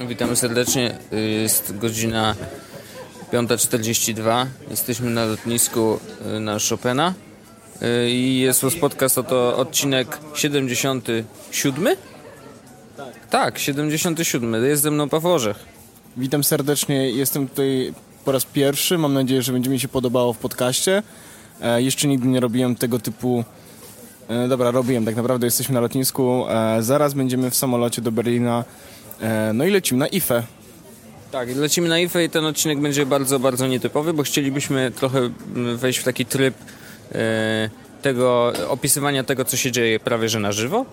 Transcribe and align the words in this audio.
Witamy 0.00 0.36
serdecznie. 0.36 0.98
Jest 1.42 1.78
godzina 1.78 2.34
5.42. 3.32 4.46
Jesteśmy 4.70 5.10
na 5.10 5.24
lotnisku 5.24 5.98
y, 6.36 6.40
na 6.40 6.56
Chopina. 6.70 7.14
Y, 7.82 8.10
I 8.10 8.38
jest 8.38 8.60
to 8.60 8.70
podcast, 8.80 9.18
oto 9.18 9.56
odcinek 9.56 10.18
77? 10.34 11.96
Tak. 12.96 13.26
Tak, 13.30 13.58
77. 13.58 14.64
Jest 14.64 14.82
ze 14.82 14.90
mną 14.90 15.08
Paweł. 15.08 15.38
Witam 16.16 16.44
serdecznie. 16.44 17.10
Jestem 17.10 17.48
tutaj 17.48 17.94
po 18.24 18.32
raz 18.32 18.44
pierwszy. 18.44 18.98
Mam 18.98 19.14
nadzieję, 19.14 19.42
że 19.42 19.52
będzie 19.52 19.70
mi 19.70 19.80
się 19.80 19.88
podobało 19.88 20.32
w 20.32 20.38
podcaście. 20.38 21.02
E, 21.60 21.82
jeszcze 21.82 22.08
nigdy 22.08 22.28
nie 22.28 22.40
robiłem 22.40 22.76
tego 22.76 22.98
typu. 22.98 23.44
E, 24.28 24.48
dobra, 24.48 24.70
robiłem 24.70 25.04
tak 25.04 25.16
naprawdę. 25.16 25.46
Jesteśmy 25.46 25.74
na 25.74 25.80
lotnisku. 25.80 26.44
E, 26.48 26.82
zaraz 26.82 27.14
będziemy 27.14 27.50
w 27.50 27.56
samolocie 27.56 28.02
do 28.02 28.12
Berlina. 28.12 28.64
E, 29.20 29.52
no 29.52 29.64
i 29.64 29.70
lecimy 29.70 30.00
na 30.00 30.06
IFE. 30.06 30.42
Tak, 31.32 31.56
lecimy 31.56 31.88
na 31.88 31.98
IFE 31.98 32.24
i 32.24 32.30
ten 32.30 32.44
odcinek 32.44 32.80
będzie 32.80 33.06
bardzo, 33.06 33.38
bardzo 33.38 33.66
nietypowy, 33.66 34.12
bo 34.12 34.22
chcielibyśmy 34.22 34.90
trochę 34.90 35.18
mm, 35.18 35.76
wejść 35.76 35.98
w 35.98 36.04
taki 36.04 36.26
tryb 36.26 36.54
e, 37.12 37.70
tego 38.02 38.52
opisywania 38.68 39.24
tego, 39.24 39.44
co 39.44 39.56
się 39.56 39.72
dzieje 39.72 40.00
prawie 40.00 40.28
że 40.28 40.40
na 40.40 40.52
żywo, 40.52 40.86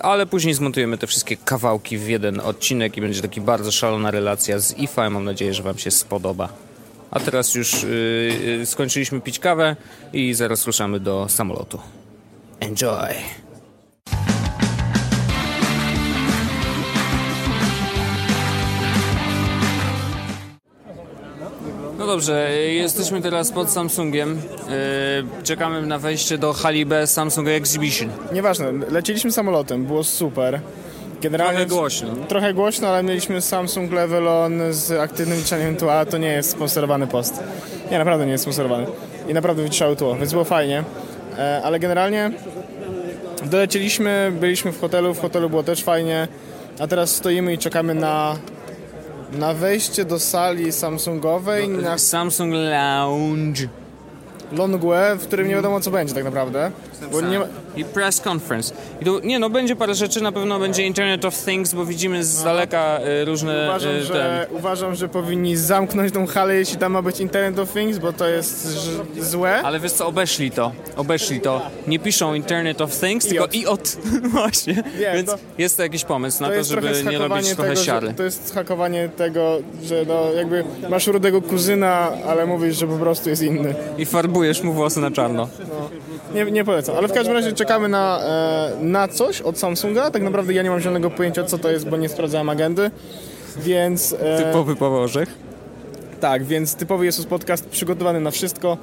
ale 0.00 0.26
później 0.26 0.54
zmontujemy 0.54 0.98
te 0.98 1.06
wszystkie 1.06 1.36
kawałki 1.36 1.98
w 1.98 2.08
jeden 2.08 2.40
odcinek 2.40 2.96
i 2.96 3.00
będzie 3.00 3.22
taki 3.22 3.40
bardzo 3.40 3.72
szalona 3.72 4.10
relacja 4.10 4.58
z 4.58 4.78
IFA. 4.78 5.10
Mam 5.10 5.24
nadzieję, 5.24 5.54
że 5.54 5.62
Wam 5.62 5.78
się 5.78 5.90
spodoba. 5.90 6.48
A 7.10 7.20
teraz 7.20 7.54
już 7.54 7.82
yy, 7.82 8.66
skończyliśmy 8.66 9.20
pić 9.20 9.38
kawę 9.38 9.76
i 10.12 10.34
zaraz 10.34 10.66
ruszamy 10.66 11.00
do 11.00 11.28
samolotu. 11.28 11.80
Enjoy! 12.60 13.14
Dobrze, 22.10 22.50
jesteśmy 22.66 23.22
teraz 23.22 23.52
pod 23.52 23.70
Samsungiem. 23.70 24.34
Yy, 24.34 25.44
czekamy 25.44 25.86
na 25.86 25.98
wejście 25.98 26.38
do 26.38 26.52
hali 26.52 26.86
B 26.86 27.06
Samsung 27.06 27.48
Exhibition. 27.48 28.08
Nieważne, 28.32 28.72
lecieliśmy 28.90 29.32
samolotem, 29.32 29.84
było 29.84 30.04
super. 30.04 30.60
Generalnie 31.22 31.58
trochę 31.58 31.80
głośno. 31.80 32.08
Trochę 32.28 32.54
głośno, 32.54 32.88
ale 32.88 33.02
mieliśmy 33.02 33.40
Samsung 33.40 33.92
Level 33.92 34.28
On 34.28 34.60
z 34.70 34.90
aktywnym 34.90 35.36
wyciszaniem 35.36 35.76
tła. 35.76 36.04
To 36.04 36.18
nie 36.18 36.28
jest 36.28 36.50
sponsorowany 36.50 37.06
post. 37.06 37.42
Nie, 37.90 37.98
naprawdę 37.98 38.26
nie 38.26 38.32
jest 38.32 38.42
sponsorowany. 38.42 38.86
I 39.28 39.34
naprawdę 39.34 39.62
wyciszały 39.62 39.96
tło, 39.96 40.14
więc 40.16 40.32
było 40.32 40.44
fajnie. 40.44 40.84
E, 41.38 41.60
ale 41.64 41.78
generalnie 41.78 42.30
dolecieliśmy, 43.44 44.32
byliśmy 44.40 44.72
w 44.72 44.80
hotelu, 44.80 45.14
w 45.14 45.20
hotelu 45.20 45.50
było 45.50 45.62
też 45.62 45.82
fajnie. 45.82 46.28
A 46.78 46.86
teraz 46.86 47.10
stoimy 47.16 47.54
i 47.54 47.58
czekamy 47.58 47.94
na 47.94 48.36
na 49.32 49.54
wejście 49.54 50.04
do 50.04 50.18
sali 50.18 50.72
Samsungowej. 50.72 51.68
Na... 51.68 51.98
Samsung 51.98 52.54
Lounge. 52.54 53.68
Longue, 54.52 55.16
w 55.16 55.26
którym 55.26 55.48
nie 55.48 55.54
wiadomo 55.54 55.80
co 55.80 55.90
będzie 55.90 56.14
tak 56.14 56.24
naprawdę. 56.24 56.70
Bo 57.12 57.20
nie 57.20 57.38
ma... 57.38 57.44
I 57.76 57.84
press 57.84 58.20
conference. 58.28 58.74
I 59.00 59.04
tu, 59.04 59.20
nie 59.20 59.38
no, 59.38 59.50
będzie 59.50 59.76
parę 59.76 59.94
rzeczy, 59.94 60.20
na 60.20 60.32
pewno 60.32 60.58
będzie 60.58 60.86
Internet 60.86 61.24
of 61.24 61.44
Things, 61.44 61.74
bo 61.74 61.84
widzimy 61.84 62.24
z 62.24 62.44
daleka 62.44 63.00
y, 63.22 63.24
różne... 63.24 63.64
Uważam, 63.68 63.92
y, 63.92 64.02
że, 64.02 64.46
uważam, 64.50 64.94
że 64.94 65.08
powinni 65.08 65.56
zamknąć 65.56 66.12
tą 66.12 66.26
halę, 66.26 66.54
jeśli 66.54 66.76
tam 66.78 66.92
ma 66.92 67.02
być 67.02 67.20
Internet 67.20 67.58
of 67.58 67.72
Things, 67.72 67.98
bo 67.98 68.12
to 68.12 68.28
jest 68.28 68.78
złe. 69.18 69.62
Ale 69.62 69.80
wiesz 69.80 69.92
co, 69.92 70.06
obeszli 70.06 70.50
to. 70.50 70.72
Obeszli 70.96 71.40
to. 71.40 71.62
Nie 71.86 71.98
piszą 71.98 72.34
Internet 72.34 72.80
of 72.80 73.00
Things, 73.00 73.26
tylko 73.26 73.46
i 73.52 73.66
od. 73.66 73.96
Właśnie. 74.32 74.74
Nie, 74.74 75.12
Więc 75.14 75.30
to, 75.30 75.38
jest 75.58 75.76
to 75.76 75.82
jakiś 75.82 76.04
pomysł 76.04 76.42
na 76.42 76.48
to, 76.48 76.54
to 76.54 76.64
żeby 76.64 77.04
nie 77.10 77.18
robić 77.18 77.54
trochę 77.54 77.70
tego, 77.70 77.84
siary. 77.84 78.14
To 78.16 78.22
jest 78.22 78.54
hakowanie 78.54 79.08
tego, 79.08 79.58
że 79.84 80.04
no 80.08 80.32
jakby 80.32 80.64
masz 80.88 81.06
rudego 81.06 81.42
kuzyna, 81.42 82.12
ale 82.28 82.46
mówisz, 82.46 82.76
że 82.76 82.86
po 82.86 82.96
prostu 82.96 83.30
jest 83.30 83.42
inny. 83.42 83.74
I 83.98 84.06
farbujesz 84.06 84.62
mu 84.62 84.72
włosy 84.72 85.00
na 85.00 85.10
czarno. 85.10 85.48
No. 85.68 85.90
Nie, 86.34 86.44
nie 86.44 86.64
polecam, 86.64 86.96
ale 86.96 87.08
w 87.08 87.12
każdym 87.12 87.34
razie 87.34 87.52
czekamy 87.52 87.88
na, 87.88 88.20
e, 88.20 88.84
na 88.84 89.08
coś 89.08 89.40
od 89.40 89.58
Samsunga. 89.58 90.10
Tak 90.10 90.22
naprawdę 90.22 90.52
ja 90.52 90.62
nie 90.62 90.70
mam 90.70 90.80
zielonego 90.80 91.10
pojęcia, 91.10 91.44
co 91.44 91.58
to 91.58 91.70
jest, 91.70 91.88
bo 91.88 91.96
nie 91.96 92.08
sprawdzałem 92.08 92.48
agendy, 92.48 92.90
więc... 93.56 94.16
E, 94.20 94.44
typowy 94.44 94.76
Paweł 94.76 95.00
Orzech. 95.00 95.28
Tak, 96.20 96.44
więc 96.44 96.74
typowy 96.74 97.04
jest 97.04 97.26
podcast 97.28 97.68
przygotowany 97.68 98.20
na 98.20 98.30
wszystko. 98.30 98.78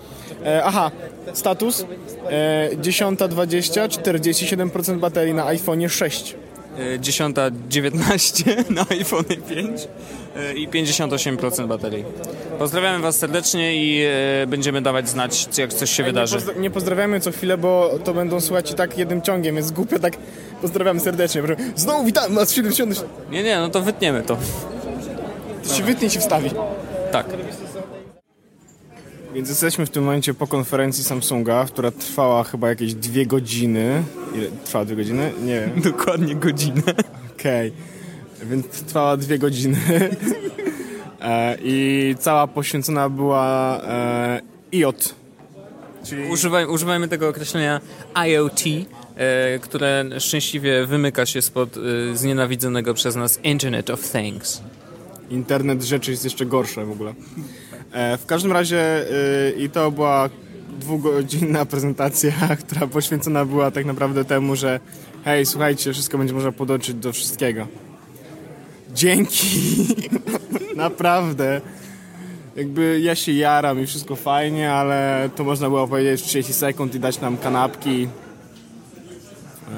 E, 0.46 0.64
aha, 0.64 0.92
status 1.34 1.86
e, 2.30 2.70
10.20, 2.76 3.88
47% 3.88 5.00
baterii 5.00 5.34
na 5.34 5.46
iPhone 5.46 5.90
6. 5.90 6.36
10.19 7.00 8.70
na 8.76 8.86
iPhone 8.90 9.24
5 9.50 9.88
e, 10.36 10.54
i 10.54 10.68
58% 10.68 11.68
baterii. 11.68 12.06
Pozdrawiamy 12.60 13.00
Was 13.00 13.18
serdecznie 13.18 13.76
i 13.76 14.06
e, 14.44 14.48
będziemy 14.48 14.82
dawać 14.82 15.10
znać, 15.10 15.58
jak 15.58 15.74
coś 15.74 15.92
się 15.92 16.04
wydarzy. 16.04 16.36
Nie, 16.36 16.42
pozdra 16.42 16.62
nie 16.62 16.70
pozdrawiamy 16.70 17.20
co 17.20 17.32
chwilę, 17.32 17.58
bo 17.58 18.00
to 18.04 18.14
będą 18.14 18.42
słuchać 18.42 18.72
i 18.72 18.74
tak 18.74 18.98
jednym 18.98 19.22
ciągiem, 19.22 19.56
jest 19.56 19.74
głupio 19.74 20.00
tak 20.00 20.14
pozdrawiamy 20.62 21.00
serdecznie. 21.00 21.42
Znowu 21.76 22.04
witam 22.04 22.36
Was 22.36 22.54
70... 22.54 23.06
Nie, 23.32 23.44
nie, 23.44 23.58
no 23.60 23.70
to 23.70 23.82
wytniemy 23.82 24.22
to. 24.22 24.38
To 25.68 25.74
się 25.74 25.84
wytnie 25.84 26.10
się 26.10 26.20
wstawi. 26.20 26.50
Tak. 27.12 27.26
Więc 29.38 29.50
jesteśmy 29.50 29.86
w 29.86 29.90
tym 29.90 30.04
momencie 30.04 30.34
po 30.34 30.48
konferencji 30.48 31.04
Samsunga, 31.04 31.66
która 31.66 31.92
trwała 31.92 32.44
chyba 32.44 32.70
jakieś 32.70 32.94
dwie 32.94 33.26
godziny. 33.26 34.04
Ile 34.36 34.48
trwała 34.66 34.86
dwie 34.86 34.96
godziny? 34.96 35.32
Nie 35.42 35.60
wiem. 35.60 35.82
Dokładnie 35.92 36.36
godzinę. 36.36 36.82
Okej. 37.36 37.72
Okay. 37.72 38.50
Więc 38.50 38.68
trwała 38.68 39.18
dwie 39.18 39.40
godziny. 39.40 39.78
e, 41.22 41.58
I 41.62 42.16
cała 42.20 42.48
poświęcona 42.48 43.10
była 43.10 43.80
e, 43.84 44.42
IOT. 44.72 45.16
Czyli... 46.06 46.30
Używaj, 46.32 46.66
używajmy 46.66 47.08
tego 47.08 47.30
określenia 47.30 47.82
IoT, 48.28 48.64
e, 49.16 49.60
które 49.60 50.06
szczęśliwie 50.20 50.86
wymyka 50.86 51.26
się 51.26 51.42
spod 51.42 51.78
e, 51.78 52.16
znienawidzonego 52.16 52.94
przez 52.94 53.16
nas 53.16 53.40
Internet 53.44 53.90
of 53.90 54.12
Things. 54.12 54.62
Internet 55.30 55.84
rzeczy 55.84 56.12
jest 56.12 56.24
jeszcze 56.24 56.46
gorsze 56.46 56.86
w 56.86 56.92
ogóle. 56.92 57.14
E, 57.92 58.18
w 58.18 58.26
każdym 58.26 58.52
razie 58.52 58.80
e, 58.80 59.52
i 59.52 59.70
to 59.70 59.92
była 59.92 60.30
dwugodzinna 60.80 61.66
prezentacja, 61.74 62.32
która 62.60 62.88
poświęcona 62.88 63.46
była 63.46 63.72
tak 63.72 63.86
naprawdę 63.86 64.26
temu, 64.26 64.56
że 64.56 64.80
hej, 65.26 65.46
słuchajcie, 65.46 65.94
wszystko 65.94 66.18
będzie 66.18 66.34
można 66.34 66.52
podłączyć 66.52 66.96
do 66.96 67.14
wszystkiego. 67.14 67.68
Dzięki! 68.94 69.48
naprawdę. 70.76 71.62
Jakby 72.56 73.00
ja 73.00 73.16
się 73.16 73.32
jaram 73.32 73.80
i 73.80 73.86
wszystko 73.86 74.16
fajnie, 74.16 74.72
ale 74.72 75.30
to 75.36 75.44
można 75.44 75.70
było 75.70 75.88
powiedzieć 75.88 76.22
w 76.22 76.26
30 76.26 76.54
sekund 76.54 76.96
i 76.96 77.00
dać 77.00 77.22
nam 77.22 77.38
kanapki. 77.38 78.08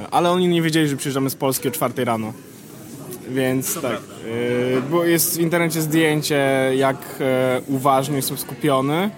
E, 0.04 0.08
ale 0.12 0.32
oni 0.32 0.48
nie 0.48 0.62
wiedzieli, 0.62 0.88
że 0.88 0.98
przyjeżdżamy 0.98 1.30
z 1.30 1.36
Polski 1.36 1.68
o 1.68 1.72
4 1.72 2.06
rano. 2.06 2.34
Więc 3.30 3.82
tak, 3.82 4.00
yy, 4.26 4.82
bo 4.92 5.06
jest 5.06 5.38
w 5.38 5.42
internecie 5.42 5.82
zdjęcie, 5.82 6.72
jak 6.76 6.98
e, 7.20 7.62
uważnie 7.68 8.16
jestem 8.16 8.38
skupiony. 8.38 9.10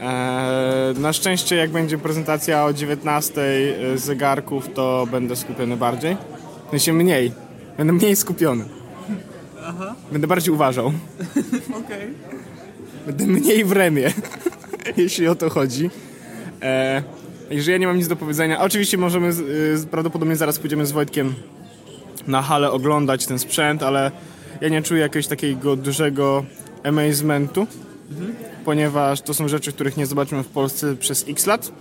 E, 0.00 0.94
na 0.98 1.12
szczęście, 1.12 1.56
jak 1.56 1.70
będzie 1.70 1.98
prezentacja 1.98 2.64
o 2.64 2.72
19 2.72 3.42
e, 3.42 3.98
zegarków, 3.98 4.72
to 4.74 5.08
będę 5.10 5.36
skupiony 5.36 5.76
bardziej. 5.76 6.16
W 6.66 6.70
sensie 6.70 6.92
mniej. 6.92 7.32
Będę 7.76 7.92
mniej 7.92 8.16
skupiony. 8.16 8.64
Aha. 9.64 9.94
Będę 10.12 10.26
bardziej 10.26 10.54
uważał. 10.54 10.86
Okej. 11.68 11.80
Okay. 11.84 12.14
Będę 13.06 13.26
mniej 13.26 13.64
w 13.64 13.72
remie, 13.72 14.12
jeśli 14.96 15.28
o 15.28 15.34
to 15.34 15.50
chodzi. 15.50 15.90
E, 16.62 17.02
jeżeli 17.50 17.72
ja 17.72 17.78
nie 17.78 17.86
mam 17.86 17.96
nic 17.96 18.08
do 18.08 18.16
powiedzenia, 18.16 18.60
oczywiście 18.60 18.98
możemy, 18.98 19.32
prawdopodobnie 19.90 20.36
zaraz 20.36 20.58
pójdziemy 20.58 20.86
z 20.86 20.92
Wojtkiem 20.92 21.34
na 22.26 22.42
halę 22.42 22.70
oglądać 22.70 23.26
ten 23.26 23.38
sprzęt, 23.38 23.82
ale 23.82 24.10
ja 24.60 24.68
nie 24.68 24.82
czuję 24.82 25.00
jakiegoś 25.00 25.26
takiego 25.26 25.76
dużego 25.76 26.44
amazementu, 26.84 27.66
mhm. 28.10 28.34
ponieważ 28.64 29.20
to 29.20 29.34
są 29.34 29.48
rzeczy, 29.48 29.72
których 29.72 29.96
nie 29.96 30.06
zobaczymy 30.06 30.42
w 30.42 30.48
Polsce 30.48 30.96
przez 30.96 31.24
x 31.28 31.46
lat, 31.46 31.72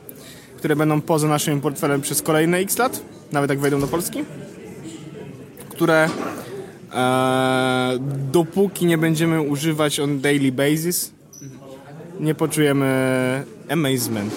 które 0.58 0.75
będą 0.75 1.02
poza 1.02 1.28
naszym 1.28 1.62
portfelem 1.62 2.02
przez 2.02 2.22
kolejne 2.22 2.58
x 2.58 2.78
lat, 2.78 3.02
nawet 3.31 3.50
jak 3.50 3.60
wejdą 3.60 3.80
do 3.80 3.88
Polski, 3.88 4.19
które 5.69 6.10
e, 6.94 7.98
dopóki 8.31 8.86
nie 8.86 8.98
będziemy 8.98 9.42
używać 9.42 10.00
on 10.00 10.22
daily 10.22 10.52
basis, 10.52 11.12
nie 12.19 12.36
poczujemy 12.36 13.44
amazement. 13.69 14.34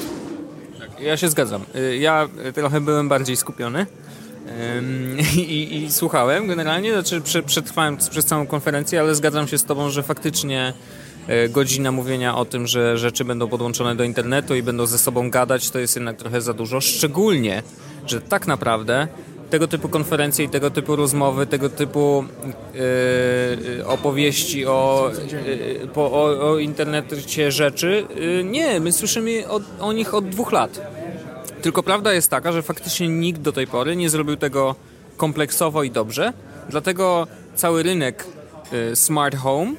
Tak, 0.78 1.00
ja 1.00 1.16
się 1.16 1.28
zgadzam. 1.28 1.62
Y, 1.76 1.96
ja 1.96 2.28
trochę 2.54 2.80
byłem 2.80 3.08
bardziej 3.08 3.36
skupiony 3.36 3.86
i, 5.36 5.76
i, 5.76 5.92
słuchałem 5.92 6.46
generalnie, 6.46 6.92
znaczy 6.92 7.42
przetrwałem 7.46 7.96
przez 7.96 8.24
całą 8.24 8.46
konferencję, 8.46 9.00
ale 9.00 9.14
zgadzam 9.14 9.48
się 9.48 9.58
z 9.58 9.64
Tobą, 9.64 9.90
że 9.90 10.02
faktycznie 10.02 10.72
e, 11.26 11.48
godzina 11.48 11.92
mówienia 11.92 12.36
o 12.36 12.44
tym, 12.44 12.66
że 12.66 12.98
rzeczy 12.98 13.24
będą 13.24 13.48
podłączone 13.48 13.96
do 13.96 14.04
internetu 14.04 14.54
i 14.54 14.62
będą 14.62 14.86
ze 14.86 14.98
sobą 14.98 15.30
gadać, 15.30 15.70
to 15.70 15.78
jest 15.78 15.96
jednak 15.96 16.16
trochę 16.16 16.40
za 16.40 16.54
dużo. 16.54 16.80
Szczególnie, 16.80 17.62
że 18.06 18.20
tak 18.20 18.46
naprawdę 18.46 19.08
tego 19.50 19.68
typu 19.68 19.88
konferencje 19.88 20.44
i 20.44 20.48
tego 20.48 20.70
typu 20.70 20.96
rozmowy, 20.96 21.46
tego 21.46 21.68
typu 21.68 22.24
yy, 22.74 23.86
opowieści 23.86 24.66
o, 24.66 25.10
yy, 25.46 25.88
po, 25.94 26.12
o, 26.12 26.50
o 26.50 26.58
internecie 26.58 27.52
rzeczy. 27.52 28.06
Yy, 28.16 28.44
nie, 28.44 28.80
my 28.80 28.92
słyszymy 28.92 29.48
o, 29.48 29.60
o 29.80 29.92
nich 29.92 30.14
od 30.14 30.28
dwóch 30.28 30.52
lat. 30.52 30.80
Tylko 31.62 31.82
prawda 31.82 32.12
jest 32.12 32.30
taka, 32.30 32.52
że 32.52 32.62
faktycznie 32.62 33.08
nikt 33.08 33.40
do 33.40 33.52
tej 33.52 33.66
pory 33.66 33.96
nie 33.96 34.10
zrobił 34.10 34.36
tego 34.36 34.74
kompleksowo 35.16 35.82
i 35.82 35.90
dobrze. 35.90 36.32
Dlatego 36.68 37.26
cały 37.54 37.82
rynek 37.82 38.26
smart 38.94 39.36
home 39.36 39.72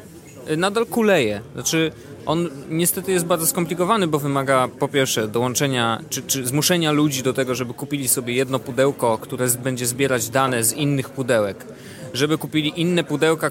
nadal 0.57 0.85
kuleje. 0.85 1.41
Znaczy, 1.53 1.91
on 2.25 2.49
niestety 2.69 3.11
jest 3.11 3.25
bardzo 3.25 3.47
skomplikowany, 3.47 4.07
bo 4.07 4.19
wymaga 4.19 4.67
po 4.79 4.87
pierwsze 4.87 5.27
dołączenia 5.27 6.01
czy, 6.09 6.21
czy 6.21 6.45
zmuszenia 6.45 6.91
ludzi 6.91 7.23
do 7.23 7.33
tego, 7.33 7.55
żeby 7.55 7.73
kupili 7.73 8.07
sobie 8.07 8.33
jedno 8.33 8.59
pudełko, 8.59 9.17
które 9.17 9.47
będzie 9.63 9.85
zbierać 9.85 10.29
dane 10.29 10.63
z 10.63 10.73
innych 10.73 11.09
pudełek 11.09 11.65
żeby 12.13 12.37
kupili 12.37 12.81
inne 12.81 13.03
pudełka, 13.03 13.49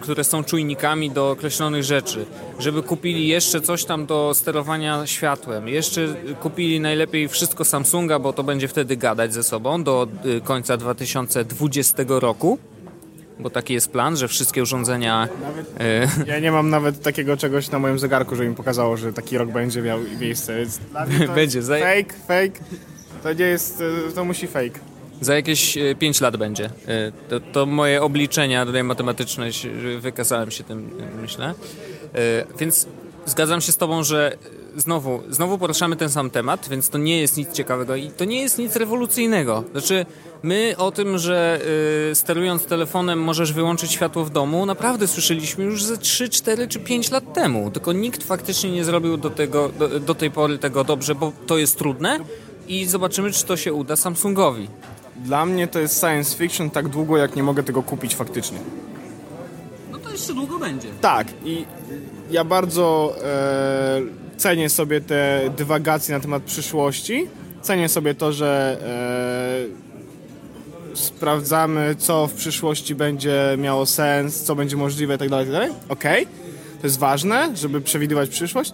które 0.00 0.24
są 0.24 0.44
czujnikami 0.44 1.10
do 1.10 1.30
określonych 1.30 1.84
rzeczy, 1.84 2.26
żeby 2.58 2.82
kupili 2.82 3.28
jeszcze 3.28 3.60
coś 3.60 3.84
tam 3.84 4.06
do 4.06 4.32
sterowania 4.34 5.06
światłem, 5.06 5.68
jeszcze 5.68 6.14
kupili 6.40 6.80
najlepiej 6.80 7.28
wszystko 7.28 7.64
Samsunga, 7.64 8.18
bo 8.18 8.32
to 8.32 8.42
będzie 8.42 8.68
wtedy 8.68 8.96
gadać 8.96 9.34
ze 9.34 9.42
sobą 9.42 9.84
do 9.84 10.08
y, 10.24 10.40
końca 10.40 10.76
2020 10.76 12.02
roku 12.08 12.58
bo 13.40 13.50
taki 13.50 13.74
jest 13.74 13.90
plan, 13.90 14.16
że 14.16 14.28
wszystkie 14.28 14.62
urządzenia... 14.62 15.28
Nawet, 15.42 16.28
ja 16.28 16.38
nie 16.38 16.52
mam 16.52 16.70
nawet 16.70 17.02
takiego 17.02 17.36
czegoś 17.36 17.70
na 17.70 17.78
moim 17.78 17.98
zegarku, 17.98 18.36
żeby 18.36 18.48
mi 18.48 18.54
pokazało, 18.54 18.96
że 18.96 19.12
taki 19.12 19.38
rok 19.38 19.50
będzie 19.50 19.82
miał 19.82 19.98
miejsce. 20.20 20.56
będzie. 21.34 21.62
Fake, 21.62 22.14
fake. 22.28 22.60
To 23.22 23.32
nie 23.32 23.44
jest... 23.44 23.82
To 24.14 24.24
musi 24.24 24.46
fake. 24.46 24.80
Za 25.20 25.34
jakieś 25.34 25.78
5 25.98 26.20
lat 26.20 26.36
będzie. 26.36 26.70
To, 27.28 27.40
to, 27.40 27.66
moje 27.66 28.02
obliczenia 28.02 28.66
tutaj 28.66 28.84
matematyczne, 28.84 29.50
wykazałem 29.98 30.50
się 30.50 30.64
tym, 30.64 30.90
myślę. 31.20 31.54
Więc 32.58 32.86
zgadzam 33.26 33.60
się 33.60 33.72
z 33.72 33.76
tobą, 33.76 34.02
że 34.02 34.36
znowu, 34.76 35.22
znowu 35.30 35.58
poruszamy 35.58 35.96
ten 35.96 36.10
sam 36.10 36.30
temat, 36.30 36.68
więc 36.68 36.88
to 36.88 36.98
nie 36.98 37.20
jest 37.20 37.36
nic 37.36 37.52
ciekawego 37.52 37.96
i 37.96 38.10
to 38.10 38.24
nie 38.24 38.40
jest 38.40 38.58
nic 38.58 38.76
rewolucyjnego. 38.76 39.64
Znaczy, 39.72 40.06
my 40.42 40.74
o 40.78 40.90
tym, 40.90 41.18
że 41.18 41.60
sterując 42.14 42.64
telefonem 42.64 43.22
możesz 43.22 43.52
wyłączyć 43.52 43.92
światło 43.92 44.24
w 44.24 44.30
domu, 44.30 44.66
naprawdę 44.66 45.08
słyszeliśmy 45.08 45.64
już 45.64 45.84
ze 45.84 45.98
3, 45.98 46.28
4 46.28 46.68
czy 46.68 46.78
5 46.78 47.10
lat 47.10 47.32
temu. 47.34 47.70
Tylko 47.70 47.92
nikt 47.92 48.24
faktycznie 48.24 48.70
nie 48.70 48.84
zrobił 48.84 49.16
do, 49.16 49.30
tego, 49.30 49.68
do, 49.78 50.00
do 50.00 50.14
tej 50.14 50.30
pory 50.30 50.58
tego 50.58 50.84
dobrze, 50.84 51.14
bo 51.14 51.32
to 51.46 51.58
jest 51.58 51.78
trudne 51.78 52.20
i 52.68 52.86
zobaczymy, 52.86 53.32
czy 53.32 53.44
to 53.44 53.56
się 53.56 53.72
uda 53.72 53.96
Samsungowi. 53.96 54.68
Dla 55.24 55.46
mnie 55.46 55.66
to 55.66 55.78
jest 55.78 56.00
science 56.00 56.36
fiction 56.36 56.70
tak 56.70 56.88
długo, 56.88 57.16
jak 57.16 57.36
nie 57.36 57.42
mogę 57.42 57.62
tego 57.62 57.82
kupić 57.82 58.14
faktycznie. 58.14 58.58
No 59.92 59.98
to 59.98 60.10
jeszcze 60.10 60.34
długo 60.34 60.58
będzie. 60.58 60.88
Tak 61.00 61.26
i 61.44 61.66
ja 62.30 62.44
bardzo... 62.44 63.16
E 63.24 64.28
cenię 64.38 64.70
sobie 64.70 65.00
te 65.00 65.50
dywagacje 65.56 66.14
na 66.14 66.20
temat 66.20 66.42
przyszłości. 66.42 67.28
Cenię 67.62 67.88
sobie 67.88 68.14
to, 68.14 68.32
że 68.32 68.78
e, 70.94 70.96
sprawdzamy, 70.96 71.94
co 71.98 72.26
w 72.26 72.32
przyszłości 72.32 72.94
będzie 72.94 73.56
miało 73.58 73.86
sens, 73.86 74.42
co 74.42 74.54
będzie 74.54 74.76
możliwe 74.76 75.14
itd. 75.14 75.30
Tak 75.30 75.46
itd. 75.46 75.68
Tak 75.68 75.92
Okej, 75.92 76.22
okay. 76.22 76.34
to 76.80 76.86
jest 76.86 76.98
ważne, 76.98 77.56
żeby 77.56 77.80
przewidywać 77.80 78.30
przyszłość, 78.30 78.72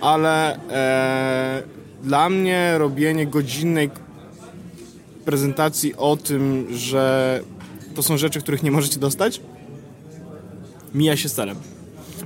ale 0.00 0.56
e, 0.70 1.62
dla 2.02 2.28
mnie 2.28 2.74
robienie 2.78 3.26
godzinnej 3.26 3.90
prezentacji 5.24 5.94
o 5.96 6.16
tym, 6.16 6.66
że 6.70 7.40
to 7.94 8.02
są 8.02 8.16
rzeczy, 8.16 8.40
których 8.40 8.62
nie 8.62 8.70
możecie 8.70 9.00
dostać, 9.00 9.40
mija 10.94 11.16
się 11.16 11.28
z 11.28 11.34
celem. 11.34 11.56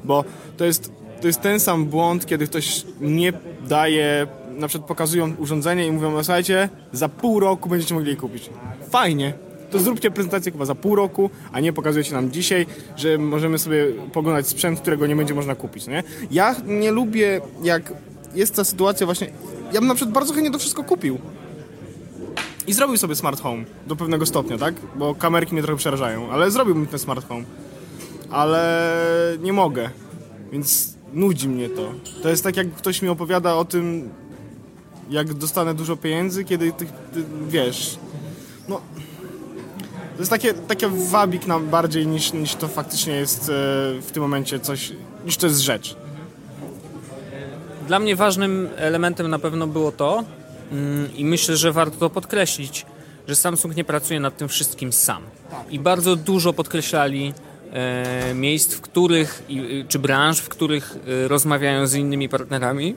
Bo 0.04 0.25
to 0.56 0.64
jest 0.64 0.90
to 1.20 1.26
jest 1.26 1.40
ten 1.40 1.60
sam 1.60 1.87
błąd, 1.87 2.26
kiedy 2.26 2.46
ktoś 2.46 2.84
nie 3.00 3.32
daje, 3.69 4.26
na 4.58 4.69
przykład 4.69 4.88
pokazują 4.88 5.34
urządzenie 5.38 5.87
i 5.87 5.93
mówią, 5.93 6.12
no 6.12 6.25
słuchajcie, 6.25 6.69
za 6.93 7.08
pół 7.08 7.40
roku 7.40 7.69
będziecie 7.69 7.94
mogli 7.94 8.10
je 8.10 8.16
kupić. 8.16 8.50
Fajnie, 8.90 9.32
to 9.70 9.78
zróbcie 9.78 10.10
prezentację 10.10 10.52
chyba 10.52 10.64
za 10.64 10.75
pół 10.75 10.94
roku, 10.94 11.31
a 11.52 11.60
nie 11.60 11.72
pokazujecie 11.72 12.12
nam 12.12 12.31
dzisiaj, 12.31 12.66
że 12.96 13.19
możemy 13.19 13.58
sobie 13.58 13.87
poglądać 14.12 14.48
sprzęt, 14.48 14.81
którego 14.81 15.06
nie 15.06 15.16
będzie 15.16 15.34
można 15.34 15.54
kupić, 15.54 15.87
nie? 15.87 16.02
Ja 16.31 16.56
nie 16.66 16.90
lubię, 16.90 17.40
jak 17.62 17.93
jest 18.34 18.56
ta 18.56 18.64
sytuacja 18.64 19.06
właśnie, 19.06 19.31
ja 19.72 19.81
bym 19.81 19.88
na 19.88 19.94
przykład 19.94 20.14
bardzo 20.14 20.34
chętnie 20.34 20.50
to 20.50 20.58
wszystko 20.58 20.84
kupił. 20.84 21.19
I 22.67 22.73
zrobił 22.73 22.97
sobie 22.97 23.15
smart 23.15 23.41
home 23.41 23.65
do 23.87 23.97
pewnego 23.97 24.27
stopnia, 24.27 24.59
tak? 24.59 24.75
Bo 24.97 25.15
kamerki 25.15 25.53
mnie 25.53 25.63
trochę 25.63 25.79
przerażają, 25.79 26.31
ale 26.31 26.51
zrobiłbym 26.51 26.87
ten 26.87 26.99
smart 26.99 27.29
home. 27.29 27.45
Ale 28.31 28.93
nie 29.41 29.53
mogę. 29.53 29.91
Więc 30.53 30.95
nudzi 31.13 31.49
mnie 31.49 31.69
to. 31.69 31.93
To 32.23 32.29
jest 32.29 32.45
tak, 32.45 32.57
jak 32.57 32.73
ktoś 32.73 33.03
mi 33.03 33.09
opowiada 33.09 33.55
o 33.55 33.65
tym, 33.65 34.11
jak 35.11 35.35
dostanę 35.35 35.75
dużo 35.75 35.97
pieniędzy, 35.97 36.45
kiedy 36.45 36.73
ty, 36.73 36.87
ty 36.87 37.25
wiesz, 37.49 37.99
no... 38.69 38.81
To 40.15 40.23
jest 40.23 40.31
takie, 40.31 40.55
takie 40.55 40.89
wabik 40.89 41.47
nam 41.47 41.69
bardziej 41.69 42.07
niż, 42.07 42.33
niż 42.33 42.55
to 42.55 42.69
faktycznie 42.69 43.15
jest 43.15 43.43
e, 43.43 43.53
w 44.01 44.11
tym 44.13 44.23
momencie 44.23 44.61
coś, 44.61 44.93
niż 45.25 45.37
to 45.37 45.47
jest 45.47 45.61
rzecz. 45.61 45.97
Dla 47.87 47.99
mnie 47.99 48.17
ważnym 48.17 48.69
elementem 48.77 49.31
na 49.31 49.39
pewno 49.39 49.67
było 49.67 49.93
to 49.93 50.25
i 51.17 51.25
myślę, 51.25 51.57
że 51.57 51.73
warto 51.73 51.97
to 51.97 52.11
podkreślić, 52.11 52.87
że 53.29 53.37
Samsung 53.37 53.77
nie 53.77 53.85
pracuje 53.85 54.21
nad 54.21 54.37
tym 54.37 54.49
wszystkim 54.49 54.93
sam. 54.93 55.23
I 55.71 55.79
bardzo 55.79 56.17
dużo 56.17 56.53
podkreślali 56.53 57.35
E, 57.73 58.35
miejsc, 58.35 58.75
w 58.75 58.81
których, 58.81 59.43
czy 59.89 59.99
branż, 59.99 60.41
w 60.41 60.49
których 60.49 60.97
e, 61.25 61.29
rozmawiają 61.29 61.87
z 61.87 61.95
innymi 61.95 62.29
partnerami 62.29 62.95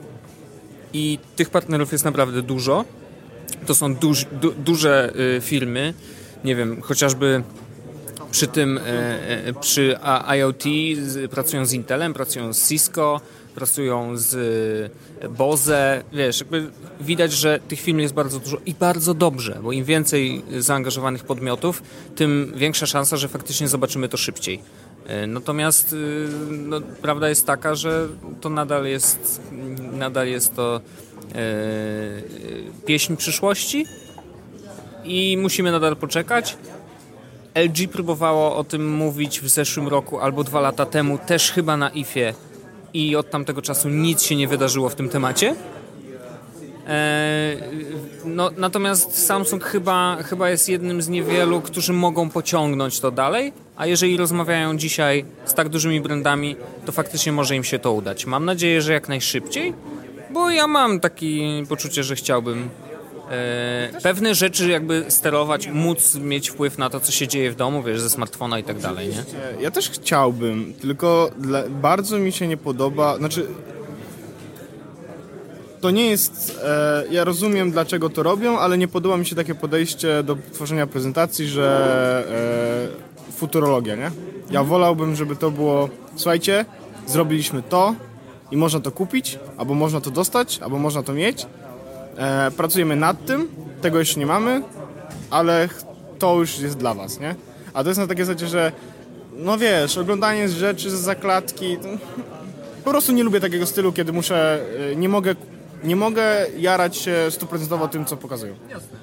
i 0.92 1.18
tych 1.36 1.50
partnerów 1.50 1.92
jest 1.92 2.04
naprawdę 2.04 2.42
dużo. 2.42 2.84
To 3.66 3.74
są 3.74 3.94
duż, 3.94 4.26
du, 4.32 4.52
duże 4.52 5.12
e, 5.36 5.40
firmy, 5.40 5.94
nie 6.44 6.56
wiem, 6.56 6.82
chociażby 6.82 7.42
przy 8.30 8.46
tym, 8.46 8.80
przy 9.60 9.98
IoT 10.38 10.64
pracują 11.30 11.66
z 11.66 11.72
Intelem, 11.72 12.14
pracują 12.14 12.52
z 12.52 12.68
Cisco, 12.68 13.20
pracują 13.50 14.16
z 14.16 14.34
e, 15.20 15.28
Boze, 15.28 16.02
wiesz, 16.12 16.40
jakby 16.40 16.70
widać, 17.00 17.32
że 17.32 17.60
tych 17.68 17.80
firm 17.80 17.98
jest 17.98 18.14
bardzo 18.14 18.38
dużo 18.38 18.58
i 18.66 18.74
bardzo 18.74 19.14
dobrze, 19.14 19.58
bo 19.62 19.72
im 19.72 19.84
więcej 19.84 20.42
zaangażowanych 20.58 21.24
podmiotów, 21.24 21.82
tym 22.16 22.52
większa 22.56 22.86
szansa, 22.86 23.16
że 23.16 23.28
faktycznie 23.28 23.68
zobaczymy 23.68 24.08
to 24.08 24.16
szybciej. 24.16 24.60
E, 25.06 25.26
natomiast 25.26 25.92
e, 25.92 25.96
no, 26.50 26.80
prawda 27.02 27.28
jest 27.28 27.46
taka, 27.46 27.74
że 27.74 28.08
to 28.40 28.48
nadal 28.48 28.86
jest 28.86 29.42
nadal 29.92 30.28
jest 30.28 30.56
to 30.56 30.80
e, 31.34 31.40
pieśń 32.86 33.16
przyszłości 33.16 33.86
i 35.04 35.36
musimy 35.40 35.72
nadal 35.72 35.96
poczekać. 35.96 36.56
LG 37.54 37.88
próbowało 37.92 38.56
o 38.56 38.64
tym 38.64 38.96
mówić 38.96 39.40
w 39.40 39.48
zeszłym 39.48 39.88
roku 39.88 40.20
albo 40.20 40.44
dwa 40.44 40.60
lata 40.60 40.86
temu, 40.86 41.18
też 41.18 41.52
chyba 41.52 41.76
na 41.76 41.88
IFie 41.88 42.34
i 42.94 43.16
od 43.16 43.30
tamtego 43.30 43.62
czasu 43.62 43.88
nic 43.88 44.22
się 44.22 44.36
nie 44.36 44.48
wydarzyło 44.48 44.88
w 44.88 44.94
tym 44.94 45.08
temacie. 45.08 45.54
E, 46.86 47.56
no, 48.24 48.50
natomiast 48.56 49.26
Samsung 49.26 49.64
chyba, 49.64 50.16
chyba 50.22 50.50
jest 50.50 50.68
jednym 50.68 51.02
z 51.02 51.08
niewielu, 51.08 51.60
którzy 51.60 51.92
mogą 51.92 52.30
pociągnąć 52.30 53.00
to 53.00 53.10
dalej, 53.10 53.52
a 53.76 53.86
jeżeli 53.86 54.16
rozmawiają 54.16 54.76
dzisiaj 54.76 55.24
z 55.44 55.54
tak 55.54 55.68
dużymi 55.68 56.00
brandami, 56.00 56.56
to 56.86 56.92
faktycznie 56.92 57.32
może 57.32 57.56
im 57.56 57.64
się 57.64 57.78
to 57.78 57.92
udać. 57.92 58.26
Mam 58.26 58.44
nadzieję, 58.44 58.82
że 58.82 58.92
jak 58.92 59.08
najszybciej, 59.08 59.74
bo 60.30 60.50
ja 60.50 60.66
mam 60.66 61.00
takie 61.00 61.66
poczucie, 61.68 62.04
że 62.04 62.16
chciałbym 62.16 62.68
e, 63.30 64.00
pewne 64.02 64.34
rzeczy 64.34 64.68
jakby 64.68 65.04
sterować, 65.08 65.68
móc 65.68 66.14
mieć 66.14 66.50
wpływ 66.50 66.78
na 66.78 66.90
to, 66.90 67.00
co 67.00 67.12
się 67.12 67.28
dzieje 67.28 67.50
w 67.50 67.56
domu, 67.56 67.82
wiesz, 67.82 68.00
ze 68.00 68.10
smartfona 68.10 68.58
i 68.58 68.64
tak 68.64 68.78
dalej, 68.78 69.08
nie? 69.08 69.24
Ja 69.62 69.70
też 69.70 69.90
chciałbym, 69.90 70.74
tylko 70.80 71.30
dla, 71.38 71.62
bardzo 71.68 72.18
mi 72.18 72.32
się 72.32 72.46
nie 72.46 72.56
podoba, 72.56 73.16
znaczy 73.16 73.46
to 75.80 75.90
nie 75.90 76.06
jest, 76.06 76.60
e, 76.64 77.04
ja 77.10 77.24
rozumiem 77.24 77.70
dlaczego 77.70 78.10
to 78.10 78.22
robią, 78.22 78.58
ale 78.58 78.78
nie 78.78 78.88
podoba 78.88 79.16
mi 79.16 79.26
się 79.26 79.36
takie 79.36 79.54
podejście 79.54 80.22
do 80.22 80.36
tworzenia 80.52 80.86
prezentacji, 80.86 81.46
że 81.46 82.88
e, 83.28 83.32
futurologia, 83.32 83.96
nie? 83.96 84.10
Ja 84.50 84.64
wolałbym, 84.64 85.16
żeby 85.16 85.36
to 85.36 85.50
było, 85.50 85.88
słuchajcie, 86.16 86.64
zrobiliśmy 87.06 87.62
to 87.62 87.94
i 88.50 88.56
można 88.56 88.80
to 88.80 88.90
kupić, 88.90 89.38
albo 89.56 89.74
można 89.74 90.00
to 90.00 90.10
dostać, 90.10 90.58
albo 90.62 90.78
można 90.78 91.02
to 91.02 91.12
mieć, 91.12 91.46
E, 92.16 92.50
pracujemy 92.50 92.96
nad 92.96 93.26
tym, 93.26 93.48
tego 93.80 93.98
jeszcze 93.98 94.20
nie 94.20 94.26
mamy, 94.26 94.62
ale 95.30 95.68
to 96.18 96.38
już 96.38 96.58
jest 96.58 96.76
dla 96.76 96.94
was, 96.94 97.20
nie? 97.20 97.34
A 97.74 97.82
to 97.82 97.90
jest 97.90 98.00
na 98.00 98.06
takiej 98.06 98.24
zasadzie, 98.24 98.46
że 98.46 98.72
no 99.36 99.58
wiesz, 99.58 99.98
oglądanie 99.98 100.48
rzeczy 100.48 100.90
z 100.90 100.94
zakładki, 100.94 101.76
po 102.84 102.90
prostu 102.90 103.12
nie 103.12 103.24
lubię 103.24 103.40
takiego 103.40 103.66
stylu, 103.66 103.92
kiedy 103.92 104.12
muszę, 104.12 104.60
e, 104.92 104.96
nie 104.96 105.08
mogę 105.08 105.34
nie 105.84 105.96
mogę 105.96 106.46
jarać 106.58 106.96
się 106.96 107.16
stuprocentowo 107.30 107.88
tym, 107.88 108.04
co 108.04 108.16
pokazują. 108.16 108.54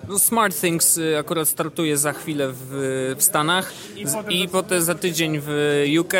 No 0.07 0.19
Smart 0.19 0.61
Things 0.61 0.97
y, 0.97 1.17
akurat 1.17 1.47
startuje 1.49 1.97
za 1.97 2.13
chwilę 2.13 2.49
w, 2.51 3.15
w 3.17 3.23
Stanach 3.23 3.73
i 3.95 4.05
potem, 4.05 4.31
i 4.31 4.47
potem 4.47 4.81
za 4.81 4.95
tydzień 4.95 5.39
w 5.41 5.83
UK, 5.99 6.13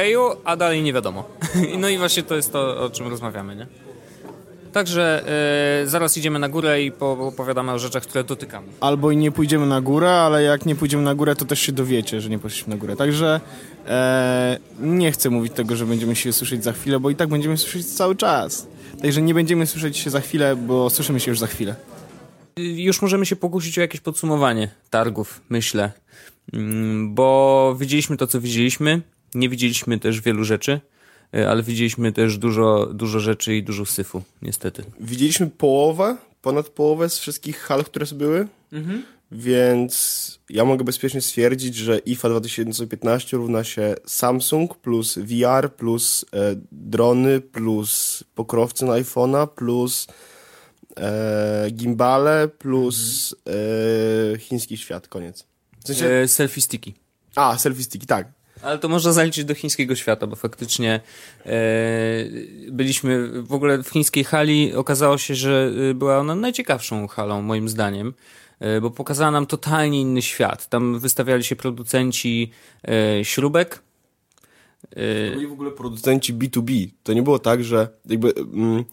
a 0.44 0.56
dalej 0.56 0.84
nie 0.84 0.94
wiadomo. 0.94 1.24
No 1.78 1.90
i 1.90 1.98
właśnie 1.98 2.24
to 2.24 2.36
jest 2.36 2.52
to, 2.52 2.86
o 2.86 2.90
czym 2.90 3.08
rozmawiamy, 3.08 3.56
nie? 3.56 3.68
Także 4.78 5.24
e, 5.84 5.88
zaraz 5.88 6.18
idziemy 6.18 6.40
na 6.40 6.50
górę 6.50 6.84
i 6.84 6.92
opowiadamy 7.00 7.72
o 7.72 7.80
rzeczach, 7.80 8.04
które 8.04 8.24
dotykamy. 8.24 8.68
Albo 8.80 9.12
i 9.12 9.18
nie 9.18 9.32
pójdziemy 9.32 9.66
na 9.66 9.82
górę, 9.82 10.12
ale 10.12 10.44
jak 10.44 10.66
nie 10.66 10.76
pójdziemy 10.76 11.04
na 11.04 11.16
górę, 11.16 11.36
to 11.36 11.46
też 11.46 11.60
się 11.60 11.72
dowiecie, 11.72 12.22
że 12.22 12.30
nie 12.30 12.40
poszliśmy 12.40 12.74
na 12.74 12.80
górę. 12.80 12.96
Także 12.96 13.42
e, 13.88 14.60
nie 14.80 15.12
chcę 15.12 15.30
mówić 15.30 15.54
tego, 15.54 15.76
że 15.76 15.86
będziemy 15.86 16.16
się 16.16 16.34
słyszeć 16.34 16.64
za 16.64 16.74
chwilę, 16.74 17.00
bo 17.00 17.10
i 17.10 17.16
tak 17.16 17.30
będziemy 17.30 17.58
słyszeć 17.58 17.86
cały 17.88 18.16
czas. 18.16 18.68
Także 19.02 19.22
nie 19.22 19.34
będziemy 19.34 19.66
słyszeć 19.66 19.98
się 19.98 20.10
za 20.10 20.22
chwilę, 20.22 20.56
bo 20.56 20.90
słyszymy 20.90 21.20
się 21.20 21.32
już 21.32 21.40
za 21.40 21.48
chwilę. 21.48 21.76
Już 22.58 23.02
możemy 23.02 23.26
się 23.26 23.36
pokusić 23.36 23.78
o 23.78 23.82
jakieś 23.82 24.02
podsumowanie 24.02 24.70
targów, 24.90 25.42
myślę. 25.50 25.92
Mm, 26.54 27.16
bo 27.16 27.76
widzieliśmy 27.80 28.18
to, 28.18 28.28
co 28.28 28.42
widzieliśmy. 28.42 29.02
Nie 29.36 29.50
widzieliśmy 29.50 30.00
też 30.00 30.22
wielu 30.22 30.44
rzeczy. 30.44 30.82
E, 31.34 31.50
ale 31.50 31.64
widzieliśmy 31.64 32.12
też 32.12 32.38
dużo, 32.38 32.90
dużo 32.94 33.20
rzeczy 33.20 33.56
i 33.56 33.64
dużo 33.64 33.86
syfu, 33.86 34.24
niestety. 34.42 34.84
Widzieliśmy 35.00 35.48
połowę, 35.48 36.18
ponad 36.42 36.70
połowę 36.70 37.10
z 37.10 37.20
wszystkich 37.20 37.60
hal, 37.60 37.84
które 37.84 38.06
były, 38.16 38.48
mhm. 38.72 39.04
więc 39.32 40.40
ja 40.50 40.66
mogę 40.66 40.84
bezpiecznie 40.84 41.22
stwierdzić, 41.22 41.76
że 41.76 41.98
IFA 41.98 42.30
2015 42.30 43.38
równa 43.38 43.64
się 43.64 43.96
Samsung 44.06 44.78
plus 44.78 45.18
VR 45.18 45.74
plus 45.74 46.26
e, 46.34 46.56
drony 46.72 47.42
plus 47.42 48.24
pokrowce 48.36 48.86
na 48.86 48.94
iPhone'a 48.94 49.48
plus 49.48 50.08
e, 50.98 51.72
gimbale 51.72 52.48
plus 52.48 53.36
mhm. 53.46 54.36
e, 54.36 54.40
chiński 54.40 54.78
świat, 54.78 55.08
koniec. 55.08 55.46
W 55.84 55.88
sensie... 55.88 56.06
E, 56.06 56.28
selfie 56.28 56.62
sticky. 56.62 56.94
A, 57.36 57.58
selfie 57.58 57.84
sticky, 57.84 58.08
tak. 58.08 58.37
Ale 58.62 58.80
to 58.80 58.90
można 58.90 59.14
zaliczyć 59.14 59.46
do 59.46 59.56
chińskiego 59.56 59.96
świata, 59.96 60.28
bo 60.28 60.36
faktycznie 60.36 61.00
e, 61.46 61.52
byliśmy 62.72 63.42
w 63.42 63.54
ogóle 63.54 63.84
w 63.84 63.90
chińskiej 63.90 64.24
hali. 64.24 64.74
Okazało 64.74 65.18
się, 65.18 65.36
że 65.36 65.72
e, 65.90 65.94
była 65.94 66.18
ona 66.18 66.36
najciekawszą 66.36 67.08
halą, 67.08 67.42
moim 67.42 67.70
zdaniem, 67.70 68.14
e, 68.60 68.82
bo 68.82 68.92
pokazała 68.92 69.32
nam 69.32 69.46
totalnie 69.46 70.02
inny 70.02 70.22
świat. 70.22 70.70
Tam 70.70 71.00
wystawiali 71.00 71.44
się 71.44 71.56
producenci 71.56 72.52
e, 72.88 73.26
śrubek. 73.26 73.82
E, 74.92 75.30
to 75.30 75.36
byli 75.36 75.48
w 75.48 75.52
ogóle 75.52 75.72
producenci 75.72 76.34
B2B. 76.34 76.90
To 77.04 77.14
nie 77.14 77.24
było 77.24 77.40
tak, 77.40 77.64
że 77.64 77.88
jakby. 78.06 78.34
Mm, 78.36 78.84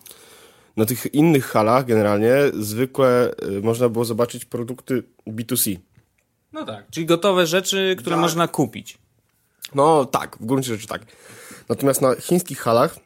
na 0.77 0.85
tych 0.85 1.15
innych 1.15 1.47
halach 1.47 1.85
generalnie 1.85 2.35
zwykle 2.53 3.35
e, 3.37 3.61
można 3.61 3.89
było 3.89 4.05
zobaczyć 4.05 4.45
produkty 4.45 5.03
B2C. 5.27 5.79
No 6.53 6.65
tak, 6.65 6.91
czyli 6.91 7.07
gotowe 7.07 7.47
rzeczy, 7.47 7.97
które 7.99 8.17
tak. 8.17 8.21
można 8.21 8.49
kupić. 8.49 8.99
No 9.75 10.05
tak, 10.05 10.37
w 10.41 10.47
gruncie 10.47 10.69
rzeczy 10.69 10.87
tak. 10.87 11.03
Natomiast 11.69 12.01
na 12.01 12.15
chińskich 12.15 12.59
halach 12.59 12.97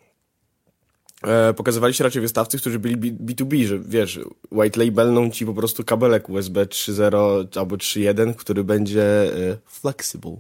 e, 1.22 1.54
pokazywali 1.54 1.94
się 1.94 2.04
raczej 2.04 2.22
wystawcy, 2.22 2.58
którzy 2.58 2.78
byli 2.78 2.96
B2B, 3.12 3.66
że 3.66 3.78
wiesz, 3.78 4.20
white 4.52 4.84
labelną 4.84 5.30
ci 5.30 5.46
po 5.46 5.54
prostu 5.54 5.84
kabelek 5.84 6.28
USB 6.28 6.66
3.0 6.66 7.58
albo 7.58 7.76
3.1, 7.76 8.34
który 8.34 8.64
będzie 8.64 9.02
e, 9.50 9.58
flexible. 9.66 10.37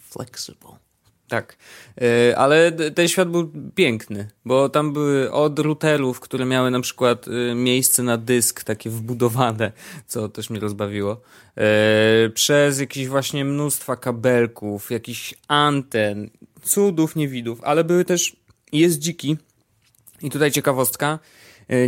Flexible. 0.00 0.87
Tak, 1.28 1.56
e, 2.00 2.38
ale 2.38 2.72
ten 2.72 3.08
świat 3.08 3.30
był 3.30 3.52
piękny, 3.74 4.28
bo 4.44 4.68
tam 4.68 4.92
były 4.92 5.32
od 5.32 5.58
routerów, 5.58 6.20
które 6.20 6.44
miały 6.44 6.70
na 6.70 6.80
przykład 6.80 7.26
e, 7.28 7.54
miejsce 7.54 8.02
na 8.02 8.16
dysk 8.16 8.64
takie 8.64 8.90
wbudowane, 8.90 9.72
co 10.06 10.28
też 10.28 10.50
mnie 10.50 10.60
rozbawiło, 10.60 11.20
e, 11.56 12.30
przez 12.34 12.80
jakieś 12.80 13.08
właśnie 13.08 13.44
mnóstwa 13.44 13.96
kabelków, 13.96 14.90
jakichś 14.90 15.34
anten, 15.48 16.30
cudów, 16.62 17.16
niewidów, 17.16 17.60
ale 17.62 17.84
były 17.84 18.04
też 18.04 18.36
jeździki 18.72 19.36
i 20.22 20.30
tutaj 20.30 20.50
ciekawostka, 20.50 21.18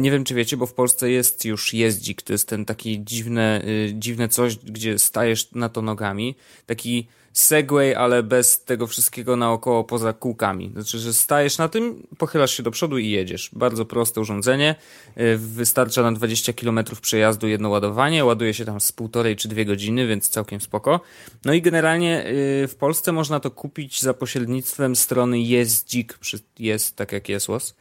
nie 0.00 0.10
wiem, 0.10 0.24
czy 0.24 0.34
wiecie, 0.34 0.56
bo 0.56 0.66
w 0.66 0.74
Polsce 0.74 1.10
jest 1.10 1.44
już 1.44 1.74
jeździk. 1.74 2.22
To 2.22 2.32
jest 2.32 2.48
ten 2.48 2.64
taki 2.64 3.04
dziwne, 3.04 3.62
dziwne 3.92 4.28
coś, 4.28 4.56
gdzie 4.56 4.98
stajesz 4.98 5.52
na 5.52 5.68
to 5.68 5.82
nogami. 5.82 6.36
Taki 6.66 7.08
Segway, 7.32 7.94
ale 7.94 8.22
bez 8.22 8.64
tego 8.64 8.86
wszystkiego 8.86 9.36
naokoło 9.36 9.84
poza 9.84 10.12
kółkami. 10.12 10.70
Znaczy, 10.72 10.98
że 10.98 11.14
stajesz 11.14 11.58
na 11.58 11.68
tym, 11.68 12.06
pochylasz 12.18 12.56
się 12.56 12.62
do 12.62 12.70
przodu 12.70 12.98
i 12.98 13.10
jedziesz. 13.10 13.50
Bardzo 13.52 13.84
proste 13.84 14.20
urządzenie. 14.20 14.74
Y, 15.18 15.38
wystarcza 15.38 16.02
na 16.02 16.12
20 16.12 16.52
km 16.52 16.80
przejazdu 17.02 17.48
jedno 17.48 17.68
ładowanie. 17.68 18.24
Ładuje 18.24 18.54
się 18.54 18.64
tam 18.64 18.80
z 18.80 18.92
półtorej 18.92 19.36
czy 19.36 19.48
dwie 19.48 19.64
godziny, 19.64 20.06
więc 20.06 20.28
całkiem 20.28 20.60
spoko. 20.60 21.00
No 21.44 21.52
i 21.52 21.62
generalnie 21.62 22.26
y, 22.26 22.68
w 22.68 22.74
Polsce 22.78 23.12
można 23.12 23.40
to 23.40 23.50
kupić 23.50 24.00
za 24.00 24.14
pośrednictwem 24.14 24.96
strony 24.96 25.40
jezdzik, 25.40 26.18
jest 26.58 26.96
tak 26.96 27.12
jak 27.12 27.28
jesłos. 27.28 27.74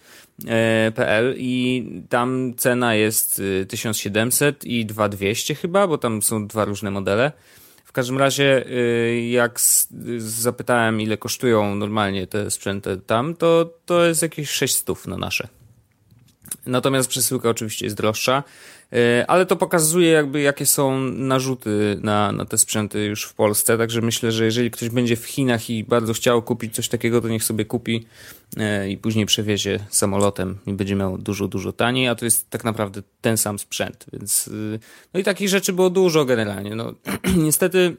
Y, 0.44 1.36
i 1.38 1.86
tam 2.10 2.54
cena 2.58 2.96
jest 2.96 3.42
1700 3.68 4.66
i 4.66 4.86
2200 4.86 5.56
chyba, 5.56 5.88
bo 5.88 5.98
tam 5.98 6.22
są 6.22 6.48
dwa 6.48 6.66
różne 6.66 6.92
modele. 6.92 7.32
W 7.90 7.92
każdym 7.92 8.18
razie, 8.18 8.68
y, 8.68 9.28
jak 9.30 9.60
zapytałem, 10.18 11.02
ile 11.02 11.18
kosztują 11.18 11.76
normalnie 11.76 12.28
te 12.28 12.52
sprzęty 12.52 12.98
tam, 12.98 13.36
to, 13.36 13.74
to 13.86 14.06
jest 14.06 14.22
jakieś 14.22 14.50
600 14.50 15.08
na 15.08 15.18
nasze. 15.18 15.48
Natomiast 16.66 17.10
przesyłka 17.10 17.50
oczywiście 17.50 17.86
jest 17.86 17.98
droższa. 17.98 18.44
E, 18.94 19.26
ale 19.28 19.46
to 19.46 19.56
pokazuje 19.56 20.10
jakby 20.10 20.42
jakie 20.42 20.66
są 20.66 21.00
narzuty 21.00 22.00
na, 22.04 22.32
na 22.32 22.46
te 22.46 22.58
sprzęty 22.58 23.06
już 23.06 23.24
w 23.24 23.34
Polsce, 23.34 23.78
także 23.78 24.02
myślę, 24.02 24.32
że 24.32 24.46
jeżeli 24.46 24.72
ktoś 24.72 24.90
będzie 24.90 25.16
w 25.16 25.26
Chinach 25.26 25.70
i 25.70 25.84
bardzo 25.84 26.14
chciał 26.14 26.42
kupić 26.42 26.76
coś 26.76 26.90
takiego, 26.90 27.22
to 27.22 27.28
niech 27.28 27.44
sobie 27.44 27.66
kupi 27.66 28.06
e, 28.58 28.90
i 28.90 28.98
później 28.98 29.26
przewiezie 29.26 29.80
samolotem 29.90 30.58
i 30.68 30.74
będzie 30.74 30.96
miał 30.96 31.18
dużo, 31.18 31.48
dużo 31.48 31.72
taniej, 31.72 32.08
a 32.08 32.16
to 32.16 32.26
jest 32.26 32.50
tak 32.50 32.64
naprawdę 32.64 33.02
ten 33.22 33.38
sam 33.38 33.60
sprzęt, 33.60 34.06
więc 34.14 34.48
y, 34.48 34.80
no 35.14 35.20
i 35.20 35.24
takich 35.24 35.50
rzeczy 35.50 35.74
było 35.74 35.90
dużo 35.90 36.26
generalnie. 36.26 36.76
No, 36.76 36.94
niestety 37.46 37.98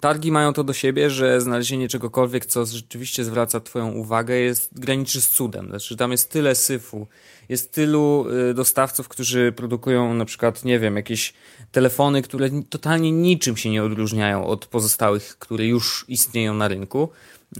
targi 0.00 0.32
mają 0.32 0.52
to 0.52 0.64
do 0.64 0.72
siebie, 0.72 1.10
że 1.10 1.40
znalezienie 1.40 1.88
czegokolwiek, 1.88 2.46
co 2.46 2.66
rzeczywiście 2.66 3.24
zwraca 3.24 3.60
Twoją 3.60 3.92
uwagę, 3.92 4.36
jest 4.36 4.80
graniczy 4.80 5.20
z 5.20 5.28
cudem. 5.28 5.68
Znaczy, 5.68 5.96
tam 5.96 6.12
jest 6.12 6.30
tyle 6.30 6.54
syfu, 6.54 7.06
jest 7.48 7.72
tylu 7.72 8.26
e, 8.50 8.54
dostawców, 8.54 9.08
którzy 9.08 9.52
produkują 9.52 10.14
na 10.14 10.24
przykład, 10.24 10.64
nie 10.64 10.78
wiem, 10.78 10.96
jakieś 10.96 11.32
telefony, 11.72 12.22
które 12.22 12.50
totalnie 12.70 13.12
niczym 13.12 13.56
się 13.56 13.70
nie 13.70 13.82
odróżniają 13.82 14.46
od 14.46 14.66
pozostałych, 14.66 15.38
które 15.38 15.66
już 15.66 16.04
istnieją 16.08 16.54
na 16.54 16.68
rynku. 16.68 17.08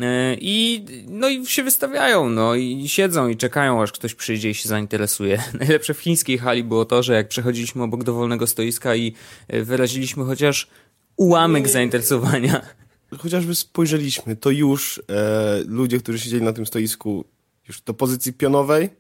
E, 0.01 0.37
I, 0.41 0.85
no 1.09 1.29
i 1.29 1.47
się 1.47 1.63
wystawiają, 1.63 2.31
no 2.31 2.55
i 2.55 2.89
siedzą 2.89 3.29
i 3.29 3.37
czekają, 3.37 3.83
aż 3.83 3.93
ktoś 3.93 4.15
przyjdzie 4.15 4.51
i 4.51 4.55
się 4.55 4.69
zainteresuje. 4.69 5.43
Najlepsze 5.61 5.95
w 5.95 6.01
chińskiej 6.01 6.39
hali 6.39 6.65
było 6.65 6.85
to, 6.85 7.03
że 7.03 7.15
jak 7.15 7.29
przechodziliśmy 7.29 7.83
obok 7.83 8.05
dowolnego 8.05 8.47
stoiska 8.47 8.97
i 8.97 9.13
wyraziliśmy 9.49 10.25
chociaż 10.25 10.69
ułamek 11.16 11.69
zainteresowania. 11.69 12.62
Chociażby 13.19 13.54
spojrzeliśmy, 13.54 14.37
to 14.37 14.50
już 14.50 15.02
e, 15.11 15.62
ludzie, 15.66 15.99
którzy 15.99 16.19
siedzieli 16.19 16.42
na 16.42 16.52
tym 16.52 16.66
stoisku, 16.66 17.25
już 17.69 17.81
do 17.81 17.95
pozycji 17.95 18.33
pionowej, 18.33 18.90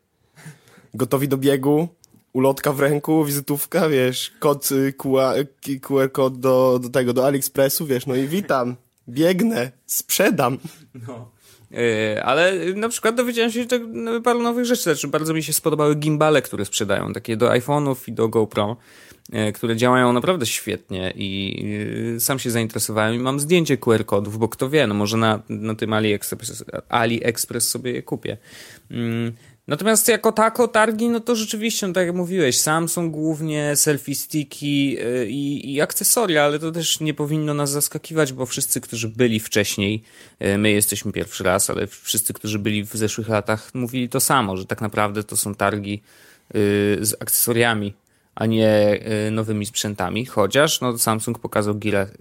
gotowi 0.94 1.28
do 1.28 1.36
biegu, 1.36 1.88
ulotka 2.32 2.72
w 2.72 2.80
ręku, 2.80 3.24
wizytówka, 3.24 3.88
wiesz, 3.88 4.32
kod 4.38 4.68
QR, 4.96 5.46
y, 5.68 5.80
QR 5.80 6.12
kod 6.12 6.40
do, 6.40 6.78
do 6.82 6.88
tego, 6.88 7.12
do 7.12 7.26
AliExpressu, 7.26 7.86
wiesz, 7.86 8.06
no 8.06 8.14
i 8.14 8.28
witam, 8.28 8.76
biegnę, 9.08 9.72
sprzedam. 9.86 10.58
No. 11.08 11.30
E, 11.74 12.24
ale 12.24 12.54
na 12.74 12.88
przykład 12.88 13.14
dowiedziałem 13.14 13.50
się 13.50 13.66
paru 14.24 14.42
nowych 14.42 14.64
rzeczy. 14.64 14.82
Znaczy, 14.82 15.08
bardzo 15.08 15.34
mi 15.34 15.42
się 15.42 15.52
spodobały 15.52 15.94
gimbale, 15.94 16.42
które 16.42 16.64
sprzedają, 16.64 17.12
takie 17.12 17.36
do 17.36 17.48
iPhone'ów 17.48 17.96
i 18.08 18.12
do 18.12 18.28
GoPro. 18.28 18.76
E, 19.32 19.52
które 19.52 19.76
działają 19.76 20.12
naprawdę 20.12 20.46
świetnie 20.46 21.12
i 21.16 21.64
e, 22.16 22.20
sam 22.20 22.38
się 22.38 22.50
zainteresowałem 22.50 23.14
i 23.14 23.18
mam 23.18 23.40
zdjęcie 23.40 23.76
QR 23.76 24.04
kodów, 24.04 24.38
bo 24.38 24.48
kto 24.48 24.70
wie, 24.70 24.86
no 24.86 24.94
może 24.94 25.16
na, 25.16 25.42
na 25.48 25.74
tym 25.74 25.92
AliExpress, 25.92 26.64
AliExpress 26.88 27.68
sobie 27.68 27.92
je 27.92 28.02
kupię. 28.02 28.36
Natomiast 29.68 30.08
jako 30.08 30.32
tako 30.32 30.68
targi, 30.68 31.08
no 31.08 31.20
to 31.20 31.36
rzeczywiście, 31.36 31.86
no 31.86 31.92
tak 31.92 32.06
jak 32.06 32.16
mówiłeś, 32.16 32.60
Samsung 32.60 33.12
głównie, 33.12 33.76
selfie 33.76 34.14
sticki 34.14 34.96
e, 35.00 35.26
i, 35.26 35.74
i 35.74 35.80
akcesoria, 35.80 36.44
ale 36.44 36.58
to 36.58 36.72
też 36.72 37.00
nie 37.00 37.14
powinno 37.14 37.54
nas 37.54 37.70
zaskakiwać, 37.70 38.32
bo 38.32 38.46
wszyscy, 38.46 38.80
którzy 38.80 39.08
byli 39.08 39.40
wcześniej, 39.40 40.02
my 40.58 40.70
jesteśmy 40.70 41.12
pierwszy 41.12 41.44
raz, 41.44 41.70
ale 41.70 41.86
wszyscy, 41.86 42.32
którzy 42.32 42.58
byli 42.58 42.84
w 42.84 42.92
zeszłych 42.92 43.28
latach, 43.28 43.70
mówili 43.74 44.08
to 44.08 44.20
samo, 44.20 44.56
że 44.56 44.66
tak 44.66 44.80
naprawdę 44.80 45.24
to 45.24 45.36
są 45.36 45.54
targi 45.54 46.02
z 47.00 47.16
akcesoriami 47.20 47.94
a 48.34 48.46
nie 48.46 49.00
y, 49.26 49.30
nowymi 49.30 49.66
sprzętami, 49.66 50.26
chociaż 50.26 50.80
no, 50.80 50.98
Samsung 50.98 51.38
pokazał 51.38 51.74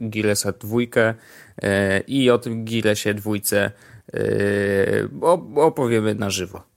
Gilesa 0.09 0.51
dwójkę 0.51 1.09
y, 1.13 1.67
i 2.07 2.29
o 2.29 2.37
tym 2.37 2.65
Gilesie 2.65 3.13
dwójce 3.13 3.71
y, 4.13 5.09
opowiemy 5.55 6.15
na 6.15 6.29
żywo. 6.29 6.70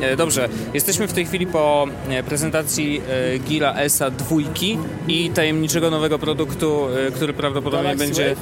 E, 0.00 0.16
Dobrze, 0.16 0.48
jesteśmy 0.74 1.08
w 1.08 1.12
tej 1.12 1.26
chwili 1.26 1.46
po 1.46 1.86
e, 2.08 2.22
prezentacji 2.22 3.00
e, 3.34 3.38
Gira 3.38 3.74
ESA 3.74 4.10
dwójki 4.10 4.78
i 5.08 5.30
tajemniczego 5.30 5.90
nowego 5.90 6.18
produktu, 6.18 6.86
który 7.14 7.32
prawdopodobnie 7.32 7.84
Galaxy 7.84 8.06
będzie 8.06 8.36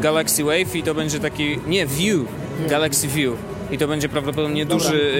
Galaxy 0.00 0.44
Wave 0.44 0.76
i 0.76 0.82
to 0.82 0.94
będzie 0.94 1.20
taki, 1.20 1.58
nie, 1.66 1.86
View, 1.86 2.20
Galaxy 2.68 3.08
View. 3.08 3.34
I 3.70 3.78
to 3.78 3.88
będzie 3.88 4.08
prawdopodobnie 4.08 4.66
duży 4.66 5.12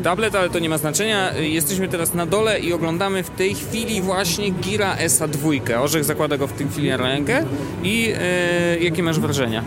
e, 0.00 0.02
tablet, 0.02 0.34
ale 0.34 0.50
to 0.50 0.58
nie 0.58 0.68
ma 0.68 0.78
znaczenia. 0.78 1.32
Jesteśmy 1.34 1.88
teraz 1.88 2.14
na 2.14 2.26
dole 2.26 2.60
i 2.60 2.72
oglądamy 2.72 3.22
w 3.22 3.30
tej 3.30 3.54
chwili 3.54 4.00
właśnie 4.02 4.50
Gira 4.50 4.96
ESA 4.96 5.28
dwójkę. 5.28 5.80
Orzech 5.80 6.04
zakłada 6.04 6.36
go 6.36 6.46
w 6.46 6.52
tej 6.52 6.68
chwili 6.68 6.88
na 6.88 6.96
rękę 6.96 7.44
i 7.82 8.12
e, 8.20 8.78
jakie 8.78 9.02
masz 9.02 9.20
wrażenia? 9.20 9.64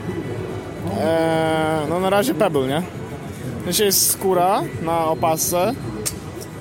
Eee, 1.00 1.90
no 1.90 2.00
na 2.00 2.10
razie 2.10 2.34
Pebble, 2.34 2.68
nie? 2.68 2.82
Sensie 3.68 3.84
jest 3.86 4.12
skóra 4.12 4.62
na 4.82 5.06
opasce, 5.06 5.74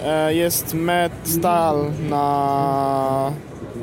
e, 0.04 0.34
jest 0.34 0.74
metal 0.74 1.84
na 2.10 3.32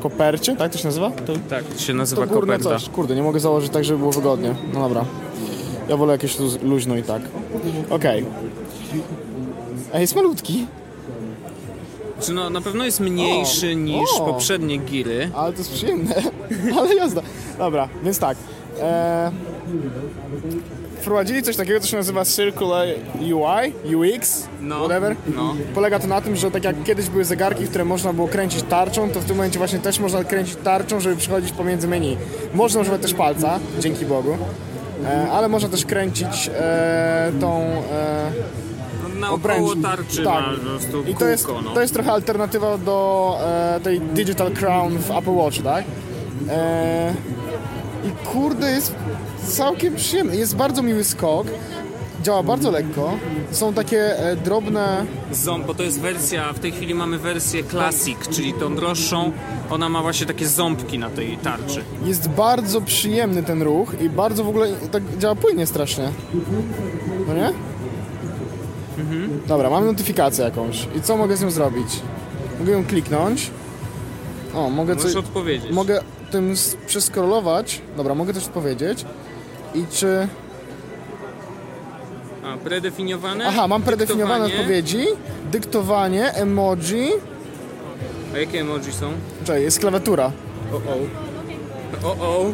kopercie, 0.01 0.56
tak 0.56 0.72
to 0.72 0.77
się 0.77 0.86
nazywa? 0.88 1.10
To, 1.12 1.34
Tak, 1.50 1.63
to 1.63 1.80
się 1.80 1.94
nazywa 1.94 2.27
to 2.27 2.34
koperta. 2.34 2.63
coś. 2.70 2.89
Kurde, 2.89 3.15
nie 3.15 3.24
mogę 3.24 3.39
założyć 3.39 3.72
tak, 3.72 3.84
żeby 3.84 4.00
było 4.00 4.12
wygodnie. 4.12 4.56
No 4.74 4.80
dobra. 4.80 5.06
Ja 5.89 5.98
wolę 5.98 6.12
jakieś 6.12 6.38
luźno 6.63 6.96
i 6.98 7.03
tak. 7.03 7.22
Okej. 7.89 8.25
A 9.94 10.00
jest 10.00 10.15
malutki, 10.15 10.68
Czy 12.22 12.34
no, 12.34 12.50
na 12.50 12.62
pewno 12.62 12.86
jest 12.86 13.00
mniejszy 13.00 13.72
O, 13.72 13.74
niż 13.74 14.10
o. 14.20 14.25
poprzednie 14.25 14.77
giry. 14.77 15.30
ale 15.36 15.51
to 15.53 15.58
jest 15.58 15.72
przyjemne. 15.74 16.15
ale 16.77 16.96
jazda. 16.96 17.22
Dobra, 17.58 17.89
więc 18.03 18.20
tak. 18.20 18.38
E, 18.82 19.32
wprowadzili 21.03 21.43
coś 21.43 21.55
takiego, 21.55 21.79
co 21.79 21.88
się 21.88 21.98
nazywa 21.98 22.25
Circular 22.25 22.88
UI, 23.22 23.95
UX, 23.95 24.48
No, 24.62 24.79
whatever. 24.79 25.15
no. 25.36 25.55
Polega 25.75 26.00
to 26.00 26.07
na 26.07 26.22
tym, 26.22 26.36
że 26.36 26.51
tak 26.51 26.63
jak 26.63 26.83
kiedyś 26.83 27.10
były 27.10 27.25
zegarki, 27.25 27.63
które 27.67 27.86
można 27.86 28.13
było 28.13 28.27
kręcić 28.27 28.63
tarczą, 28.63 29.10
to 29.10 29.19
w 29.22 29.25
tym 29.25 29.36
momencie 29.36 29.57
właśnie 29.60 29.79
też 29.79 30.00
można 30.00 30.24
kręcić 30.24 30.55
tarczą, 30.63 31.00
żeby 31.00 31.15
przechodzić 31.15 31.51
pomiędzy 31.51 31.88
meni. 31.88 32.17
Można 32.53 32.81
używać 32.81 33.01
też 33.01 33.13
palca, 33.13 33.60
dzięki 33.79 34.05
Bogu, 34.05 34.38
e, 35.05 35.31
ale 35.31 35.50
można 35.50 35.69
też 35.69 35.86
kręcić 35.86 36.50
e, 36.60 37.31
tą 37.41 37.62
e, 37.62 38.31
Na 39.19 39.31
obręcz. 39.31 39.60
około 39.60 39.75
tarczy 39.75 40.24
Tak. 40.24 40.43
po 40.45 40.62
prostu 40.65 41.03
I 41.12 41.15
to 41.15 41.27
jest, 41.27 41.48
no. 41.63 41.72
to 41.74 41.81
jest 41.81 41.93
trochę 41.93 42.12
alternatywa 42.12 42.77
do 42.77 43.38
e, 43.75 43.79
tej 43.79 44.00
Digital 44.01 44.51
Crown 44.51 44.98
w 44.98 45.12
Apple 45.12 45.31
Watch, 45.31 45.62
tak? 45.63 45.83
E, 46.50 47.13
I 48.07 48.27
kurde, 48.27 48.72
jest 48.72 48.95
całkiem 49.48 49.96
przyjemny. 49.96 50.38
Jest 50.38 50.56
bardzo 50.56 50.82
miły 50.82 51.04
skok. 51.04 51.48
Działa 52.24 52.44
bardzo 52.44 52.72
lekko. 52.72 53.18
Są 53.52 53.74
takie 53.74 54.20
e, 54.20 54.36
drobne. 54.36 55.06
Ząb, 55.32 55.66
bo 55.68 55.74
to 55.74 55.84
jest 55.84 56.00
wersja, 56.00 56.54
w 56.54 56.60
tej 56.60 56.72
chwili 56.72 56.94
mamy 56.96 57.18
wersję 57.18 57.64
Classic, 57.64 58.18
czyli 58.32 58.54
tą 58.54 58.76
droższą. 58.76 59.32
Ona 59.70 59.90
ma 59.90 60.02
właśnie 60.02 60.26
takie 60.26 60.48
ząbki 60.48 61.00
na 61.00 61.10
tej 61.10 61.38
tarczy. 61.38 61.84
Jest 62.06 62.30
bardzo 62.30 62.82
przyjemny 62.82 63.44
ten 63.44 63.62
ruch 63.62 64.02
i 64.02 64.10
bardzo 64.10 64.44
w 64.44 64.50
ogóle 64.50 64.68
tak 64.92 65.04
działa 65.18 65.36
płynnie 65.36 65.66
strasznie. 65.66 66.10
No 67.28 67.34
nie? 67.34 67.54
Dobra, 69.48 69.70
mamy 69.70 69.86
notyfikację 69.86 70.46
jakąś. 70.46 70.88
I 70.98 71.02
co 71.02 71.18
mogę 71.18 71.38
z 71.38 71.42
nią 71.42 71.52
zrobić? 71.52 71.88
Mogę 72.60 72.72
ją 72.72 72.86
kliknąć. 72.86 73.52
O, 74.56 74.70
mogę 74.70 74.96
coś. 74.96 75.04
Możesz 75.04 75.18
odpowiedzieć. 75.18 75.72
Mogę 75.72 76.02
tym 76.32 76.54
przeskrolować. 76.88 77.82
Dobra, 77.98 78.16
mogę 78.16 78.34
też 78.34 78.46
odpowiedzieć. 78.48 79.06
I 79.75 79.86
czy. 79.92 80.27
A, 82.46 82.58
predefiniowane? 82.58 83.48
Aha, 83.48 83.68
mam 83.68 83.82
predefiniowane 83.82 84.44
Dyktowanie. 84.46 84.62
odpowiedzi. 84.62 85.06
Dyktowanie, 85.51 86.34
emoji. 86.34 87.08
A 88.34 88.38
jakie 88.38 88.62
emoji 88.62 88.94
są? 88.94 89.12
Czekaj, 89.44 89.62
jest 89.63 89.80
klawiatura. 89.80 90.32
O, 90.74 90.75
o. 90.75 92.10
O, 92.10 92.27
o. 92.27 92.53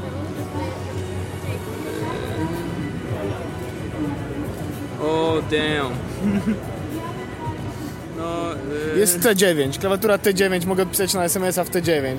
O, 5.02 5.42
damn. 5.52 5.94
No, 8.18 8.54
y, 8.96 9.00
Jest 9.00 9.20
T9, 9.20 9.80
klawiatura 9.80 10.18
T9, 10.18 10.66
mogę 10.66 10.84
odpisać 10.84 11.14
na 11.14 11.24
SMS-a 11.24 11.64
w 11.64 11.70
T9. 11.70 12.18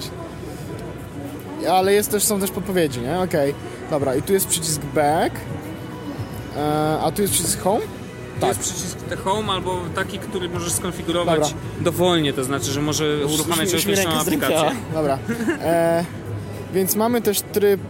Ale 1.71 1.93
jest 1.93 2.11
też, 2.11 2.25
są 2.25 2.41
też 2.41 2.51
podpowiedzi, 2.51 3.01
nie? 3.01 3.19
Okej. 3.21 3.55
Dobra, 3.91 4.17
i 4.17 4.23
tu 4.23 4.33
jest 4.33 4.47
przycisk 4.47 4.81
back. 4.95 5.37
E, 6.57 6.99
a 7.01 7.11
tu 7.11 7.23
jest 7.23 7.35
przycisk 7.35 7.61
home? 7.61 7.81
to 8.41 8.47
jest 8.47 8.61
przycisk 8.61 8.99
The 8.99 9.17
Home 9.17 9.53
albo 9.53 9.81
taki, 9.95 10.19
który 10.19 10.49
możesz 10.49 10.73
skonfigurować 10.73 11.41
Dobra. 11.41 11.57
dowolnie, 11.81 12.33
to 12.33 12.45
znaczy, 12.45 12.71
że 12.71 12.83
może 12.83 13.27
uruchamiać 13.27 13.75
określoną 13.75 14.21
aplikację. 14.21 14.71
Dobra. 14.95 15.19
E, 15.63 16.05
więc 16.75 16.97
mamy 16.97 17.23
też 17.23 17.41
tryb... 17.41 17.81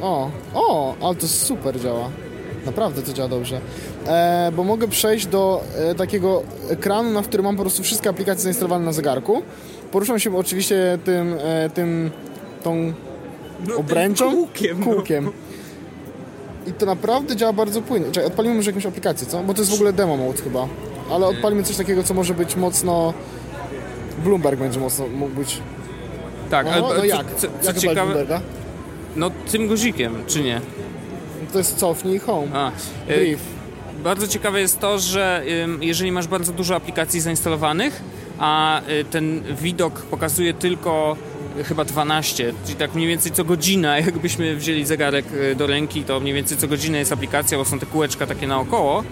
O, 0.00 0.30
o, 0.54 0.94
ale 1.00 1.14
to 1.14 1.28
super 1.28 1.80
działa. 1.80 2.10
Naprawdę 2.66 3.02
to 3.02 3.12
działa 3.12 3.28
dobrze. 3.28 3.60
E, 4.06 4.52
bo 4.56 4.64
mogę 4.64 4.88
przejść 4.88 5.26
do 5.26 5.64
e, 5.76 5.94
takiego 5.94 6.42
ekranu, 6.70 7.10
na 7.10 7.22
którym 7.22 7.46
mam 7.46 7.56
po 7.56 7.62
prostu 7.62 7.82
wszystkie 7.82 8.10
aplikacje 8.10 8.42
zainstalowane 8.42 8.84
na 8.84 8.92
zegarku. 8.92 9.42
Poruszam 9.92 10.18
się 10.18 10.36
oczywiście 10.36 10.98
tym, 11.04 11.36
e, 11.40 11.70
tym 11.70 12.10
tą 12.62 12.92
No, 13.68 13.76
obręczą? 13.76 14.30
Kółkiem. 14.32 14.80
no. 14.80 14.84
Kółkiem. 14.86 15.30
I 16.66 16.72
to 16.72 16.86
naprawdę 16.86 17.36
działa 17.36 17.52
bardzo 17.52 17.82
płynnie. 17.82 18.12
Czekaj, 18.12 18.26
odpalimy 18.26 18.54
może 18.54 18.70
jakąś 18.70 18.86
aplikację, 18.86 19.26
co? 19.26 19.42
Bo 19.42 19.54
to 19.54 19.60
jest 19.60 19.70
w 19.70 19.74
ogóle 19.74 19.92
demo 19.92 20.16
mode 20.16 20.42
chyba. 20.42 20.68
Ale 21.10 21.26
odpalimy 21.26 21.62
coś 21.62 21.76
takiego, 21.76 22.02
co 22.02 22.14
może 22.14 22.34
być 22.34 22.56
mocno... 22.56 23.14
Bloomberg 24.24 24.58
będzie 24.58 24.80
mocno 24.80 25.06
mógł 25.06 25.34
być. 25.34 25.58
Tak, 26.50 26.66
No, 26.66 26.72
ale 26.72 26.98
no 26.98 27.04
jak? 27.04 27.26
co, 27.36 27.46
jak 27.46 27.52
co 27.54 27.58
odpalić 27.58 27.80
ciekawe, 27.82 28.12
Bloomberga? 28.12 28.40
no 29.16 29.30
tym 29.52 29.66
guzikiem, 29.68 30.14
czy 30.26 30.42
nie? 30.42 30.60
To 31.52 31.58
jest 31.58 31.76
cofnij 31.76 32.18
home. 32.18 32.48
A, 32.54 32.70
e, 33.08 33.16
Brief. 33.16 33.40
Bardzo 34.04 34.28
ciekawe 34.28 34.60
jest 34.60 34.78
to, 34.78 34.98
że 34.98 35.42
jeżeli 35.80 36.12
masz 36.12 36.26
bardzo 36.26 36.52
dużo 36.52 36.76
aplikacji 36.76 37.20
zainstalowanych, 37.20 38.02
a 38.38 38.80
y, 38.88 39.04
ten 39.04 39.42
widok 39.62 40.02
pokazuje 40.02 40.54
tylko 40.54 41.16
chyba 41.64 41.84
12, 41.84 42.52
czyli 42.64 42.76
tak 42.76 42.94
mniej 42.94 43.08
więcej 43.08 43.32
co 43.32 43.44
godzina, 43.44 43.98
jakbyśmy 44.06 44.56
wzięli 44.56 44.84
zegarek 44.84 45.24
y, 45.32 45.54
do 45.54 45.66
ręki, 45.66 46.02
to 46.04 46.20
mniej 46.20 46.34
więcej 46.34 46.58
co 46.58 46.68
godzinę 46.68 46.98
jest 46.98 47.12
aplikacja, 47.12 47.58
bo 47.58 47.64
są 47.64 47.78
te 47.78 47.86
kółeczka 47.86 48.26
takie 48.26 48.46
naokoło, 48.46 49.04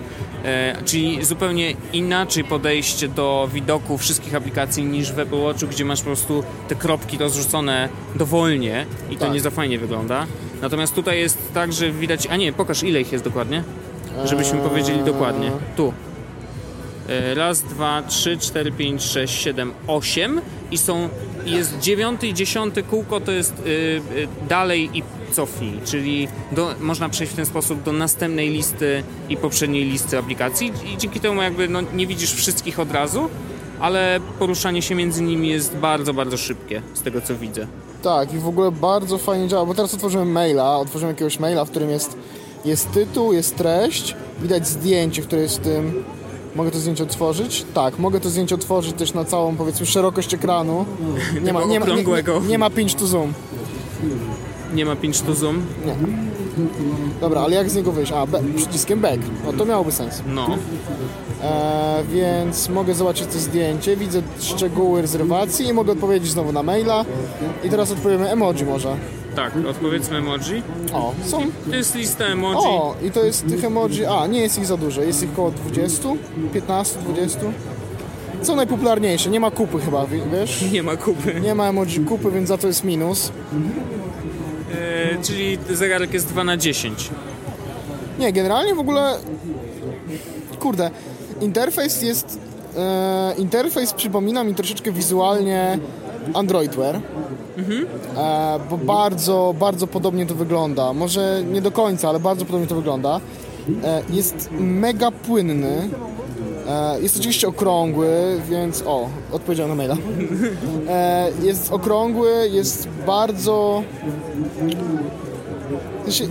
e, 0.45 0.77
czyli 0.85 1.25
zupełnie 1.25 1.75
inaczej 1.93 2.45
podejście 2.45 3.09
do 3.09 3.49
widoku 3.53 3.99
wszystkich 3.99 4.35
aplikacji 4.35 4.85
niż 4.85 5.13
w 5.13 5.19
Apple 5.19 5.41
Watchu, 5.43 5.67
gdzie 5.67 5.85
masz 5.85 6.01
po 6.01 6.07
prostu 6.07 6.45
te 6.69 6.75
kropki 6.75 7.19
rozrzucone 7.19 7.89
dowolnie 8.15 8.87
i 9.11 9.17
to 9.17 9.25
Tak. 9.25 9.35
nie 9.35 9.41
za 9.41 9.51
fajnie 9.51 9.79
wygląda. 9.79 10.27
Natomiast 10.63 10.95
tutaj 10.95 11.19
jest 11.19 11.39
tak, 11.55 11.73
że 11.73 11.93
widać, 11.93 12.27
a 12.27 12.37
nie, 12.37 12.53
pokaż 12.53 12.83
ile 12.83 13.01
ich 13.01 13.13
jest 13.13 13.25
dokładnie. 13.25 13.65
Żebyśmy 14.25 14.59
Eee. 14.63 14.69
powiedzieli 14.69 15.05
dokładnie. 15.05 15.51
Tu. 15.77 15.93
E, 17.09 17.35
Raz, 17.35 17.63
dwa, 17.63 18.03
trzy, 18.03 18.39
cztery, 18.39 18.73
pięć, 18.73 19.03
sześć, 19.03 19.43
siedem, 19.43 19.73
osiem 19.87 20.41
i 20.71 20.79
są 20.79 21.09
jest 21.47 21.79
dziewiąty 21.79 22.27
i 22.27 22.35
dziesiąty 22.35 22.83
kółko 22.83 23.21
to 23.21 23.33
jest 23.33 23.53
y, 23.61 23.63
y, 23.63 24.29
dalej 24.49 24.91
i 24.95 25.03
cofnij, 25.33 25.81
czyli 25.85 26.29
do, 26.53 26.75
można 26.81 27.09
przejść 27.09 27.33
w 27.33 27.37
ten 27.37 27.47
sposób 27.47 27.83
do 27.83 27.93
następnej 27.93 28.51
listy 28.51 29.03
i 29.29 29.37
poprzedniej 29.37 29.85
listy 29.85 30.19
aplikacji 30.19 30.73
i 30.95 30.99
dzięki 30.99 31.21
temu 31.21 31.43
jakby 31.43 31.69
no, 31.69 31.81
nie 31.95 32.07
widzisz 32.07 32.33
wszystkich 32.33 32.81
od 32.81 32.93
razu, 32.93 33.29
ale 33.81 34.21
poruszanie 34.39 34.83
się 34.83 34.95
między 34.95 35.23
nimi 35.23 35.49
jest 35.49 35.77
bardzo, 35.77 36.15
bardzo 36.15 36.37
szybkie 36.37 36.83
z 36.95 37.03
tego 37.03 37.21
co 37.21 37.37
widzę. 37.37 37.67
Tak, 38.03 38.35
i 38.35 38.39
w 38.39 38.49
ogóle 38.49 38.71
bardzo 38.71 39.19
fajnie 39.19 39.49
działa, 39.49 39.67
bo 39.67 39.75
teraz 39.75 39.95
otworzyłem 39.95 40.33
maila, 40.33 40.79
otworzyłem 40.79 41.15
jakiegoś 41.15 41.39
maila, 41.39 41.65
w 41.65 41.71
którym 41.71 41.91
jest, 41.91 42.17
jest 42.65 42.93
tytuł, 42.93 43.33
jest 43.33 43.57
treść, 43.57 44.17
widać 44.43 44.69
zdjęcie, 44.69 45.23
które 45.23 45.43
jest 45.43 45.59
w 45.59 45.63
tym... 45.63 46.05
Mogę 46.55 46.71
to 46.71 46.79
zdjęcie 46.79 47.03
otworzyć? 47.05 47.65
Tak, 47.75 47.99
mogę 47.99 48.21
to 48.21 48.31
zdjęcie 48.31 48.55
otworzyć 48.55 48.97
też 48.97 49.15
na 49.15 49.25
całą, 49.25 49.57
powiedzmy, 49.57 49.87
szerokość 49.87 50.35
ekranu. 50.35 50.85
Nie 51.43 51.53
ma, 51.53 51.65
nie 51.65 51.81
ma, 51.81 51.87
nie, 51.87 52.05
nie, 52.49 52.59
ma 52.59 52.71
pinch 52.71 52.95
to 52.95 53.07
zoom. 53.07 53.33
Nie 54.75 54.85
ma 54.85 54.97
pinch 54.97 55.21
to 55.27 55.35
zoom? 55.35 55.63
Nie. 55.87 55.95
Dobra, 57.21 57.41
ale 57.41 57.57
jak 57.57 57.71
z 57.71 57.75
niego 57.77 57.93
wyjść? 57.93 58.13
A, 58.13 58.27
przyciskiem 58.57 59.01
back. 59.01 59.19
No 59.47 59.53
to 59.53 59.65
miałoby 59.65 59.93
sens. 59.93 60.23
No. 60.27 60.49
E, 61.43 62.03
więc 62.13 62.69
mogę 62.69 62.95
zobaczyć 62.95 63.27
to 63.27 63.39
zdjęcie, 63.39 63.97
widzę 63.97 64.23
szczegóły 64.41 65.03
rezerwacji 65.03 65.67
i 65.69 65.73
mogę 65.73 65.93
odpowiedzieć 65.93 66.31
znowu 66.31 66.53
na 66.53 66.63
maila. 66.63 67.05
I 67.65 67.71
teraz 67.71 67.91
odpowiemy 67.91 68.31
emoji 68.31 68.65
może. 68.65 68.97
Tak, 69.37 69.53
odpowiedzmy 69.71 70.17
emoji. 70.17 70.63
O, 70.93 71.13
są. 71.25 71.43
To 71.71 71.77
jest 71.77 71.95
lista 71.95 72.25
emoji. 72.25 72.57
O, 72.61 72.95
i 73.03 73.11
to 73.11 73.25
jest 73.25 73.47
tych 73.49 73.65
emoji. 73.65 74.07
A, 74.07 74.27
nie 74.27 74.41
jest 74.41 74.59
ich 74.59 74.67
za 74.67 74.77
dużo, 74.77 75.03
jest 75.03 75.23
ich 75.23 75.31
około 75.33 75.51
20, 75.51 76.09
15, 76.53 76.99
20. 77.09 77.41
Są 78.43 78.57
najpopularniejsze, 78.57 79.31
nie 79.31 79.41
ma 79.41 79.51
kupy 79.51 79.79
chyba, 79.81 80.07
wi- 80.07 80.21
wiesz? 80.33 80.65
Nie 80.73 80.83
ma 80.83 80.97
kupy. 80.97 81.41
Nie 81.41 81.55
ma 81.55 81.69
emoji 81.69 82.01
kupy, 82.01 82.31
więc 82.31 82.49
za 82.49 82.59
to 82.59 82.67
jest 82.67 82.85
minus. 82.85 83.33
E, 84.75 85.23
czyli 85.23 85.59
zegarek 85.71 86.15
jest 86.15 86.29
2 86.29 86.45
na 86.45 86.57
10. 86.57 87.11
Nie, 88.19 88.33
generalnie 88.33 88.75
w 88.75 88.79
ogóle. 88.79 89.19
Kurde. 90.61 90.91
interfejs 91.41 92.03
jest... 92.03 92.39
E, 92.77 93.35
interfejs 93.39 93.93
przypomina 93.93 94.45
mi 94.45 94.55
troszeczkę 94.55 94.93
wizualnie 94.93 95.79
Android 96.35 96.77
Wear. 96.77 97.01
E, 98.17 98.61
bo 98.71 98.79
bardzo, 98.79 99.55
bardzo 99.59 99.87
podobnie 99.87 100.27
to 100.27 100.35
wygląda. 100.35 100.93
Może 100.93 101.43
nie 101.53 101.63
do 101.63 101.71
końca, 101.71 102.09
ale 102.09 102.21
bardzo 102.21 102.45
podobnie 102.45 102.67
to 102.67 102.75
wygląda. 102.75 103.21
E, 103.85 104.03
jest 104.11 104.49
mega 104.61 105.11
płynny. 105.11 105.89
E, 106.69 107.01
jest 107.01 107.17
oczywiście 107.17 107.49
okrągły, 107.49 108.41
więc 108.51 108.83
o, 108.87 109.09
odpowiedziałem 109.33 109.71
na 109.71 109.75
maila. 109.77 109.97
E, 110.89 111.31
jest 111.43 111.73
okrągły, 111.73 112.49
jest 112.49 112.89
bardzo. 113.07 113.83
Znaczy, 116.05 116.29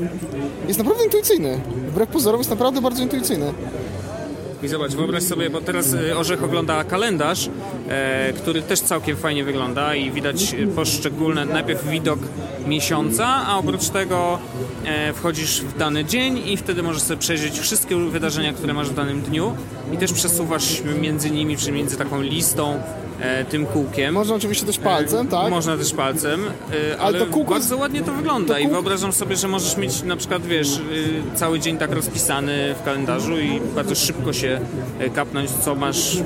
jest 0.67 0.79
naprawdę 0.79 1.03
intuicyjny. 1.03 1.59
Wbrew 1.88 2.09
pozorom 2.09 2.39
jest 2.39 2.49
naprawdę 2.49 2.81
bardzo 2.81 3.03
intuicyjny. 3.03 3.53
I 4.63 4.67
zobacz, 4.67 4.91
wyobraź 4.91 5.23
sobie, 5.23 5.49
bo 5.49 5.62
teraz 5.62 5.93
y, 5.93 6.17
Orzech 6.17 6.43
ogląda 6.43 6.84
kalendarz, 6.84 7.49
e, 7.89 8.34
który 8.34 8.62
też 8.62 8.80
całkiem 8.80 9.17
fajnie 9.17 9.43
wygląda 9.43 9.95
i 9.95 10.12
widać 10.12 10.56
poszczególne, 10.76 11.45
najpierw 11.45 11.88
widok 11.88 12.19
miesiąca, 12.67 13.28
a 13.28 13.58
oprócz 13.58 13.89
tego 13.89 14.39
e, 14.86 15.13
wchodzisz 15.13 15.62
w 15.62 15.78
dany 15.78 16.06
dzień 16.06 16.38
i 16.47 16.58
wtedy 16.58 16.84
możesz 16.84 17.02
sobie 17.02 17.19
przejrzeć 17.19 17.60
wszystkie 17.60 17.95
wydarzenia, 17.95 18.54
które 18.54 18.73
masz 18.73 18.89
w 18.89 18.93
danym 18.93 19.21
dniu 19.21 19.56
i 19.93 19.97
też 19.97 20.13
przesuwasz 20.13 20.82
między 21.02 21.32
nimi, 21.32 21.58
czy 21.58 21.71
między 21.71 21.97
taką 21.97 22.21
listą, 22.21 22.73
e, 22.73 23.03
tym 23.49 23.65
kółkiem. 23.65 24.13
Można 24.13 24.36
oczywiście 24.36 24.65
też 24.65 24.78
palcem, 24.78 25.28
tak? 25.28 25.49
Można 25.49 25.78
też 25.78 25.93
palcem, 25.93 26.41
y, 26.93 26.99
ale, 26.99 27.19
to 27.19 27.26
kółko 27.26 27.52
bardzo 27.52 27.78
ładnie 27.78 28.02
to 28.02 28.12
wygląda 28.13 28.54
to 28.54 28.60
i 28.60 28.63
kół- 28.63 28.71
wyobrażam 28.71 29.13
sobie, 29.13 29.36
że 29.36 29.47
możesz 29.47 29.78
mieć 29.78 30.04
na 30.04 30.15
przykład, 30.15 30.45
wiesz, 30.45 30.82
cały 31.36 31.60
dzień 31.60 31.78
tak 31.78 31.91
rozpisany 31.91 32.76
w 32.82 32.84
kalendarzu 32.86 33.39
i 33.39 33.62
bardzo 33.76 33.95
szybko 33.95 34.34
się 34.34 34.60
kapnąć, 35.15 35.49
co 35.52 35.76
masz 35.76 36.17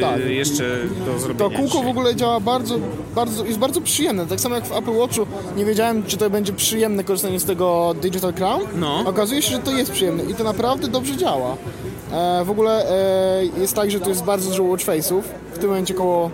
Tak. 0.00 0.20
jeszcze 0.26 0.64
do 1.06 1.12
To 1.12 1.18
zrobienia. 1.18 1.58
kółko 1.58 1.82
w 1.82 1.86
ogóle 1.88 2.16
działa 2.16 2.40
bardzo, 2.40 2.78
bardzo, 3.14 3.44
jest 3.44 3.58
bardzo 3.58 3.80
przyjemne. 3.80 4.26
Tak 4.26 4.40
samo 4.40 4.54
jak 4.54 4.66
w 4.66 4.72
Apple 4.72 4.92
Watchu 4.98 5.26
nie 5.56 5.64
wiedziałem, 5.64 6.02
czy 6.06 6.16
to 6.16 6.30
będzie 6.30 6.52
przyjemne 6.52 7.04
korzystanie 7.04 7.40
z 7.40 7.44
tego 7.44 7.94
Digital 8.02 8.32
Crown. 8.34 8.60
No. 8.76 9.02
Okazuje 9.06 9.42
się, 9.42 9.50
że 9.52 9.58
to 9.58 9.70
jest 9.70 9.90
przyjemne 9.92 10.22
i 10.24 10.34
to 10.34 10.44
naprawdę 10.44 10.88
dobrze 10.88 11.16
działa. 11.16 11.56
E, 12.12 12.44
w 12.44 12.50
ogóle 12.50 12.90
e, 12.90 13.60
jest 13.60 13.74
tak, 13.74 13.90
że 13.90 14.00
tu 14.00 14.08
jest 14.08 14.24
bardzo 14.24 14.50
dużo 14.50 14.62
watch 14.62 14.84
face'ów. 14.84 15.22
W 15.54 15.58
tym 15.58 15.68
momencie 15.68 15.94
około 15.94 16.30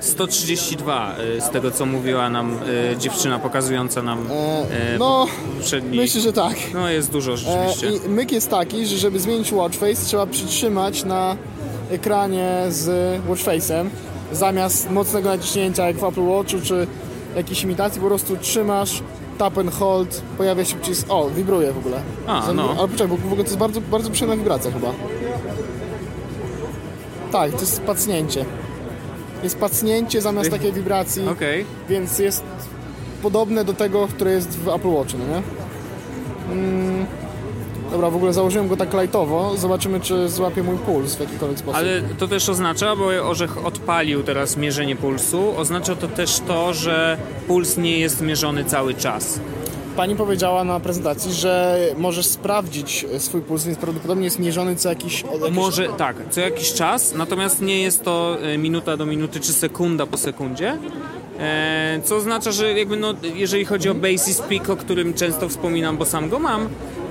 132 0.00 1.14
y, 1.36 1.40
z 1.40 1.50
tego, 1.50 1.70
co 1.70 1.86
mówiła 1.86 2.30
nam 2.30 2.58
y, 2.92 2.96
dziewczyna 2.96 3.38
pokazująca 3.38 4.02
nam 4.02 4.26
y, 4.26 4.98
no, 4.98 5.26
poprzedni... 5.58 5.96
myślę, 5.98 6.20
że 6.20 6.32
tak. 6.32 6.56
No 6.74 6.88
jest 6.88 7.10
dużo 7.10 7.32
E, 7.32 7.36
rzeczywiście. 7.36 8.06
I 8.06 8.08
myk 8.08 8.32
jest 8.32 8.50
taki, 8.50 8.86
że 8.86 8.96
żeby 8.96 9.20
zmienić 9.20 9.52
watch 9.52 9.78
face 9.78 10.06
trzeba 10.06 10.26
przytrzymać 10.26 11.04
na 11.04 11.36
ekranie 11.90 12.64
z 12.68 13.20
watch 13.28 13.42
face'em 13.42 13.86
zamiast 14.32 14.90
mocnego 14.90 15.28
naciśnięcia 15.28 15.86
jak 15.86 15.96
w 15.96 16.04
Apple 16.04 16.26
Watchu 16.26 16.56
czy 16.62 16.86
jakiejś 17.36 17.62
imitacji 17.62 18.00
po 18.00 18.06
prostu 18.06 18.36
trzymasz 18.36 19.02
tap 19.38 19.58
and 19.58 19.70
hold, 19.74 20.22
pojawia 20.38 20.64
się 20.64 20.76
przycisk, 20.76 21.06
o, 21.08 21.30
wibruje 21.30 21.72
w 21.72 21.78
ogóle. 21.78 22.00
A, 22.26 22.52
no. 22.52 22.74
Ale 22.78 22.88
poczekaj, 22.88 23.08
bo 23.08 23.16
w 23.16 23.26
ogóle 23.26 23.36
to 23.44 23.48
jest 23.50 23.58
bardzo, 23.58 23.80
bardzo 23.80 24.10
przyjemna 24.10 24.36
wibracja 24.36 24.70
chyba. 24.70 24.92
Tak, 27.32 27.52
to 27.52 27.60
jest 27.60 27.82
pacnięcie. 27.82 28.44
Jest 29.42 29.58
pacnięcie 29.58 30.20
zamiast 30.20 30.50
takiej 30.50 30.72
wibracji, 30.72 31.28
Okej. 31.28 31.64
więc 31.88 32.18
jest 32.18 32.42
podobne 33.22 33.64
do 33.64 33.72
tego, 33.72 34.08
które 34.08 34.32
jest 34.32 34.58
w 34.58 34.68
Apple 34.68 34.88
Watchu, 34.88 35.18
no 35.18 35.24
nie? 35.26 35.42
Mm, 36.52 37.06
dobra, 37.94 38.10
w 38.10 38.16
ogóle 38.16 38.32
założyłem 38.32 38.68
go 38.68 38.76
tak 38.76 38.94
lightowo, 38.94 39.56
zobaczymy 39.56 40.00
czy 40.00 40.28
złapie 40.28 40.62
mój 40.62 40.76
puls 40.76 41.14
w 41.14 41.20
jakikolwiek 41.20 41.58
sposób. 41.58 41.76
Ale 41.76 42.02
to 42.18 42.28
też 42.28 42.48
oznacza, 42.48 42.96
bo 42.96 43.06
Orzech 43.06 43.66
odpalił 43.66 44.22
teraz 44.22 44.56
mierzenie 44.56 44.96
pulsu, 44.96 45.56
oznacza 45.56 45.96
to 45.96 46.08
też 46.08 46.40
to, 46.40 46.74
że 46.74 47.18
puls 47.46 47.76
nie 47.76 47.98
jest 47.98 48.20
mierzony 48.20 48.64
cały 48.64 48.94
czas. 48.94 49.40
Pani 49.96 50.16
powiedziała 50.16 50.64
na 50.64 50.80
prezentacji, 50.80 51.32
że 51.32 51.78
możesz 51.96 52.26
sprawdzić 52.26 53.06
swój 53.18 53.40
puls, 53.40 53.64
więc 53.64 53.78
prawdopodobnie 53.78 54.24
jest 54.24 54.38
mierzony 54.38 54.76
co 54.76 54.88
jakiś... 54.88 55.22
jakiś... 55.22 55.50
Może 55.50 55.88
tak, 55.88 56.16
co 56.30 56.40
jakiś 56.40 56.72
czas, 56.72 57.14
natomiast 57.14 57.62
nie 57.62 57.82
jest 57.82 58.04
to 58.04 58.36
e, 58.42 58.58
minuta 58.58 58.96
do 58.96 59.06
minuty 59.06 59.40
czy 59.40 59.52
sekunda 59.52 60.06
po 60.06 60.16
sekundzie. 60.16 60.78
E, 61.38 62.00
co 62.04 62.16
oznacza, 62.16 62.52
że 62.52 62.78
jakby 62.78 62.96
no, 62.96 63.14
jeżeli 63.34 63.64
chodzi 63.64 63.88
o 63.88 63.94
Basis 63.94 64.40
Peak, 64.40 64.70
o 64.70 64.76
którym 64.76 65.14
często 65.14 65.48
wspominam, 65.48 65.96
bo 65.96 66.04
sam 66.04 66.28
go 66.28 66.38
mam, 66.38 66.68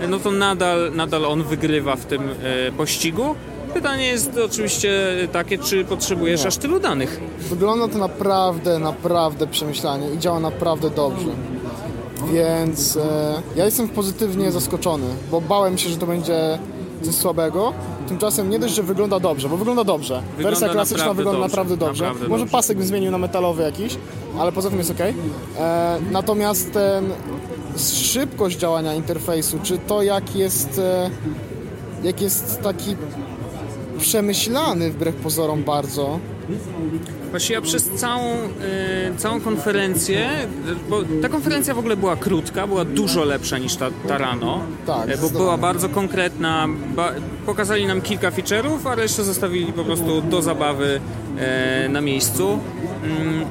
no 0.10 0.20
to 0.20 0.32
nadal, 0.32 0.92
nadal 0.96 1.26
on 1.26 1.44
wygrywa 1.44 1.96
w 1.96 2.06
tym 2.06 2.22
e, 2.22 2.72
pościgu. 2.72 3.36
Pytanie 3.74 4.08
jest 4.08 4.38
oczywiście 4.46 4.92
takie, 5.32 5.58
czy 5.58 5.86
potrzebujesz 5.86 6.46
aż 6.46 6.58
tylu 6.58 6.80
danych. 6.80 7.20
Wygląda 7.40 7.88
to 7.88 7.98
naprawdę, 7.98 8.80
naprawdę 8.80 9.48
przemyślanie 9.48 10.14
i 10.14 10.20
działa 10.20 10.40
naprawdę 10.40 10.90
dobrze. 10.90 11.30
Więc 12.34 12.98
e, 12.98 13.42
ja 13.56 13.66
jestem 13.66 13.90
pozytywnie 13.90 14.52
zaskoczony, 14.52 15.06
bo 15.32 15.42
bałem 15.42 15.78
się, 15.78 15.90
że 15.90 15.98
to 15.98 16.06
będzie 16.06 16.60
coś 17.02 17.16
słabego. 17.16 17.74
Tymczasem 18.14 18.50
nie 18.50 18.60
dość, 18.60 18.74
że 18.74 18.84
wygląda 18.84 19.20
dobrze, 19.20 19.50
bo 19.50 19.58
wygląda 19.58 19.84
dobrze. 19.84 20.24
Wygląda 20.38 20.50
Wersja 20.60 20.70
klasyczna 20.70 20.98
naprawdę 20.98 21.24
wygląda 21.24 21.40
dobrze, 21.42 21.58
naprawdę 21.58 21.78
dobrze. 21.78 22.04
naprawdę 22.06 22.28
Może 22.28 22.44
dobrze. 22.44 22.52
pasek 22.52 22.78
bym 22.78 22.88
zmienił 22.88 23.12
na 23.12 23.18
metalowy 23.18 23.64
jakiś, 23.64 23.98
ale 24.40 24.52
poza 24.52 24.70
tym 24.70 24.78
jest 24.78 24.92
ok. 24.92 25.00
E, 25.00 26.00
natomiast 26.12 26.74
ten 26.74 27.10
szybkość 27.78 28.58
działania 28.58 28.94
interfejsu, 28.94 29.60
czy 29.64 29.78
to 29.78 30.04
jak 30.04 30.36
jest, 30.36 30.80
e, 30.80 31.10
jak 32.04 32.22
jest 32.22 32.62
taki 32.62 32.96
przemyślany 34.00 34.92
wbrew 34.92 35.16
pozorom 35.16 35.64
bardzo, 35.64 36.20
Właśnie 37.32 37.56
ja 37.56 37.62
przez 37.62 37.90
całą, 37.90 38.34
y, 38.34 39.18
całą 39.18 39.42
konferencję, 39.42 40.30
bo 40.90 41.02
ta 41.22 41.30
konferencja 41.30 41.74
w 41.74 41.80
ogóle 41.80 41.98
była 41.98 42.16
krótka, 42.16 42.68
była 42.68 42.86
dużo 42.86 43.24
lepsza 43.24 43.58
niż 43.58 43.76
ta, 43.76 43.90
ta 44.08 44.18
rano, 44.18 44.60
Tak, 44.86 45.10
y, 45.10 45.18
bo 45.18 45.30
była 45.30 45.58
bardzo 45.58 45.90
konkretna, 45.90 46.68
ba, 46.96 47.12
pokazali 47.46 47.86
nam 47.86 48.02
kilka 48.02 48.32
feature'ów, 48.32 48.88
a 48.92 48.96
resztę 48.96 49.24
zostawili 49.24 49.74
po 49.74 49.84
prostu 49.84 50.22
do 50.22 50.42
zabawy 50.42 51.02
e, 51.38 51.90
na 51.90 52.02
miejscu. 52.02 52.60
Mm, 53.04 53.46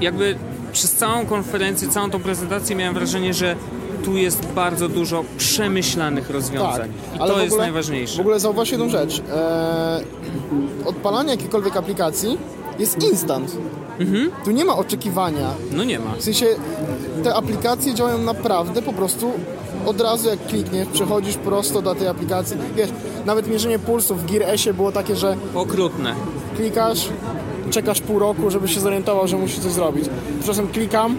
jakby 0.00 0.36
przez 0.72 0.92
całą 0.92 1.26
konferencję, 1.26 1.88
całą 1.88 2.10
tą 2.10 2.20
prezentację 2.20 2.76
miałem 2.76 2.94
wrażenie, 2.94 3.34
że 3.34 3.56
tu 4.04 4.16
jest 4.16 4.46
bardzo 4.46 4.88
dużo 4.88 5.24
przemyślanych 5.38 6.30
rozwiązań. 6.30 6.90
I 6.90 7.12
Tak, 7.12 7.20
ale 7.20 7.30
to 7.32 7.36
w 7.38 7.42
jest 7.42 7.52
ogóle- 7.52 7.66
najważniejsze. 7.66 8.16
W 8.16 8.20
ogóle 8.20 8.40
zauważ 8.40 8.70
jedną 8.70 8.88
rzecz. 8.88 9.18
Eee, 9.20 10.04
odpalanie 10.86 11.30
jakiejkolwiek 11.30 11.76
aplikacji 11.76 12.38
jest 12.78 13.02
instant. 13.10 13.56
Mhm. 14.00 14.30
Tu 14.44 14.50
nie 14.50 14.64
ma 14.64 14.76
oczekiwania. 14.76 15.50
No 15.72 15.84
nie 15.84 15.98
ma. 15.98 16.12
W 16.18 16.22
sensie 16.22 16.46
te 17.24 17.34
aplikacje 17.34 17.94
działają 17.94 18.18
naprawdę 18.18 18.82
po 18.82 18.92
prostu 18.92 19.32
od 19.88 20.00
razu 20.00 20.28
jak 20.28 20.46
klikniesz, 20.46 20.88
przechodzisz 20.92 21.36
prosto 21.36 21.82
do 21.82 21.94
tej 21.94 22.08
aplikacji. 22.08 22.56
Wiesz, 22.76 22.90
nawet 23.26 23.48
mierzenie 23.48 23.78
pulsu 23.78 24.14
w 24.14 24.26
Gear 24.32 24.42
S 24.50 24.68
było 24.76 24.92
takie, 24.92 25.16
że 25.16 25.36
Okrutne. 25.54 26.14
klikasz, 26.56 27.08
czekasz 27.70 28.00
pół 28.00 28.18
roku, 28.18 28.50
żeby 28.50 28.68
się 28.68 28.80
zorientował, 28.80 29.28
że 29.28 29.36
musisz 29.36 29.58
coś 29.58 29.72
zrobić. 29.72 30.04
Tymczasem 30.38 30.68
klikam, 30.68 31.16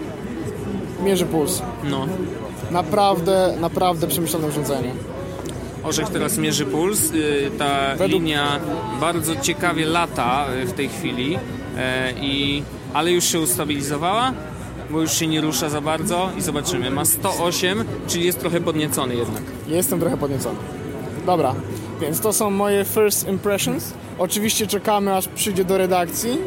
mierzy 1.04 1.26
puls. 1.26 1.62
No. 1.84 2.06
Naprawdę, 2.70 3.54
naprawdę 3.60 4.06
przemyślane 4.06 4.46
urządzenie. 4.48 4.90
Orzech 5.84 6.08
teraz 6.08 6.38
mierzy 6.38 6.64
puls. 6.66 7.10
y, 7.12 7.50
Ta 7.58 7.90
Według- 7.96 8.10
linia 8.10 8.60
bardzo 9.00 9.36
ciekawie 9.36 9.86
lata 9.86 10.46
y, 10.62 10.66
w 10.66 10.72
tej 10.72 10.88
chwili, 10.88 11.38
e, 11.78 12.12
i, 12.20 12.62
ale 12.92 13.12
już 13.12 13.24
się 13.24 13.40
ustabilizowała, 13.40 14.32
bo 14.92 15.00
już 15.00 15.12
się 15.12 15.26
nie 15.26 15.40
rusza 15.40 15.68
za 15.68 15.80
bardzo 15.80 16.30
i 16.38 16.42
zobaczymy. 16.42 16.90
Ma 16.90 17.04
108, 17.04 17.84
czyli 18.06 18.26
jest 18.26 18.40
trochę 18.40 18.60
podniecony 18.60 19.14
jednak. 19.16 19.42
Jestem 19.68 20.00
trochę 20.00 20.16
podniecony. 20.16 20.56
Dobra, 21.26 21.54
więc 22.00 22.20
to 22.20 22.32
są 22.32 22.50
moje 22.50 22.84
first 22.84 23.28
impressions. 23.28 23.92
Oczywiście 24.18 24.66
czekamy 24.66 25.16
aż 25.16 25.28
przyjdzie 25.28 25.64
do 25.64 25.78
redakcji. 25.78 26.38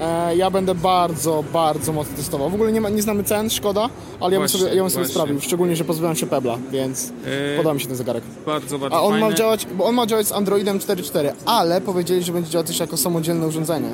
E, 0.00 0.36
ja 0.36 0.50
będę 0.50 0.74
bardzo, 0.74 1.44
bardzo 1.52 1.92
mocno 1.92 2.16
testował. 2.16 2.50
W 2.50 2.54
ogóle 2.54 2.72
nie, 2.72 2.80
ma, 2.80 2.88
nie 2.88 3.02
znamy 3.02 3.24
cen, 3.24 3.50
szkoda, 3.50 3.88
ale 4.20 4.34
ja 4.34 4.40
bym 4.40 4.48
Właśnie, 4.48 4.60
sobie, 4.60 4.74
ja 4.74 4.82
bym 4.82 4.90
sobie 4.90 5.06
właśnie. 5.06 5.40
Szczególnie, 5.40 5.76
że 5.76 5.84
pozbyłem 5.84 6.16
się 6.16 6.26
Pebla, 6.26 6.58
więc 6.70 7.12
E, 7.54 7.56
podoba 7.56 7.74
mi 7.74 7.80
się 7.80 7.86
ten 7.86 7.96
zegarek. 7.96 8.24
Bardzo, 8.46 8.78
bardzo 8.78 8.96
A 8.96 9.02
on 9.02 9.12
fajny. 9.12 9.28
ma 9.28 9.34
działać, 9.34 9.66
bo 9.66 9.84
on 9.84 9.94
ma 9.94 10.06
działać 10.06 10.26
z 10.26 10.32
Androidem 10.32 10.78
4.4, 10.78 11.32
ale 11.46 11.80
powiedzieli, 11.80 12.22
że 12.22 12.32
będzie 12.32 12.50
działać 12.50 12.66
też 12.66 12.80
jako 12.80 12.96
samodzielne 12.96 13.46
urządzenie. 13.46 13.88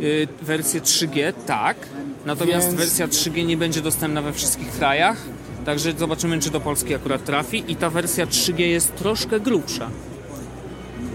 Y, 0.00 0.28
Wersję 0.42 0.80
3G, 0.80 1.32
tak. 1.46 1.76
Natomiast 2.26 2.66
Więc- 2.66 2.78
wersja 2.80 3.08
3G 3.08 3.46
nie 3.46 3.56
będzie 3.56 3.80
dostępna 3.80 4.22
we 4.22 4.32
wszystkich 4.32 4.70
krajach. 4.72 5.16
Także 5.66 5.92
zobaczymy, 5.98 6.38
czy 6.40 6.50
do 6.50 6.60
Polski 6.60 6.94
akurat 6.94 7.24
trafi. 7.24 7.64
I 7.68 7.76
ta 7.76 7.90
wersja 7.90 8.26
3G 8.26 8.60
jest 8.60 8.96
troszkę 8.96 9.40
grubsza. 9.40 9.90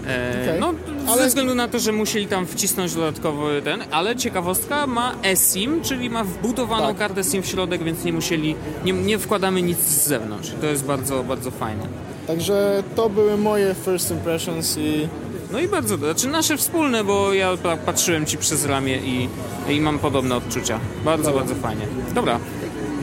E, 0.06 0.42
Okej. 0.42 0.60
No, 0.60 0.74
Ale- 1.08 1.22
ze 1.22 1.28
względu 1.28 1.54
na 1.54 1.68
to, 1.68 1.78
że 1.78 1.92
musieli 1.92 2.26
tam 2.26 2.46
wcisnąć 2.46 2.94
dodatkowo 2.94 3.46
ten, 3.64 3.80
ale 3.90 4.16
ciekawostka 4.16 4.86
ma 4.86 5.14
eSIM, 5.22 5.80
czyli 5.82 6.10
ma 6.10 6.24
wbudowaną 6.24 6.86
Tak. 6.88 6.96
kartę 6.98 7.24
SIM 7.24 7.42
w 7.42 7.46
środek, 7.46 7.82
więc 7.84 8.04
nie 8.04 8.12
musieli, 8.12 8.54
nie, 8.84 8.92
nie 8.92 9.18
wkładamy 9.18 9.62
nic 9.62 9.78
z 9.78 10.06
zewnątrz. 10.06 10.50
To 10.60 10.66
jest 10.66 10.84
bardzo, 10.84 11.24
bardzo 11.24 11.50
fajne. 11.50 11.86
Także 12.26 12.82
to 12.96 13.08
były 13.10 13.36
moje 13.36 13.74
first 13.84 14.10
impressions 14.10 14.78
i 14.78 15.08
No 15.52 15.58
i 15.60 15.68
bardzo, 15.68 15.96
znaczy 15.96 16.28
nasze 16.28 16.56
wspólne, 16.56 17.04
bo 17.04 17.32
ja 17.32 17.56
pa- 17.56 17.76
patrzyłem 17.76 18.26
ci 18.26 18.38
przez 18.38 18.64
ramię 18.66 18.98
i, 18.98 19.28
i 19.68 19.80
mam 19.80 19.98
podobne 19.98 20.36
odczucia. 20.36 20.80
Bardzo, 21.04 21.32
bardzo 21.32 21.54
fajnie. 21.54 21.86
Dobra, 22.14 22.40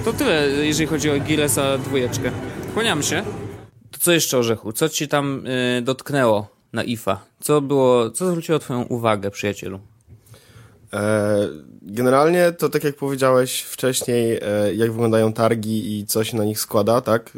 to 0.06 0.14
tyle, 0.14 0.48
jeżeli 0.48 0.88
chodzi 0.88 1.10
o 1.12 1.20
Gillesa 1.20 1.78
dwójeczkę. 1.78 2.32
Kłaniam 2.74 3.04
się. 3.04 3.24
To 3.92 4.00
co 4.00 4.12
jeszcze, 4.12 4.38
Orzechu? 4.38 4.74
Co 4.74 4.90
ci 4.90 5.08
tam 5.08 5.48
y, 5.48 5.82
dotknęło 5.82 6.48
na 6.74 6.84
IFA? 6.84 7.20
Co 7.40 7.62
było, 7.62 8.10
co 8.10 8.28
zwróciło 8.28 8.60
twoją 8.60 8.84
uwagę, 8.84 9.32
przyjacielu? 9.32 9.80
E, 10.94 11.38
generalnie 11.82 12.52
to 12.52 12.70
tak 12.70 12.84
jak 12.84 12.96
powiedziałeś 12.96 13.62
wcześniej, 13.62 14.40
e, 14.42 14.74
jak 14.74 14.92
wyglądają 14.92 15.34
targi 15.34 16.00
i 16.00 16.06
co 16.06 16.24
się 16.24 16.38
na 16.38 16.44
nich 16.44 16.60
składa, 16.60 17.02
tak? 17.02 17.38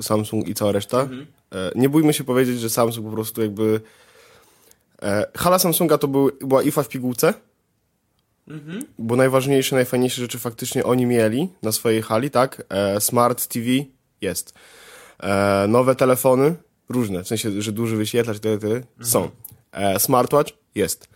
Samsung 0.00 0.48
i 0.48 0.54
cała 0.54 0.72
reszta. 0.72 1.08
E, 1.52 1.70
nie 1.74 1.88
bójmy 1.88 2.12
się 2.12 2.24
powiedzieć, 2.24 2.60
że 2.60 2.70
Samsung 2.70 3.06
po 3.06 3.12
prostu 3.12 3.42
jakby... 3.42 3.80
E, 5.02 5.26
hala 5.36 5.58
Samsunga 5.58 5.98
to 5.98 6.08
był, 6.08 6.30
była 6.40 6.62
IFA 6.62 6.82
w 6.82 6.88
pigułce, 6.88 7.34
bo 8.98 9.16
najważniejsze, 9.16 9.76
najfajniejsze 9.76 10.20
rzeczy 10.20 10.38
faktycznie 10.38 10.84
oni 10.84 11.06
mieli 11.06 11.48
na 11.62 11.72
swojej 11.72 12.02
hali, 12.02 12.30
tak? 12.30 12.62
E, 12.68 13.00
Smart 13.00 13.46
TV 13.46 13.66
jest. 14.20 14.54
E, 15.22 15.66
nowe 15.68 15.94
telefony, 15.94 16.54
różne, 16.88 17.24
w 17.24 17.28
sensie, 17.28 17.62
że 17.62 17.72
duży 17.72 17.96
wyświetlacz, 17.96 18.38
tyle, 18.38 18.58
tyle, 18.58 18.80
są. 19.00 19.30
E, 19.72 19.98
smartwatch 20.00 20.52
jest. 20.74 21.08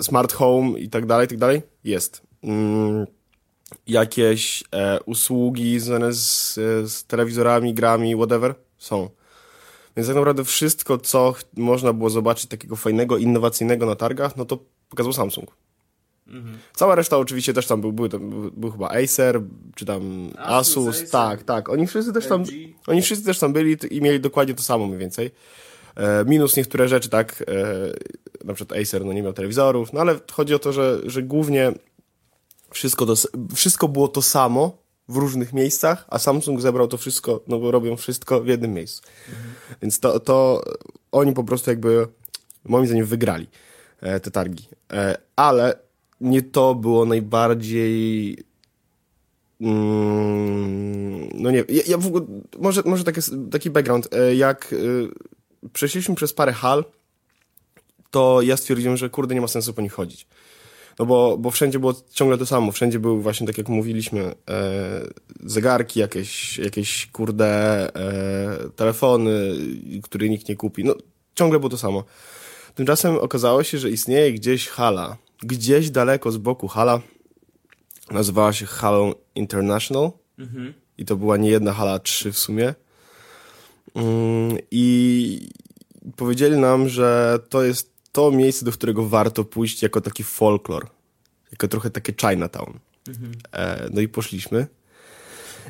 Smart 0.00 0.32
home 0.32 0.78
i 0.78 0.88
tak 0.88 1.06
dalej, 1.06 1.24
i 1.24 1.28
tak 1.28 1.38
dalej, 1.38 1.62
jest. 1.84 2.22
Mm, 2.42 3.06
jakieś 3.86 4.64
e, 4.72 5.00
usługi 5.02 5.80
związane 5.80 6.12
z, 6.12 6.54
z 6.90 7.04
telewizorami, 7.04 7.74
grami, 7.74 8.14
whatever, 8.14 8.54
są. 8.78 9.10
Więc 9.96 10.08
tak 10.08 10.16
naprawdę 10.16 10.44
wszystko, 10.44 10.98
co 10.98 11.34
można 11.56 11.92
było 11.92 12.10
zobaczyć 12.10 12.46
takiego 12.46 12.76
fajnego, 12.76 13.18
innowacyjnego 13.18 13.86
na 13.86 13.96
targach, 13.96 14.36
no 14.36 14.44
to 14.44 14.58
pokazał 14.88 15.12
Samsung. 15.12 15.56
Cała 16.74 16.94
reszta 16.94 17.18
oczywiście 17.18 17.52
też 17.52 17.66
tam 17.66 17.80
był, 17.80 17.92
był, 17.92 18.08
był, 18.08 18.50
był 18.56 18.70
chyba 18.70 18.88
Acer, 18.88 19.40
czy 19.74 19.84
tam 19.84 20.30
Asus, 20.38 20.96
Acer. 20.96 21.10
tak, 21.10 21.42
tak. 21.42 21.68
Oni 21.68 21.86
wszyscy 21.86 22.12
też 22.12 22.26
tam, 22.26 22.44
oni 22.86 23.02
wszyscy 23.02 23.24
też 23.24 23.38
tam 23.38 23.52
byli 23.52 23.76
i 23.90 24.00
mieli 24.00 24.20
dokładnie 24.20 24.54
to 24.54 24.62
samo 24.62 24.86
mniej 24.86 24.98
więcej. 24.98 25.30
E, 25.96 26.24
minus 26.24 26.56
niektóre 26.56 26.88
rzeczy, 26.88 27.08
tak, 27.08 27.44
e, 27.48 28.44
na 28.44 28.54
przykład 28.54 28.80
Acer 28.80 29.04
no 29.04 29.12
nie 29.12 29.22
miał 29.22 29.32
telewizorów, 29.32 29.92
no 29.92 30.00
ale 30.00 30.20
chodzi 30.32 30.54
o 30.54 30.58
to, 30.58 30.72
że, 30.72 31.00
że 31.06 31.22
głównie 31.22 31.72
wszystko, 32.70 33.06
to, 33.06 33.14
wszystko 33.54 33.88
było 33.88 34.08
to 34.08 34.22
samo 34.22 34.83
w 35.08 35.16
różnych 35.16 35.52
miejscach, 35.52 36.04
a 36.08 36.18
Samsung 36.18 36.60
zebrał 36.60 36.88
to 36.88 36.96
wszystko, 36.96 37.40
no 37.48 37.58
bo 37.58 37.70
robią 37.70 37.96
wszystko 37.96 38.40
w 38.40 38.46
jednym 38.46 38.72
miejscu. 38.72 39.02
Więc 39.82 40.00
to, 40.00 40.20
to 40.20 40.64
oni 41.12 41.32
po 41.32 41.44
prostu 41.44 41.70
jakby, 41.70 42.06
moim 42.64 42.86
zdaniem, 42.86 43.06
wygrali 43.06 43.46
e, 44.00 44.20
te 44.20 44.30
targi. 44.30 44.68
E, 44.92 45.18
ale 45.36 45.78
nie 46.20 46.42
to 46.42 46.74
było 46.74 47.04
najbardziej. 47.04 48.38
Mm, 49.60 51.28
no 51.34 51.50
nie, 51.50 51.64
ja, 51.68 51.82
ja 51.86 51.98
w 51.98 52.06
ogóle, 52.06 52.26
może, 52.58 52.82
może 52.84 53.04
taki, 53.04 53.20
taki 53.50 53.70
background. 53.70 54.14
E, 54.14 54.34
jak 54.34 54.72
e, 54.72 55.68
przeszliśmy 55.72 56.14
przez 56.14 56.32
parę 56.32 56.52
hal, 56.52 56.84
to 58.10 58.42
ja 58.42 58.56
stwierdziłem, 58.56 58.96
że 58.96 59.10
kurde, 59.10 59.34
nie 59.34 59.40
ma 59.40 59.48
sensu 59.48 59.74
po 59.74 59.82
nich 59.82 59.92
chodzić. 59.92 60.26
No 60.98 61.06
bo, 61.06 61.38
bo 61.38 61.50
wszędzie 61.50 61.78
było 61.78 61.94
ciągle 62.12 62.38
to 62.38 62.46
samo. 62.46 62.72
Wszędzie 62.72 62.98
były 62.98 63.22
właśnie, 63.22 63.46
tak 63.46 63.58
jak 63.58 63.68
mówiliśmy, 63.68 64.20
e, 64.22 64.34
zegarki, 65.44 66.00
jakieś, 66.00 66.58
jakieś 66.58 67.06
kurde 67.06 67.46
e, 67.94 68.70
telefony, 68.76 69.54
które 70.02 70.28
nikt 70.28 70.48
nie 70.48 70.56
kupi. 70.56 70.84
No, 70.84 70.94
ciągle 71.34 71.58
było 71.58 71.70
to 71.70 71.78
samo. 71.78 72.04
Tymczasem 72.74 73.18
okazało 73.18 73.62
się, 73.62 73.78
że 73.78 73.90
istnieje 73.90 74.32
gdzieś 74.32 74.68
hala, 74.68 75.16
gdzieś 75.42 75.90
daleko 75.90 76.32
z 76.32 76.36
boku 76.36 76.68
hala, 76.68 77.00
nazywała 78.10 78.52
się 78.52 78.66
Halą 78.66 79.12
International 79.34 80.10
i 80.98 81.04
to 81.04 81.16
była 81.16 81.36
nie 81.36 81.50
jedna 81.50 81.72
hala, 81.72 81.98
trzy 81.98 82.32
w 82.32 82.38
sumie. 82.38 82.74
Mm, 83.94 84.58
I 84.70 85.48
powiedzieli 86.16 86.56
nam, 86.56 86.88
że 86.88 87.38
to 87.48 87.62
jest 87.62 87.93
to 88.14 88.30
miejsce, 88.30 88.64
do 88.64 88.72
którego 88.72 89.08
warto 89.08 89.44
pójść 89.44 89.82
jako 89.82 90.00
taki 90.00 90.24
folklor, 90.24 90.86
jako 91.52 91.68
trochę 91.68 91.90
takie 91.90 92.14
Chinatown. 92.20 92.78
E, 93.52 93.88
no 93.92 94.00
i 94.00 94.08
poszliśmy 94.08 94.66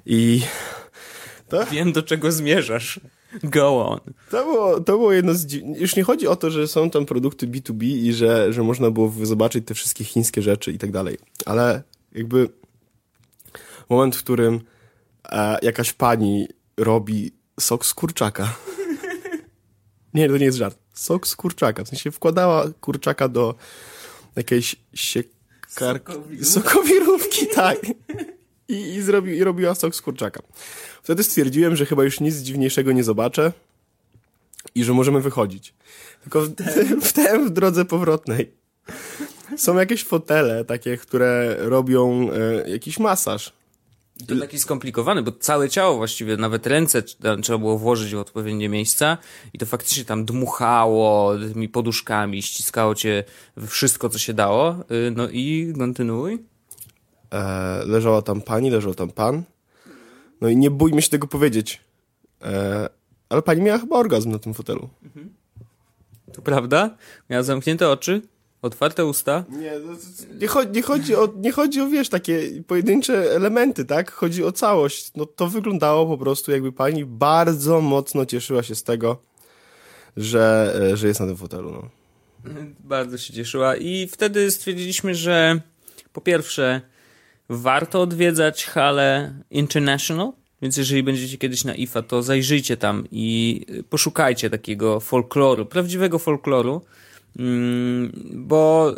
i 0.07 0.43
to, 1.49 1.67
Wiem, 1.67 1.93
do 1.93 2.03
czego 2.03 2.33
zmierzasz. 2.33 3.01
Go 3.43 3.87
on. 3.87 4.01
to, 4.31 4.45
było, 4.45 4.81
to 4.81 4.93
było 4.93 5.13
jedno 5.13 5.35
z... 5.35 5.53
Już 5.53 5.97
nie 5.97 6.03
chodzi 6.03 6.27
o 6.27 6.37
to, 6.37 6.51
że 6.51 6.69
są 6.69 6.91
tam 6.91 7.07
produkty 7.07 7.49
B2B 7.49 7.85
i 7.85 8.13
że, 8.13 8.53
że 8.53 8.63
można 8.63 8.91
było 8.91 9.13
zobaczyć 9.23 9.67
te 9.67 9.75
wszystkie 9.75 10.05
chińskie 10.05 10.43
rzeczy 10.43 10.73
i 10.73 10.79
tak 10.79 10.91
dalej, 10.91 11.19
ale 11.47 11.83
jakby 12.13 12.49
moment, 13.91 14.17
w 14.17 14.23
którym 14.23 14.61
e, 15.25 15.59
jakaś 15.63 15.93
pani 15.93 16.49
robi 16.77 17.33
sok 17.61 17.87
z 17.87 17.95
kurczaka. 17.95 18.57
nie, 20.15 20.29
to 20.29 20.37
nie 20.37 20.45
jest 20.45 20.59
żart. 20.59 20.84
Sok 20.95 21.27
z 21.27 21.37
kurczaka. 21.37 21.85
W 21.85 21.89
sensie 21.89 22.11
wkładała 22.11 22.65
kurczaka 22.81 23.29
do 23.29 23.55
jakiejś 24.37 24.77
siekarki. 24.95 26.13
Sokowirówki. 26.13 26.45
Sokowirówki, 26.45 27.47
tak. 27.55 27.79
I, 28.69 28.75
i, 28.75 29.03
zrobi, 29.03 29.37
I 29.37 29.45
robiła 29.45 29.75
sok 29.75 29.95
z 29.95 30.03
kurczaka. 30.03 30.43
Wtedy 31.03 31.25
stwierdziłem, 31.25 31.77
że 31.77 31.87
chyba 31.87 32.05
już 32.05 32.21
nic 32.21 32.37
dziwniejszego 32.37 32.93
nie 32.93 33.05
zobaczę 33.05 33.53
i 34.75 34.85
że 34.85 34.93
możemy 34.93 35.21
wychodzić. 35.21 35.75
Tylko 36.23 36.41
w, 36.43 36.49
w, 37.01 37.13
w, 37.47 37.51
drodze 37.51 37.85
powrotnej 37.85 38.51
są 39.57 39.79
jakieś 39.79 40.05
fotele 40.05 40.65
takie, 40.65 40.97
które 40.97 41.57
robią 41.59 42.31
e, 42.31 42.71
jakiś 42.71 42.99
masaż. 42.99 43.53
To 44.29 44.37
taki 44.41 44.59
skomplikowany, 44.59 45.23
bo 45.23 45.33
całe 45.33 45.69
ciało 45.69 45.97
właściwie, 45.97 46.37
nawet 46.37 46.67
ręce 46.67 47.03
trzeba 47.43 47.59
było 47.59 47.79
włożyć 47.79 48.15
w 48.15 48.19
odpowiednie 48.19 48.69
miejsca 48.69 49.19
i 49.53 49.59
to 49.59 49.67
faktycznie 49.67 50.05
tam 50.05 50.25
dmuchało 50.25 51.39
tymi 51.39 51.69
poduszkami, 51.69 52.43
ściskało 52.43 52.95
cię 52.95 53.25
wszystko, 53.67 54.09
co 54.09 54.19
się 54.19 54.35
dało. 54.35 54.77
Y, 54.91 55.11
No 55.17 55.29
i 55.29 55.73
kontynuuj. 55.79 56.39
E, 57.33 57.85
leżała 57.87 58.23
tam 58.23 58.41
pani, 58.41 58.71
leżał 58.71 58.95
tam 58.95 59.11
pan. 59.11 59.43
No 60.41 60.49
i 60.49 60.57
nie 60.57 60.71
bójmy 60.71 61.03
się 61.03 61.11
tego 61.11 61.27
powiedzieć. 61.27 61.81
E, 62.43 62.89
ale 63.29 63.43
pani 63.43 63.63
miała 63.63 63.79
chyba 63.79 63.97
orgazm 63.97 64.31
na 64.31 64.39
tym 64.39 64.55
fotelu. 64.55 64.89
To 66.33 66.43
prawda? 66.43 66.97
Miała 67.31 67.43
zamknięte 67.43 67.91
oczy, 67.91 68.23
otwarte 68.65 69.05
usta. 69.05 69.45
Nie, 69.49 69.73
no, 69.79 69.93
nie, 70.41 70.47
chodzi, 70.47 70.73
nie, 70.73 70.83
chodzi 70.83 71.15
o, 71.15 71.29
nie 71.37 71.53
chodzi 71.53 71.81
o, 71.81 71.89
wiesz, 71.89 72.09
takie 72.09 72.63
pojedyncze 72.67 73.33
elementy, 73.33 73.85
tak? 73.85 74.13
Chodzi 74.13 74.45
o 74.45 74.53
całość. 74.53 75.11
No 75.15 75.27
to 75.27 75.49
wyglądało 75.49 76.07
po 76.07 76.19
prostu, 76.19 76.53
jakby 76.53 76.73
pani 76.73 77.05
bardzo 77.05 77.81
mocno 77.81 78.27
cieszyła 78.27 78.63
się 78.63 78.75
z 78.75 78.83
tego, 78.83 79.23
że, 80.17 80.75
e, 80.93 80.97
że 80.97 81.09
jest 81.09 81.21
na 81.21 81.27
tym 81.27 81.37
fotelu, 81.37 81.71
no. 81.71 81.89
Bardzo 82.81 83.19
się 83.19 83.33
cieszyła 83.33 83.77
i 83.77 84.09
wtedy 84.13 84.51
stwierdziliśmy, 84.51 85.15
że 85.15 85.61
po 86.13 86.21
pierwsze 86.21 86.81
warto 87.49 88.01
odwiedzać 88.01 88.65
halę 88.65 89.35
International, 89.51 90.33
więc 90.63 90.77
jeżeli 90.77 91.03
będziecie 91.03 91.39
kiedyś 91.39 91.65
na 91.65 91.75
IFA, 91.75 92.03
to 92.03 92.23
zajrzyjcie 92.23 92.77
tam 92.77 93.05
i 93.11 93.61
poszukajcie 93.91 94.51
takiego 94.51 95.01
folkloru, 95.01 95.67
prawdziwego 95.67 96.19
folkloru, 96.19 96.83
bo 98.33 98.95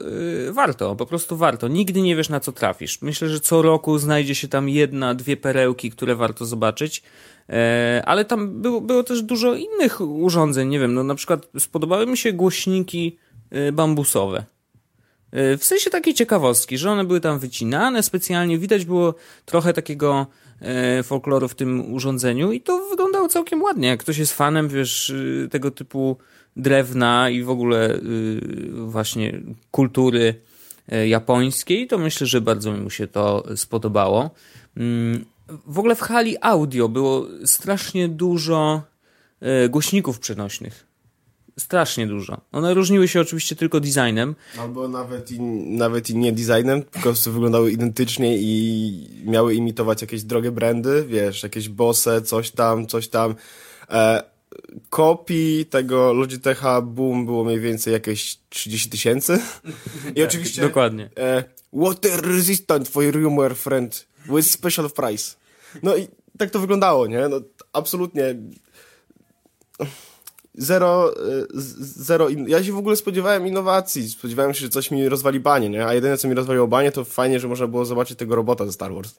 y, 0.49 0.53
warto, 0.53 0.97
po 0.97 1.07
prostu 1.07 1.37
warto. 1.37 1.69
Nigdy 1.69 2.01
nie 2.01 2.17
wiesz 2.17 2.29
na 2.29 2.41
co 2.41 2.53
trafisz. 2.53 3.03
Myślę, 3.03 3.29
że 3.29 3.41
co 3.41 3.63
roku 3.63 3.99
znajdzie 3.99 4.35
się 4.35 4.49
tam 4.49 4.69
jedna, 4.69 5.15
dwie 5.15 5.37
perełki, 5.37 5.91
które 5.91 6.15
warto 6.15 6.47
zobaczyć. 6.47 7.03
E, 7.49 8.03
ale 8.07 8.25
tam 8.25 8.63
było, 8.63 8.81
było 8.81 9.03
też 9.03 9.23
dużo 9.23 9.55
innych 9.55 10.01
urządzeń, 10.01 10.69
nie 10.69 10.81
wiem, 10.81 10.95
no 10.95 11.05
na 11.05 11.15
przykład 11.15 11.49
spodobały 11.59 12.07
mi 12.07 12.17
się 12.17 12.33
głośniki 12.33 13.19
y, 13.69 13.73
bambusowe. 13.73 14.45
Y, 15.35 15.59
W 15.59 15.65
sensie 15.65 15.91
takiej 15.91 16.15
ciekawostki, 16.15 16.79
że 16.79 16.91
one 16.91 17.05
były 17.05 17.21
tam 17.21 17.39
wycinane 17.39 18.03
specjalnie, 18.03 18.59
widać 18.59 18.85
było 18.85 19.15
trochę 19.45 19.73
takiego 19.73 20.27
e, 20.61 21.03
folkloru 21.03 21.49
w 21.49 21.55
tym 21.55 21.95
urządzeniu 21.95 22.53
i 22.53 22.61
to 22.61 22.89
wyglądało 22.91 23.29
całkiem 23.29 23.63
ładnie. 23.63 23.89
Jak 23.89 24.01
ktoś 24.01 24.19
jest 24.19 24.33
fanem, 24.33 24.69
wiesz, 24.69 25.11
y, 25.11 25.49
tego 25.51 25.71
typu 25.71 26.17
drewna 26.57 27.31
i 27.31 27.43
w 27.43 27.51
ogóle 27.51 27.95
y, 27.95 28.41
właśnie 28.73 29.41
kultury 29.71 30.35
e, 30.89 31.09
japońskiej, 31.09 31.87
to 31.87 31.99
myślę, 31.99 32.27
że 32.27 32.41
bardzo 32.41 32.73
mu 32.73 32.91
się 32.91 33.07
to 33.07 33.45
spodobało. 33.57 34.31
Mm, 34.77 35.25
W 35.67 35.79
ogóle 35.79 35.95
w 35.95 36.01
hali 36.01 36.37
audio 36.41 36.89
było 36.89 37.27
strasznie 37.45 38.09
dużo 38.09 38.83
e, 39.41 39.69
głośników 39.69 40.19
przenośnych. 40.19 40.87
Strasznie 41.59 42.07
dużo. 42.07 42.41
One 42.53 42.75
różniły 42.75 43.09
się 43.09 43.21
oczywiście 43.21 43.57
tylko 43.57 43.81
designem, 43.81 44.35
Albo 44.61 44.89
nawet 44.89 45.31
i, 45.31 45.41
nawet 45.41 46.11
i 46.11 46.17
nie 46.17 46.33
designem, 46.33 46.83
prostu 47.03 47.33
wyglądały 47.33 47.73
identycznie 47.73 48.37
i 48.39 49.09
miały 49.25 49.55
imitować 49.55 50.01
jakieś 50.03 50.23
drogie 50.23 50.51
brandy, 50.53 51.05
wiesz, 51.09 51.43
jakieś 51.43 51.69
Bose, 51.69 52.23
coś 52.23 52.51
tam, 52.51 52.87
coś 52.87 53.09
tam. 53.09 53.35
E, 53.91 54.36
kopii 54.91 55.67
tego 55.67 56.13
Logitecha 56.13 56.81
Boom 56.83 57.27
było 57.27 57.45
mniej 57.45 57.61
więcej 57.61 57.93
jakieś 57.93 58.39
30 58.49 58.91
tysięcy. 58.91 59.39
I 60.17 60.23
oczywiście... 60.23 60.63
Dokładnie. 60.63 61.11
E, 61.19 61.45
water 61.73 62.21
resistant 62.21 62.89
for 62.89 63.05
your 63.05 63.57
friend 63.57 64.07
with 64.29 64.51
special 64.51 64.91
price. 64.91 65.37
No 65.83 65.97
i 65.97 66.09
tak 66.39 66.51
to 66.51 66.59
wyglądało, 66.59 67.07
nie? 67.07 67.29
No, 67.29 67.41
absolutnie 67.73 68.35
zero, 70.55 71.13
e, 71.17 71.47
zero 71.79 72.29
in... 72.29 72.49
ja 72.49 72.65
się 72.65 72.73
w 72.73 72.79
ogóle 72.79 72.97
spodziewałem 72.97 73.47
innowacji, 73.47 74.11
spodziewałem 74.11 74.55
się, 74.55 74.61
że 74.61 74.69
coś 74.69 74.91
mi 74.91 75.09
rozwali 75.09 75.41
banie, 75.41 75.69
nie? 75.69 75.87
A 75.87 75.95
jedyne, 75.95 76.19
co 76.19 76.29
mi 76.29 76.35
rozwaliło 76.35 76.69
banie, 76.69 76.93
to 76.93 77.05
fajnie, 77.05 77.41
że 77.41 77.49
można 77.49 77.67
było 77.67 77.85
zobaczyć 77.85 78.19
tego 78.19 78.37
robota 78.37 78.67
ze 78.67 78.73
Star 78.73 78.95
Wars. 78.95 79.15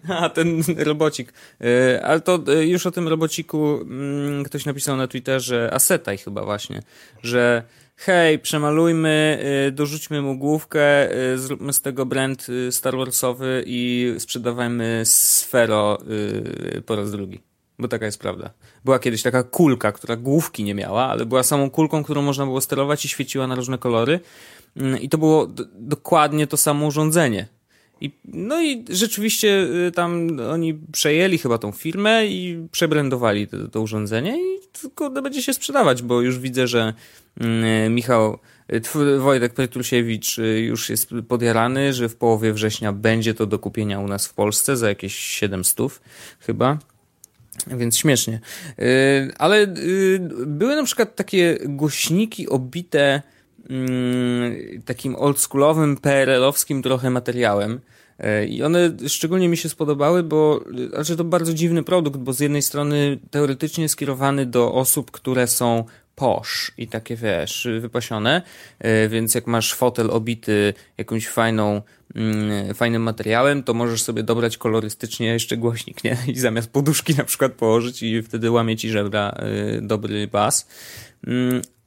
A, 0.20 0.28
ten 0.28 0.62
robocik. 0.78 1.32
E, 1.60 2.02
Ale 2.02 2.20
to 2.20 2.38
e, 2.48 2.66
już 2.66 2.86
o 2.86 2.90
tym 2.90 3.08
robociku 3.08 3.78
mm, 3.82 4.44
ktoś 4.44 4.66
napisał 4.66 4.96
na 4.96 5.08
Twitterze, 5.08 5.70
Asetaj 5.72 6.18
chyba 6.18 6.44
właśnie, 6.44 6.82
że 7.22 7.62
hej, 7.96 8.38
przemalujmy, 8.38 9.38
e, 9.68 9.70
dorzućmy 9.70 10.22
mu 10.22 10.38
główkę, 10.38 11.08
zróbmy 11.36 11.72
z 11.72 11.80
tego 11.80 12.06
brand 12.06 12.46
Star 12.70 12.96
Warsowy 12.96 13.64
i 13.66 14.14
sprzedawajmy 14.18 15.02
Sfero 15.04 15.98
po 16.86 16.96
raz 16.96 17.10
drugi. 17.10 17.40
Bo 17.78 17.88
taka 17.88 18.06
jest 18.06 18.20
prawda. 18.20 18.50
Była 18.84 18.98
kiedyś 18.98 19.22
taka 19.22 19.42
kulka, 19.42 19.92
która 19.92 20.16
główki 20.16 20.64
nie 20.64 20.74
miała, 20.74 21.08
ale 21.08 21.26
była 21.26 21.42
samą 21.42 21.70
kulką, 21.70 22.04
którą 22.04 22.22
można 22.22 22.44
było 22.44 22.60
sterować 22.60 23.04
i 23.04 23.08
świeciła 23.08 23.46
na 23.46 23.54
różne 23.54 23.78
kolory. 23.78 24.20
Mm, 24.76 25.00
I 25.00 25.08
to 25.08 25.18
było 25.18 25.48
dokładnie 25.74 26.46
to 26.46 26.56
samo 26.56 26.86
urządzenie. 26.86 27.48
I, 28.02 28.10
no 28.24 28.62
i 28.62 28.84
rzeczywiście 28.90 29.66
y, 29.88 29.92
tam 29.92 30.40
oni 30.50 30.74
przejęli 30.92 31.38
chyba 31.38 31.58
tą 31.58 31.72
firmę 31.72 32.26
i 32.26 32.66
przebrandowali 32.72 33.48
to, 33.48 33.68
to 33.68 33.80
urządzenie 33.80 34.36
i 34.36 34.58
tylko 34.80 35.10
będzie 35.10 35.42
się 35.42 35.54
sprzedawać, 35.54 36.02
bo 36.02 36.20
już 36.20 36.38
widzę, 36.38 36.66
że 36.66 36.94
mm, 37.40 37.94
Michał, 37.94 38.38
y, 38.72 39.18
Wojtek 39.18 39.54
Petrusiewicz 39.54 40.38
y, 40.38 40.60
już 40.60 40.90
jest 40.90 41.10
podjarany, 41.28 41.92
że 41.92 42.08
w 42.08 42.16
połowie 42.16 42.52
września 42.52 42.92
będzie 42.92 43.34
to 43.34 43.46
do 43.46 43.58
kupienia 43.58 44.00
u 44.00 44.08
nas 44.08 44.26
w 44.26 44.34
Polsce 44.34 44.76
za 44.76 44.88
jakieś 44.88 45.16
700 45.16 46.00
chyba. 46.40 46.78
Więc 47.66 47.98
śmiesznie. 47.98 48.40
Ale 49.38 49.66
były 50.46 50.76
na 50.76 50.84
przykład 50.84 51.16
takie 51.16 51.58
głośniki 51.64 52.48
obite 52.48 53.22
takim 54.84 55.16
oldschoolowym, 55.16 55.96
PRL-owskim 55.96 56.82
trochę 56.82 57.10
materiałem. 57.10 57.80
Yy, 58.18 58.46
I 58.46 58.62
one 58.62 58.92
szczególnie 59.08 59.48
mi 59.48 59.56
się 59.56 59.68
spodobały, 59.68 60.22
bo 60.22 60.64
znaczy 60.90 61.16
to 61.16 61.24
bardzo 61.24 61.54
dziwny 61.54 61.82
produkt, 61.82 62.16
bo 62.16 62.32
z 62.32 62.40
jednej 62.40 62.62
strony 62.62 63.18
teoretycznie 63.30 63.88
skierowany 63.88 64.46
do 64.46 64.74
osób, 64.74 65.10
które 65.10 65.46
są 65.46 65.84
posh 66.14 66.72
i 66.78 66.88
takie 66.88 67.16
wiesz, 67.16 67.68
wypasione, 67.80 68.42
yy, 68.84 69.08
więc 69.08 69.34
jak 69.34 69.46
masz 69.46 69.74
fotel 69.74 70.10
obity 70.10 70.74
jakąś 70.98 71.28
fajną, 71.28 71.82
mm, 72.14 72.74
fajnym 72.74 73.02
materiałem, 73.02 73.62
to 73.62 73.74
możesz 73.74 74.02
sobie 74.02 74.22
dobrać 74.22 74.56
kolorystycznie 74.56 75.26
jeszcze 75.26 75.56
głośnik, 75.56 76.04
nie? 76.04 76.16
I 76.34 76.38
zamiast 76.38 76.70
poduszki 76.70 77.14
na 77.14 77.24
przykład 77.24 77.52
położyć 77.52 78.02
i 78.02 78.22
wtedy 78.22 78.50
łamie 78.50 78.76
ci 78.76 78.90
żebra 78.90 79.38
yy, 79.72 79.80
dobry 79.82 80.26
bas. 80.26 80.68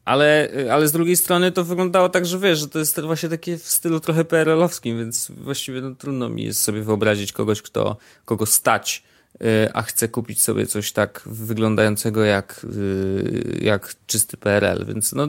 Ale, 0.05 0.49
ale 0.71 0.87
z 0.87 0.91
drugiej 0.91 1.15
strony 1.15 1.51
to 1.51 1.63
wyglądało 1.63 2.09
tak, 2.09 2.25
że 2.25 2.39
wiesz, 2.39 2.59
że 2.59 2.67
to 2.67 2.79
jest 2.79 3.01
właśnie 3.01 3.29
takie 3.29 3.57
w 3.57 3.67
stylu 3.67 3.99
trochę 3.99 4.25
PRL-owskim, 4.25 4.97
więc 4.97 5.31
właściwie 5.37 5.81
no, 5.81 5.95
trudno 5.95 6.29
mi 6.29 6.43
jest 6.43 6.61
sobie 6.61 6.81
wyobrazić 6.81 7.31
kogoś, 7.31 7.61
kto, 7.61 7.97
kogo 8.25 8.45
stać, 8.45 9.03
y, 9.35 9.73
a 9.73 9.81
chce 9.81 10.07
kupić 10.07 10.41
sobie 10.41 10.65
coś 10.65 10.91
tak 10.91 11.21
wyglądającego 11.25 12.23
jak, 12.23 12.65
y, 12.75 13.59
jak 13.61 13.95
czysty 14.07 14.37
PRL, 14.37 14.85
więc 14.85 15.13
no, 15.13 15.27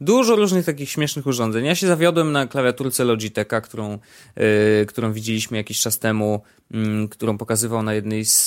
dużo 0.00 0.36
różnych 0.36 0.66
takich 0.66 0.90
śmiesznych 0.90 1.26
urządzeń. 1.26 1.64
Ja 1.64 1.74
się 1.74 1.86
zawiodłem 1.86 2.32
na 2.32 2.46
klawiaturce 2.46 3.04
Logitecha, 3.04 3.60
którą, 3.60 3.98
y, 4.82 4.86
którą 4.86 5.12
widzieliśmy 5.12 5.56
jakiś 5.56 5.80
czas 5.80 5.98
temu, 5.98 6.42
którą 7.10 7.38
pokazywał 7.38 7.82
na 7.82 7.94
jednej 7.94 8.24
z, 8.24 8.46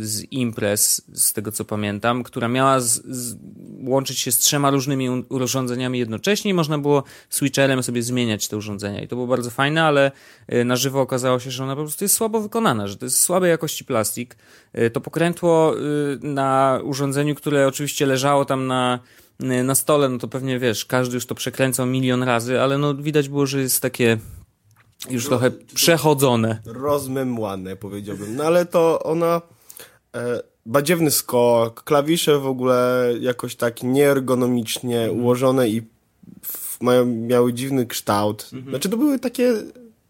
z 0.00 0.32
imprez, 0.32 1.02
z 1.12 1.32
tego 1.32 1.52
co 1.52 1.64
pamiętam, 1.64 2.22
która 2.22 2.48
miała 2.48 2.80
z, 2.80 3.02
z, 3.06 3.36
łączyć 3.84 4.18
się 4.18 4.32
z 4.32 4.38
trzema 4.38 4.70
różnymi 4.70 5.08
urządzeniami 5.28 5.98
jednocześnie 5.98 6.50
i 6.50 6.54
można 6.54 6.78
było 6.78 7.02
switcherem 7.30 7.82
sobie 7.82 8.02
zmieniać 8.02 8.48
te 8.48 8.56
urządzenia. 8.56 9.02
I 9.02 9.08
to 9.08 9.16
było 9.16 9.28
bardzo 9.28 9.50
fajne, 9.50 9.84
ale 9.84 10.12
y, 10.52 10.64
na 10.64 10.76
żywo 10.76 11.00
okazało 11.00 11.38
się, 11.38 11.50
że 11.50 11.64
ona 11.64 11.76
po 11.76 11.82
prostu 11.82 12.04
jest 12.04 12.16
słabo 12.16 12.40
wykonana, 12.40 12.86
że 12.86 12.96
to 12.96 13.06
jest 13.06 13.20
słabej 13.20 13.50
jakości 13.50 13.84
plastik. 13.84 14.36
Y, 14.78 14.90
To 14.90 15.00
pokrętło 15.00 15.74
y, 15.78 15.80
na 16.22 16.80
urządzeniu, 16.84 17.34
które 17.34 17.66
oczywiście 17.66 18.06
leżało 18.06 18.44
tam 18.44 18.66
na, 18.66 18.98
na 19.40 19.74
stole, 19.74 20.08
no 20.08 20.18
to 20.18 20.28
pewnie 20.28 20.58
wiesz, 20.58 20.84
każdy 20.84 21.14
już 21.14 21.26
to 21.26 21.34
przekręcał 21.34 21.86
milion 21.86 22.22
razy, 22.22 22.60
ale 22.60 22.78
no 22.78 22.94
widać 22.94 23.28
było, 23.28 23.46
że 23.46 23.60
jest 23.60 23.82
takie 23.82 24.18
już 25.10 25.26
trochę 25.26 25.50
przechodzone. 25.50 26.60
rozmemłane, 26.64 27.76
powiedziałbym. 27.76 28.36
No 28.36 28.44
ale 28.44 28.66
to 28.66 29.02
ona... 29.02 29.42
E, 30.16 30.42
badziewny 30.66 31.10
skok, 31.10 31.84
klawisze 31.84 32.38
w 32.38 32.46
ogóle 32.46 33.12
jakoś 33.20 33.56
tak 33.56 33.82
nieergonomicznie 33.82 35.12
ułożone 35.12 35.68
i 35.68 35.82
w, 36.42 36.80
mają, 36.80 37.06
miały 37.06 37.52
dziwny 37.52 37.86
kształt. 37.86 38.50
Znaczy 38.68 38.88
to 38.88 38.96
były 38.96 39.18
takie 39.18 39.54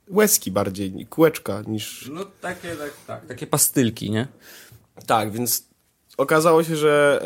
łezki 0.08 0.50
bardziej, 0.50 1.06
kółeczka 1.10 1.62
niż... 1.66 2.10
No 2.12 2.24
takie, 2.40 2.76
tak, 2.76 2.90
tak. 3.06 3.26
Takie 3.26 3.46
pastylki, 3.46 4.10
nie? 4.10 4.28
Tak, 5.06 5.32
więc 5.32 5.64
okazało 6.16 6.64
się, 6.64 6.76
że 6.76 7.22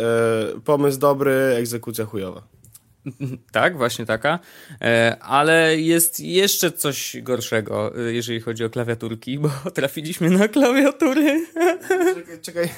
e, 0.57 0.61
pomysł 0.61 0.99
dobry, 0.99 1.33
egzekucja 1.33 2.05
chujowa. 2.05 2.43
Tak, 3.53 3.77
właśnie 3.77 4.07
taka. 4.07 4.39
E, 4.81 5.17
ale 5.21 5.81
jest 5.81 6.21
jeszcze 6.21 6.73
coś 6.73 7.17
gorszego, 7.23 8.07
e, 8.09 8.13
jeżeli 8.13 8.41
chodzi 8.41 8.65
o 8.65 8.71
klawiaturki, 8.71 9.39
bo 9.39 9.51
trafiliśmy 9.75 10.31
na 10.31 10.49
klawiatury. 10.49 11.47
Czekaj, 12.15 12.41
czekaj. 12.41 12.69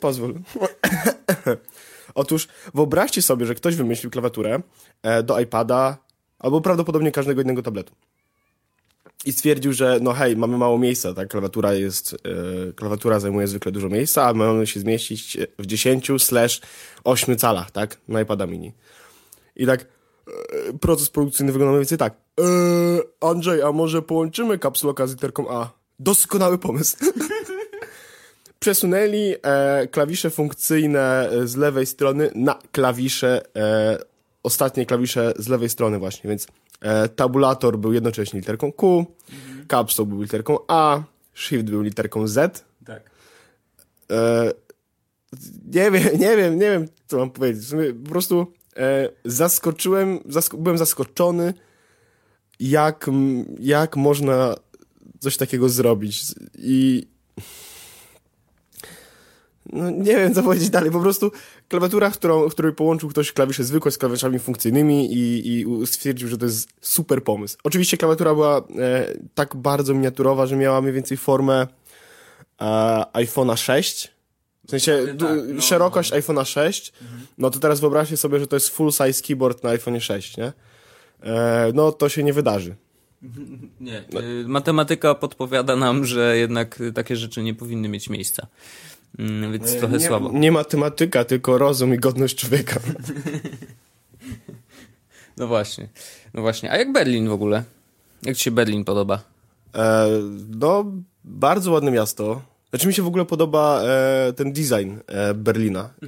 pozwól. 0.00 0.34
Otóż 2.14 2.48
wyobraźcie 2.74 3.22
sobie, 3.22 3.46
że 3.46 3.54
ktoś 3.54 3.76
wymyślił 3.76 4.10
klawiaturę 4.10 4.60
e, 5.02 5.22
do 5.22 5.40
iPada 5.40 5.98
albo 6.38 6.60
prawdopodobnie 6.60 7.12
każdego 7.12 7.42
innego 7.42 7.62
tabletu. 7.62 7.94
I 9.24 9.32
stwierdził, 9.32 9.72
że 9.72 9.98
no 10.02 10.12
hej, 10.12 10.36
mamy 10.36 10.58
mało 10.58 10.78
miejsca, 10.78 11.14
tak? 11.14 11.28
Klawiatura 11.28 11.74
jest, 11.74 12.16
klawiatura 12.76 13.20
zajmuje 13.20 13.46
zwykle 13.46 13.72
dużo 13.72 13.88
miejsca, 13.88 14.24
a 14.28 14.34
mamy 14.34 14.66
się 14.66 14.80
zmieścić 14.80 15.38
w 15.58 15.66
10 15.66 16.10
slash 16.18 16.60
8 17.04 17.36
calach, 17.36 17.70
tak? 17.70 17.96
Na 18.08 18.20
iPada 18.20 18.46
mini. 18.46 18.72
I 19.58 19.66
tak 19.66 19.80
e, 19.80 20.78
proces 20.80 21.10
produkcyjny 21.10 21.52
wygląda 21.52 21.70
mniej 21.70 21.80
więcej 21.80 21.98
tak. 21.98 22.14
E, 22.40 22.44
Andrzej, 23.28 23.62
a 23.62 23.72
może 23.72 24.02
połączymy 24.02 24.58
kapsuloka 24.58 25.06
z 25.06 25.10
literką 25.10 25.50
A? 25.50 25.70
Doskonały 25.98 26.58
pomysł. 26.58 26.96
Przesunęli 28.60 29.34
e, 29.42 29.86
klawisze 29.86 30.30
funkcyjne 30.30 31.30
e, 31.30 31.46
z 31.46 31.56
lewej 31.56 31.86
strony 31.86 32.30
na 32.34 32.58
klawisze, 32.72 33.42
e, 33.56 33.98
ostatnie 34.42 34.86
klawisze 34.86 35.32
z 35.38 35.48
lewej 35.48 35.68
strony 35.68 35.98
właśnie, 35.98 36.28
więc 36.28 36.46
tabulator 37.16 37.78
był 37.78 37.92
jednocześnie 37.92 38.40
literką 38.40 38.72
Q, 38.72 39.06
caps 39.68 39.98
lock 39.98 40.08
był 40.08 40.22
literką 40.22 40.58
A, 40.68 41.02
shift 41.34 41.64
był 41.64 41.82
literką 41.82 42.26
Z. 42.26 42.64
Tak. 42.86 43.10
E, 44.10 44.52
nie 45.72 45.90
wiem, 45.90 46.18
nie 46.18 46.36
wiem, 46.36 46.58
nie 46.58 46.70
wiem, 46.70 46.86
co 47.06 47.16
mam 47.16 47.30
powiedzieć. 47.30 47.64
Po 48.04 48.10
prostu 48.10 48.52
zaskoczyłem, 49.24 50.18
zask 50.26 50.54
byłem 50.54 50.78
zaskoczony, 50.78 51.54
jak, 52.60 53.10
jak 53.60 53.96
można 53.96 54.54
coś 55.18 55.36
takiego 55.36 55.68
zrobić. 55.68 56.22
I 56.58 57.06
no, 59.72 59.90
nie 59.90 60.16
wiem, 60.16 60.34
co 60.34 60.42
powiedzieć 60.42 60.70
dalej. 60.70 60.90
Po 60.90 61.00
prostu 61.00 61.32
klawiatura, 61.68 62.10
którą, 62.10 62.48
w 62.48 62.52
której 62.52 62.72
połączył 62.72 63.08
ktoś 63.08 63.32
klawisze 63.32 63.64
zwykłe 63.64 63.90
z 63.90 63.98
klawiszami 63.98 64.38
funkcyjnymi 64.38 65.14
i, 65.14 65.48
i 65.48 65.86
stwierdził, 65.86 66.28
że 66.28 66.38
to 66.38 66.46
jest 66.46 66.68
super 66.80 67.24
pomysł. 67.24 67.56
Oczywiście 67.64 67.96
klawiatura 67.96 68.34
była 68.34 68.58
e, 68.58 68.62
tak 69.34 69.56
bardzo 69.56 69.94
miniaturowa, 69.94 70.46
że 70.46 70.56
miała 70.56 70.80
mniej 70.80 70.94
więcej 70.94 71.16
formę 71.16 71.66
e, 72.60 72.64
iPhone'a 73.12 73.56
6. 73.56 74.17
W 74.68 74.70
sensie 74.70 75.06
tak, 75.18 75.28
no, 75.54 75.60
szerokość 75.60 76.12
iPhone'a 76.12 76.44
6. 76.44 76.92
No 77.38 77.50
to 77.50 77.58
teraz 77.58 77.80
wyobraźcie 77.80 78.16
sobie, 78.16 78.40
że 78.40 78.46
to 78.46 78.56
jest 78.56 78.68
full 78.68 78.92
size 78.92 79.22
keyboard 79.26 79.64
na 79.64 79.70
iPhone'ie 79.70 80.00
6, 80.00 80.36
nie? 80.36 80.52
E, 81.22 81.72
no 81.74 81.92
to 81.92 82.08
się 82.08 82.22
nie 82.24 82.32
wydarzy. 82.32 82.76
Nie. 83.80 83.98
y, 83.98 84.44
Matematyka 84.48 85.14
podpowiada 85.14 85.76
nam, 85.76 86.04
że 86.04 86.36
jednak 86.36 86.78
takie 86.94 87.16
rzeczy 87.16 87.42
nie 87.42 87.54
powinny 87.54 87.88
mieć 87.88 88.08
miejsca. 88.10 88.46
Mm, 89.18 89.52
Więc 89.52 89.76
trochę 89.78 89.94
E, 89.94 89.98
nie, 89.98 90.06
słabo. 90.06 90.30
Nie 90.32 90.52
matematyka, 90.52 91.24
tylko 91.24 91.58
rozum 91.58 91.94
i 91.94 91.98
godność 91.98 92.36
człowieka. 92.36 92.80
No 95.36 95.46
właśnie. 95.46 95.88
No 96.34 96.42
właśnie. 96.42 96.70
A 96.70 96.76
jak 96.76 96.92
Berlin 96.92 97.28
w 97.28 97.32
ogóle? 97.32 97.62
Jak 98.22 98.36
ci 98.36 98.44
się 98.44 98.50
Berlin 98.50 98.84
podoba? 98.84 99.22
E, 99.74 100.08
no, 100.48 100.84
bardzo 101.24 101.70
ładne 101.72 101.90
miasto. 101.90 102.42
Znaczy 102.70 102.86
mi 102.86 102.94
się 102.94 103.02
w 103.02 103.06
ogóle 103.06 103.24
podoba 103.24 103.82
e, 103.82 104.32
ten 104.32 104.52
design 104.52 104.96
e, 105.06 105.34
Berlina. 105.34 105.90
E, 106.02 106.06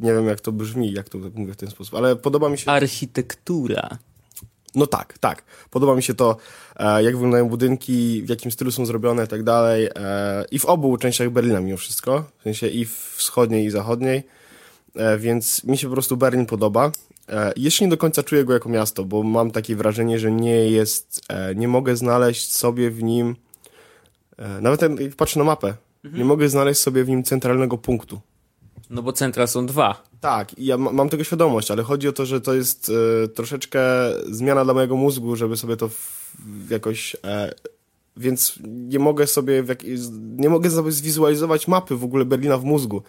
nie 0.00 0.12
wiem 0.12 0.26
jak 0.26 0.40
to 0.40 0.52
brzmi, 0.52 0.92
jak 0.92 1.08
to 1.08 1.18
mówię 1.34 1.52
w 1.52 1.56
ten 1.56 1.70
sposób, 1.70 1.94
ale 1.94 2.16
podoba 2.16 2.48
mi 2.48 2.58
się... 2.58 2.70
Architektura. 2.70 3.98
No 4.74 4.86
tak, 4.86 5.18
tak. 5.18 5.42
Podoba 5.70 5.94
mi 5.94 6.02
się 6.02 6.14
to, 6.14 6.36
e, 6.76 7.02
jak 7.02 7.14
wyglądają 7.14 7.48
budynki, 7.48 8.22
w 8.22 8.28
jakim 8.28 8.50
stylu 8.50 8.70
są 8.70 8.86
zrobione 8.86 9.24
i 9.24 9.28
tak 9.28 9.42
dalej. 9.42 9.86
E, 9.96 10.44
I 10.50 10.58
w 10.58 10.64
obu 10.64 10.96
częściach 10.96 11.30
Berlina 11.30 11.60
mimo 11.60 11.76
wszystko. 11.76 12.24
W 12.38 12.42
sensie 12.42 12.66
i 12.66 12.84
w 12.84 13.14
wschodniej 13.16 13.66
i 13.66 13.70
zachodniej. 13.70 14.22
E, 14.96 15.18
więc 15.18 15.64
mi 15.64 15.78
się 15.78 15.86
po 15.86 15.92
prostu 15.92 16.16
Berlin 16.16 16.46
podoba. 16.46 16.92
Jeszcze 17.56 17.84
nie 17.84 17.90
do 17.90 17.96
końca 17.96 18.22
czuję 18.22 18.44
go 18.44 18.52
jako 18.52 18.68
miasto, 18.68 19.04
bo 19.04 19.22
mam 19.22 19.50
takie 19.50 19.76
wrażenie, 19.76 20.18
że 20.18 20.32
nie 20.32 20.70
jest, 20.70 21.20
nie 21.56 21.68
mogę 21.68 21.96
znaleźć 21.96 22.56
sobie 22.56 22.90
w 22.90 23.02
nim, 23.02 23.36
nawet 24.60 24.82
jak 24.82 25.16
patrzę 25.16 25.38
na 25.38 25.44
mapę, 25.44 25.74
nie 26.04 26.24
mogę 26.24 26.48
znaleźć 26.48 26.80
sobie 26.80 27.04
w 27.04 27.08
nim 27.08 27.22
centralnego 27.22 27.78
punktu. 27.78 28.20
No 28.90 29.02
bo 29.02 29.12
centra 29.12 29.46
są 29.46 29.66
dwa. 29.66 30.02
Tak, 30.20 30.58
i 30.58 30.66
ja 30.66 30.78
ma, 30.78 30.92
mam 30.92 31.08
tego 31.08 31.24
świadomość, 31.24 31.70
ale 31.70 31.82
chodzi 31.82 32.08
o 32.08 32.12
to, 32.12 32.26
że 32.26 32.40
to 32.40 32.54
jest 32.54 32.92
e, 33.24 33.28
troszeczkę 33.28 33.80
zmiana 34.30 34.64
dla 34.64 34.74
mojego 34.74 34.96
mózgu, 34.96 35.36
żeby 35.36 35.56
sobie 35.56 35.76
to 35.76 35.88
w, 35.88 36.70
jakoś. 36.70 37.16
E, 37.24 37.54
więc 38.16 38.58
nie 38.64 38.98
mogę 38.98 39.26
sobie, 39.26 39.62
w 39.62 39.68
jak, 39.68 39.82
nie 40.36 40.48
mogę 40.48 40.70
sobie 40.70 40.92
zwizualizować 40.92 41.68
mapy 41.68 41.96
w 41.96 42.04
ogóle 42.04 42.24
Berlina 42.24 42.58
w 42.58 42.64
mózgu. 42.64 43.02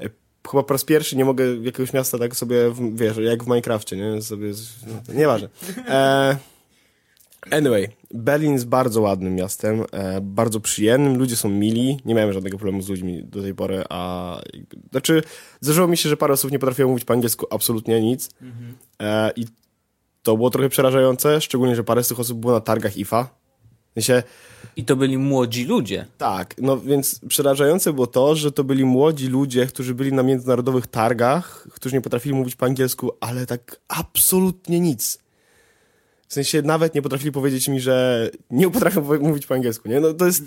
E, 0.00 0.10
chyba 0.50 0.62
po 0.62 0.74
raz 0.74 0.84
pierwszy 0.84 1.16
nie 1.16 1.24
mogę 1.24 1.56
jakiegoś 1.56 1.92
miasta 1.92 2.18
tak 2.18 2.36
sobie, 2.36 2.74
wiesz, 2.92 3.16
jak 3.16 3.44
w 3.44 3.46
Minecrafcie, 3.46 3.96
nie? 3.96 4.22
Sobie, 4.22 4.52
no, 4.86 5.14
nieważne. 5.14 5.48
E, 5.88 6.36
Anyway, 7.50 7.88
Berlin 8.14 8.52
jest 8.52 8.66
bardzo 8.66 9.00
ładnym 9.00 9.34
miastem, 9.34 9.84
e, 9.92 10.20
bardzo 10.20 10.60
przyjemnym, 10.60 11.18
ludzie 11.18 11.36
są 11.36 11.48
mili, 11.48 11.98
nie 12.04 12.14
miałem 12.14 12.32
żadnego 12.32 12.58
problemu 12.58 12.82
z 12.82 12.88
ludźmi 12.88 13.24
do 13.24 13.42
tej 13.42 13.54
pory, 13.54 13.84
a 13.88 14.40
znaczy 14.90 15.22
zdarzyło 15.60 15.88
mi 15.88 15.96
się, 15.96 16.08
że 16.08 16.16
parę 16.16 16.34
osób 16.34 16.52
nie 16.52 16.58
potrafiło 16.58 16.88
mówić 16.88 17.04
po 17.04 17.12
angielsku 17.12 17.46
absolutnie 17.50 18.00
nic 18.00 18.30
e, 19.02 19.30
i 19.36 19.46
to 20.22 20.36
było 20.36 20.50
trochę 20.50 20.68
przerażające, 20.68 21.40
szczególnie, 21.40 21.76
że 21.76 21.84
parę 21.84 22.04
z 22.04 22.08
tych 22.08 22.20
osób 22.20 22.38
było 22.38 22.52
na 22.52 22.60
targach 22.60 22.96
IFA. 22.96 23.38
Sensie, 23.94 24.22
I 24.76 24.84
to 24.84 24.96
byli 24.96 25.18
młodzi 25.18 25.64
ludzie. 25.64 26.06
tak, 26.18 26.54
no 26.58 26.80
więc 26.80 27.20
przerażające 27.28 27.92
było 27.92 28.06
to, 28.06 28.36
że 28.36 28.52
to 28.52 28.64
byli 28.64 28.84
młodzi 28.84 29.26
ludzie, 29.26 29.66
którzy 29.66 29.94
byli 29.94 30.12
na 30.12 30.22
międzynarodowych 30.22 30.86
targach, 30.86 31.68
którzy 31.72 31.94
nie 31.94 32.00
potrafili 32.00 32.34
mówić 32.34 32.56
po 32.56 32.66
angielsku, 32.66 33.12
ale 33.20 33.46
tak 33.46 33.80
absolutnie 33.88 34.80
nic. 34.80 35.18
W 36.28 36.32
sensie 36.34 36.62
nawet 36.62 36.94
nie 36.94 37.02
potrafili 37.02 37.32
powiedzieć 37.32 37.68
mi, 37.68 37.80
że 37.80 38.30
nie 38.50 38.70
potrafią 38.70 39.18
mówić 39.20 39.46
po 39.46 39.54
angielsku, 39.54 39.88
nie? 39.88 40.00
No 40.00 40.14
to 40.14 40.26
jest, 40.26 40.42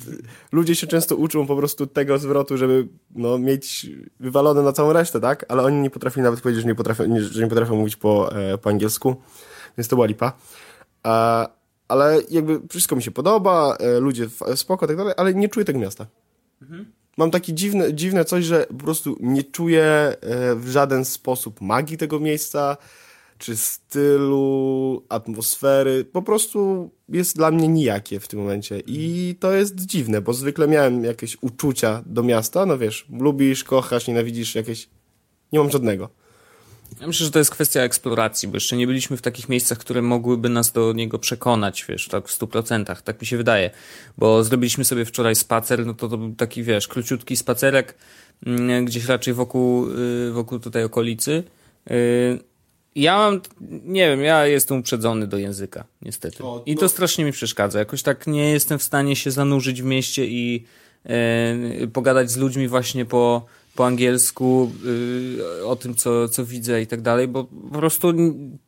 ludzie 0.52 0.76
się 0.76 0.88
często 0.88 1.16
uczą 1.16 1.48
po 1.48 1.56
prostu 1.56 1.88
tego 1.88 2.20
zwrotu, 2.20 2.58
żeby 2.58 2.88
no, 3.16 3.38
mieć 3.38 3.90
wywalone 4.20 4.62
na 4.62 4.74
całą 4.74 4.94
resztę, 4.94 5.20
tak? 5.20 5.46
Ale 5.50 5.64
oni 5.64 5.82
nie 5.82 5.90
potrafili 5.90 6.24
nawet 6.24 6.42
powiedzieć, 6.42 6.62
że 6.62 6.68
nie 6.68 6.76
potrafią, 6.76 7.04
że 7.20 7.44
nie 7.44 7.50
potrafią 7.50 7.76
mówić 7.76 7.96
po, 7.96 8.36
e, 8.36 8.58
po 8.58 8.70
angielsku, 8.70 9.16
więc 9.78 9.88
to 9.88 9.96
była 9.96 10.06
lipa. 10.06 10.34
A, 11.04 11.48
ale 11.88 12.22
jakby 12.30 12.60
wszystko 12.70 12.96
mi 12.96 13.04
się 13.04 13.12
podoba, 13.12 13.78
e, 13.80 14.00
ludzie 14.00 14.28
spoko, 14.56 14.88
tak 14.88 14.98
dalej, 14.98 15.14
ale 15.18 15.34
nie 15.34 15.50
czuję 15.50 15.66
tego 15.66 15.80
miasta. 15.80 16.08
Mam 17.18 17.32
takie 17.32 17.54
dziwne, 17.54 17.94
dziwne 17.94 18.26
coś, 18.26 18.46
że 18.46 18.66
po 18.66 18.84
prostu 18.84 19.18
nie 19.20 19.44
czuję 19.44 19.84
e, 19.84 20.16
w 20.56 20.68
żaden 20.68 21.06
sposób 21.06 21.62
magii 21.62 21.98
tego 21.98 22.20
miejsca, 22.20 22.78
czy 23.42 23.58
stylu, 23.58 25.06
atmosfery. 25.10 26.06
Po 26.06 26.22
prostu 26.22 26.92
jest 27.10 27.36
dla 27.36 27.52
mnie 27.52 27.68
nijakie 27.68 28.20
w 28.20 28.28
tym 28.28 28.40
momencie. 28.40 28.82
I 28.86 29.36
to 29.40 29.52
jest 29.52 29.76
dziwne, 29.76 30.22
bo 30.22 30.34
zwykle 30.34 30.68
miałem 30.68 31.04
jakieś 31.04 31.38
uczucia 31.42 32.04
do 32.06 32.24
miasta. 32.24 32.66
No 32.66 32.78
wiesz, 32.78 33.06
lubisz, 33.20 33.64
kochasz, 33.64 34.08
nienawidzisz 34.08 34.56
jakieś. 34.56 34.90
Nie 35.52 35.60
mam 35.60 35.72
żadnego. 35.72 36.10
Ja 37.00 37.08
myślę, 37.08 37.26
że 37.26 37.32
to 37.32 37.40
jest 37.40 37.52
kwestia 37.52 37.82
eksploracji, 37.82 38.48
bo 38.48 38.56
jeszcze 38.56 38.78
nie 38.78 38.88
byliśmy 38.88 39.18
w 39.18 39.22
takich 39.22 39.50
miejscach, 39.50 39.78
które 39.78 40.02
mogłyby 40.02 40.50
nas 40.50 40.72
do 40.72 40.94
niego 40.94 41.20
przekonać, 41.20 41.86
wiesz, 41.90 42.08
tak 42.08 42.28
w 42.28 42.32
stu 42.32 42.48
procentach, 42.48 43.02
tak 43.02 43.22
mi 43.22 43.28
się 43.28 43.38
wydaje. 43.38 43.70
Bo 44.18 44.44
zrobiliśmy 44.44 44.86
sobie 44.86 45.06
wczoraj 45.06 45.36
spacer, 45.36 45.86
no 45.86 45.94
to 45.94 46.10
to 46.10 46.18
był 46.18 46.36
taki, 46.36 46.64
wiesz, 46.64 46.88
króciutki 46.88 47.38
spacerek, 47.38 47.98
mm, 48.46 48.86
gdzieś 48.86 49.06
raczej 49.06 49.34
wokół, 49.34 49.88
y, 49.90 50.32
wokół 50.32 50.60
tutaj 50.60 50.84
okolicy. 50.84 51.44
Ja 52.96 53.18
mam, 53.18 53.42
nie 53.84 54.10
wiem, 54.10 54.22
ja 54.22 54.46
jestem 54.46 54.80
uprzedzony 54.80 55.28
do 55.28 55.38
języka, 55.38 55.84
niestety. 56.02 56.44
O, 56.44 56.64
I 56.66 56.76
to 56.76 56.90
strasznie 56.90 57.26
mi 57.26 57.32
przeszkadza. 57.32 57.80
Jakoś 57.80 58.04
tak 58.04 58.28
nie 58.28 58.52
jestem 58.52 58.80
w 58.80 58.84
stanie 58.84 59.16
się 59.16 59.32
zanurzyć 59.32 59.82
w 59.82 59.86
mieście 59.86 60.28
i 60.28 60.66
e, 61.06 61.88
pogadać 61.94 62.32
z 62.32 62.38
ludźmi 62.38 62.68
właśnie 62.68 63.06
po, 63.06 63.46
po 63.76 63.86
angielsku 63.86 64.72
y, 65.60 65.66
o 65.66 65.76
tym, 65.76 65.96
co, 65.96 66.30
co 66.30 66.46
widzę 66.46 66.82
i 66.82 66.88
tak 66.88 67.02
dalej, 67.02 67.28
bo 67.28 67.44
po 67.44 67.80
prostu 67.80 68.14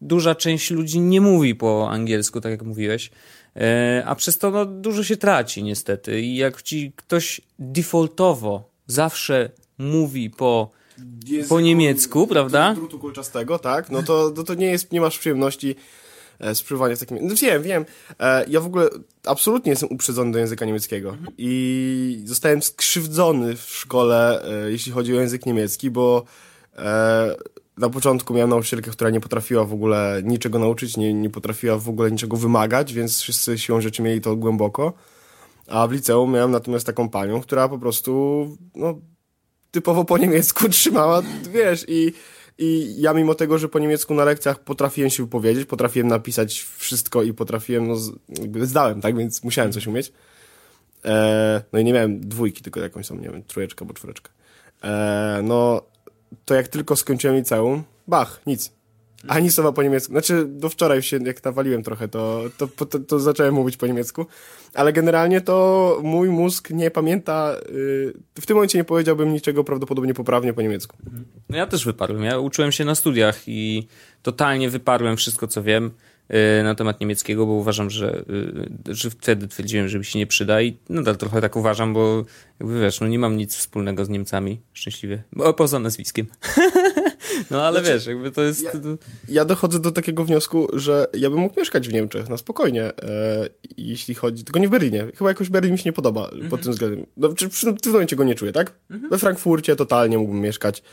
duża 0.02 0.36
część 0.36 0.72
ludzi 0.72 1.00
nie 1.00 1.22
mówi 1.22 1.56
po 1.56 1.90
angielsku, 1.90 2.42
tak 2.42 2.52
jak 2.52 2.64
mówiłeś. 2.64 3.12
E, 3.56 4.04
a 4.06 4.16
przez 4.16 4.38
to 4.38 4.52
no, 4.52 4.66
dużo 4.66 5.04
się 5.04 5.18
traci 5.18 5.64
niestety. 5.64 6.22
I 6.22 6.36
jak 6.36 6.62
ci 6.62 6.92
ktoś 6.96 7.42
defaultowo 7.60 8.70
zawsze 8.88 9.50
mówi 9.78 10.30
po 10.30 10.72
Po 11.50 11.62
niemiecku, 11.62 12.28
prawda? 12.28 12.74
Drutu 12.74 13.00
kolczastego, 13.00 13.60
tak? 13.60 13.92
No 13.92 14.04
to, 14.04 14.34
no 14.38 14.44
to 14.44 14.54
nie 14.54 14.66
jest, 14.66 14.92
nie 14.92 15.02
masz 15.02 15.20
przyjemności 15.20 15.76
e, 16.40 16.56
z 16.56 16.64
przebywania 16.64 16.96
w 16.96 17.00
takim... 17.00 17.18
No 17.22 17.36
wiem, 17.36 17.64
wiem. 17.64 17.86
E, 18.20 18.46
ja 18.50 18.62
w 18.62 18.66
ogóle 18.66 18.90
absolutnie 19.26 19.70
jestem 19.70 19.90
uprzedzony 19.90 20.32
do 20.32 20.40
języka 20.40 20.66
niemieckiego. 20.66 21.18
I 21.38 22.24
zostałem 22.26 22.62
skrzywdzony 22.62 23.56
w 23.56 23.62
szkole, 23.62 24.46
e, 24.66 24.72
jeśli 24.72 24.92
chodzi 24.92 25.18
o 25.18 25.20
język 25.20 25.46
niemiecki, 25.46 25.92
bo 25.92 26.24
e, 26.78 27.36
na 27.78 27.90
początku 27.90 28.34
miałem 28.34 28.50
nauczycielkę, 28.50 28.92
która 28.92 29.10
nie 29.10 29.20
potrafiła 29.20 29.66
w 29.66 29.74
ogóle 29.74 30.22
niczego 30.24 30.60
nauczyć, 30.60 30.98
nie, 30.98 31.14
nie 31.14 31.30
potrafiła 31.30 31.78
w 31.78 31.90
ogóle 31.90 32.12
niczego 32.12 32.38
wymagać, 32.38 32.94
więc 32.94 33.22
wszyscy 33.22 33.58
siłą 33.58 33.82
rzeczy 33.82 34.02
mieli 34.02 34.22
to 34.22 34.36
głęboko. 34.36 34.94
A 35.68 35.88
w 35.88 35.92
liceum 35.92 36.32
miałem 36.32 36.52
natomiast 36.52 36.86
taką 36.86 37.10
panią, 37.10 37.42
która 37.42 37.70
po 37.70 37.80
prostu, 37.80 38.46
no, 38.76 39.00
typowo 39.74 40.06
po 40.06 40.18
niemiecku 40.18 40.70
trzymała, 40.70 41.22
wiesz, 41.52 41.86
i, 41.88 42.14
i 42.58 42.96
ja 43.02 43.14
mimo 43.14 43.36
tego, 43.36 43.58
że 43.58 43.70
po 43.70 43.80
niemiecku 43.80 44.14
na 44.14 44.24
lekcjach 44.24 44.60
potrafiłem 44.60 45.10
się 45.10 45.24
wypowiedzieć, 45.24 45.66
potrafiłem 45.66 46.08
napisać 46.08 46.66
wszystko 46.78 47.24
i 47.24 47.34
potrafiłem, 47.34 47.88
no, 47.88 47.96
zdałem, 48.62 49.02
tak, 49.02 49.18
więc 49.18 49.44
musiałem 49.44 49.72
coś 49.72 49.88
umieć. 49.88 50.14
E, 51.06 51.62
no 51.74 51.80
i 51.80 51.84
nie 51.84 51.94
miałem 51.94 52.20
dwójki, 52.20 52.62
tylko 52.64 52.80
jakąś 52.80 53.08
tam, 53.08 53.22
nie 53.22 53.30
wiem, 53.30 53.44
trójeczkę 53.44 53.82
albo 53.82 53.94
czwóreczkę. 53.94 54.32
E, 54.84 55.40
no, 55.44 55.82
to 56.46 56.56
jak 56.56 56.68
tylko 56.68 56.96
skończyłem 56.96 57.36
liceum, 57.38 57.84
bach, 58.08 58.42
nic. 58.46 58.72
Ani 59.28 59.52
słowa 59.52 59.72
po 59.72 59.84
niemiecku. 59.84 60.14
Znaczy, 60.14 60.46
do 60.48 60.70
wczoraj 60.70 61.02
się, 61.02 61.20
jak 61.26 61.44
nawaliłem 61.44 61.84
trochę, 61.84 62.08
to, 62.08 62.44
to, 62.58 62.68
to, 62.68 63.00
to 63.00 63.20
zacząłem 63.20 63.54
mówić 63.54 63.78
po 63.78 63.88
niemiecku. 63.88 64.26
Ale 64.74 64.94
generalnie 64.94 65.42
to 65.42 66.00
mój 66.04 66.30
mózg 66.30 66.70
nie 66.70 66.92
pamięta. 66.92 67.56
y, 67.70 68.14
w 68.42 68.46
tym 68.46 68.56
momencie 68.56 68.78
nie 68.78 68.84
powiedziałbym 68.84 69.34
niczego 69.34 69.64
prawdopodobnie 69.64 70.14
poprawnie 70.14 70.54
po 70.54 70.62
niemiecku. 70.62 70.98
No 71.50 71.58
ja 71.58 71.68
też 71.68 71.86
wyparłem. 71.86 72.24
Ja 72.24 72.40
uczyłem 72.40 72.72
się 72.72 72.86
na 72.86 72.96
studiach 72.96 73.42
i 73.48 73.88
totalnie 74.22 74.70
wyparłem 74.70 75.18
wszystko, 75.18 75.48
co 75.48 75.64
wiem 75.64 75.92
y, 76.60 76.64
na 76.64 76.76
temat 76.76 77.00
niemieckiego, 77.00 77.46
bo 77.46 77.52
uważam, 77.52 77.90
że, 77.90 78.24
y, 78.90 78.96
że 78.96 79.10
wtedy 79.10 79.48
twierdziłem, 79.48 79.88
że 79.88 80.00
mi 80.00 80.06
się 80.06 80.20
nie 80.20 80.28
przyda 80.28 80.62
i 80.62 80.78
nadal 80.90 81.18
trochę 81.18 81.42
tak 81.42 81.56
uważam, 81.56 81.94
bo 81.94 82.26
jakby 82.60 82.82
wiesz, 82.82 83.02
no 83.02 83.08
nie 83.08 83.20
mam 83.20 83.38
nic 83.38 83.56
wspólnego 83.56 84.06
z 84.06 84.10
Niemcami, 84.10 84.62
szczęśliwie, 84.74 85.24
bo 85.34 85.54
poza 85.54 85.80
nazwiskiem. 85.80 86.28
no 87.52 87.64
ale 87.66 87.82
wiesz, 87.82 88.06
jakby 88.06 88.32
to 88.32 88.42
jest... 88.42 88.78
Ja 89.30 89.46
dochodzę 89.46 89.80
do 89.80 89.92
takiego 89.92 90.26
wniosku, 90.26 90.68
że 90.74 91.08
ja 91.14 91.30
bym 91.30 91.40
mógł 91.40 91.60
mieszkać 91.60 91.90
w 91.90 91.94
Niemczech 91.94 92.30
na 92.30 92.38
spokojnie, 92.38 92.84
e, 92.84 93.50
jeśli 93.78 94.16
chodzi. 94.16 94.44
Tylko 94.44 94.60
nie 94.60 94.68
w 94.68 94.72
Berlinie. 94.72 95.08
Chyba 95.18 95.30
jakoś 95.30 95.50
Berlin 95.50 95.72
mi 95.72 95.78
się 95.78 95.90
nie 95.90 95.94
podoba 95.94 96.30
pod 96.50 96.62
tym 96.62 96.72
względem. 96.72 97.06
No, 97.18 97.34
czy 97.34 97.50
przy, 97.50 97.74
tym 97.74 97.92
momencie 97.92 98.16
go 98.16 98.24
nie 98.24 98.36
czuję, 98.36 98.52
tak? 98.52 98.74
We 98.90 99.18
Frankfurcie 99.18 99.76
totalnie 99.76 100.18
mógłbym 100.18 100.42
mieszkać. 100.42 100.84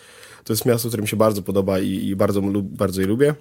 To 0.45 0.53
jest 0.53 0.67
miasto, 0.67 0.89
które 0.89 1.03
mi 1.03 1.09
się 1.09 1.17
bardzo 1.17 1.43
podoba 1.43 1.79
i, 1.79 1.89
i 1.89 2.17
bardzo, 2.17 2.43
bardzo 2.63 3.01
je 3.01 3.07
lubię. 3.07 3.35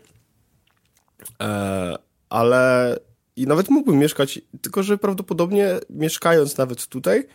E, 1.41 1.95
ale 2.30 2.95
i 3.36 3.47
nawet 3.47 3.70
mógłbym 3.70 3.99
mieszkać, 3.99 4.41
tylko 4.62 4.84
że 4.84 4.97
prawdopodobnie 4.97 5.80
mieszkając 5.89 6.57
nawet 6.57 6.88
tutaj, 6.88 7.28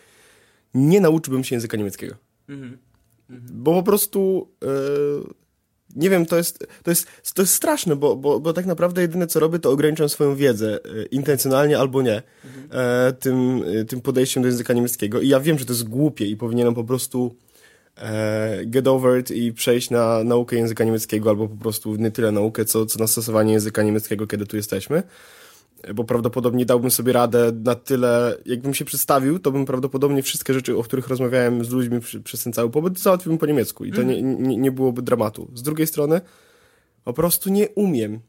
nie 0.75 1.01
nauczyłbym 1.01 1.45
się 1.45 1.55
języka 1.57 1.77
niemieckiego. 1.77 2.15
Bo 3.53 3.73
po 3.73 3.83
prostu 3.83 4.49
e, 4.63 4.69
nie 5.97 6.11
wiem, 6.11 6.27
to 6.27 6.37
jest, 6.37 6.67
to 6.83 6.91
jest, 6.91 7.09
to 7.35 7.43
jest 7.43 7.55
straszne, 7.55 7.97
bo, 7.97 8.17
bo, 8.17 8.41
bo 8.41 8.53
tak 8.53 8.67
naprawdę 8.67 9.03
jedyne 9.03 9.27
co 9.27 9.41
robię, 9.41 9.59
to 9.59 9.71
ograniczam 9.71 10.09
swoją 10.09 10.37
wiedzę, 10.37 10.79
e, 10.85 11.05
intencjonalnie 11.05 11.79
albo 11.79 12.03
nie, 12.03 12.23
e, 12.71 13.13
tym, 13.13 13.65
e, 13.81 13.85
tym 13.85 14.01
podejściem 14.01 14.43
do 14.43 14.49
języka 14.49 14.73
niemieckiego. 14.73 15.21
I 15.21 15.29
ja 15.29 15.41
wiem, 15.41 15.59
że 15.59 15.65
to 15.65 15.73
jest 15.73 15.89
głupie 15.89 16.27
i 16.27 16.37
powinienem 16.37 16.75
po 16.75 16.85
prostu 16.85 17.37
e, 17.97 18.67
get 18.67 18.89
over 18.89 19.21
it 19.21 19.31
i 19.31 19.53
przejść 19.53 19.91
na 19.91 20.25
naukę 20.25 20.57
języka 20.57 20.85
niemieckiego, 20.85 21.31
albo 21.31 21.49
po 21.49 21.57
prostu 21.57 21.97
nie 21.97 22.11
tyle 22.11 22.33
naukę, 22.33 22.65
co, 22.65 22.87
co 22.87 22.99
na 22.99 23.07
stosowanie 23.07 23.53
języka 23.53 23.83
niemieckiego, 23.83 24.27
kiedy 24.27 24.47
tu 24.47 24.57
jesteśmy. 24.57 25.03
Bo 25.95 26.05
prawdopodobnie 26.05 26.67
dałbym 26.67 26.91
sobie 26.91 27.13
radę 27.13 27.53
na 27.65 27.75
tyle, 27.75 28.37
jakbym 28.47 28.75
się 28.75 28.85
przedstawił, 28.85 29.39
to 29.39 29.53
bym 29.53 29.65
prawdopodobnie 29.65 30.23
wszystkie 30.23 30.55
rzeczy, 30.55 30.77
o 30.77 30.83
których 30.83 31.09
rozmawiałem 31.09 31.65
z 31.65 31.71
ludźmi 31.71 32.01
przy, 32.01 32.21
przez 32.21 32.45
ten 32.45 32.53
cały 32.53 32.71
pobyt, 32.71 32.99
załatwiłbym 32.99 33.39
po 33.39 33.47
niemiecku 33.47 33.85
i 33.85 33.93
to 33.93 34.03
nie, 34.03 34.23
nie, 34.23 34.57
nie 34.57 34.73
byłoby 34.73 35.03
dramatu. 35.03 35.51
Z 35.55 35.63
drugiej 35.63 35.87
strony, 35.87 36.21
po 37.05 37.13
prostu 37.13 37.51
nie 37.51 37.69
umiem. 37.69 38.21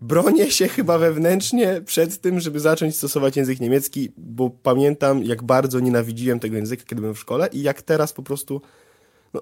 Bronię 0.00 0.50
się 0.50 0.68
chyba 0.68 0.98
wewnętrznie 0.98 1.82
przed 1.86 2.20
tym, 2.20 2.40
żeby 2.40 2.60
zacząć 2.60 2.96
stosować 2.96 3.36
język 3.36 3.60
niemiecki, 3.60 4.12
bo 4.16 4.50
pamiętam, 4.50 5.24
jak 5.24 5.42
bardzo 5.42 5.80
nienawidziłem 5.80 6.40
tego 6.40 6.56
języka, 6.56 6.84
kiedy 6.86 7.00
byłem 7.00 7.14
w 7.14 7.18
szkole 7.18 7.48
i 7.52 7.62
jak 7.62 7.82
teraz 7.82 8.12
po 8.12 8.22
prostu... 8.22 8.60
No, 9.34 9.40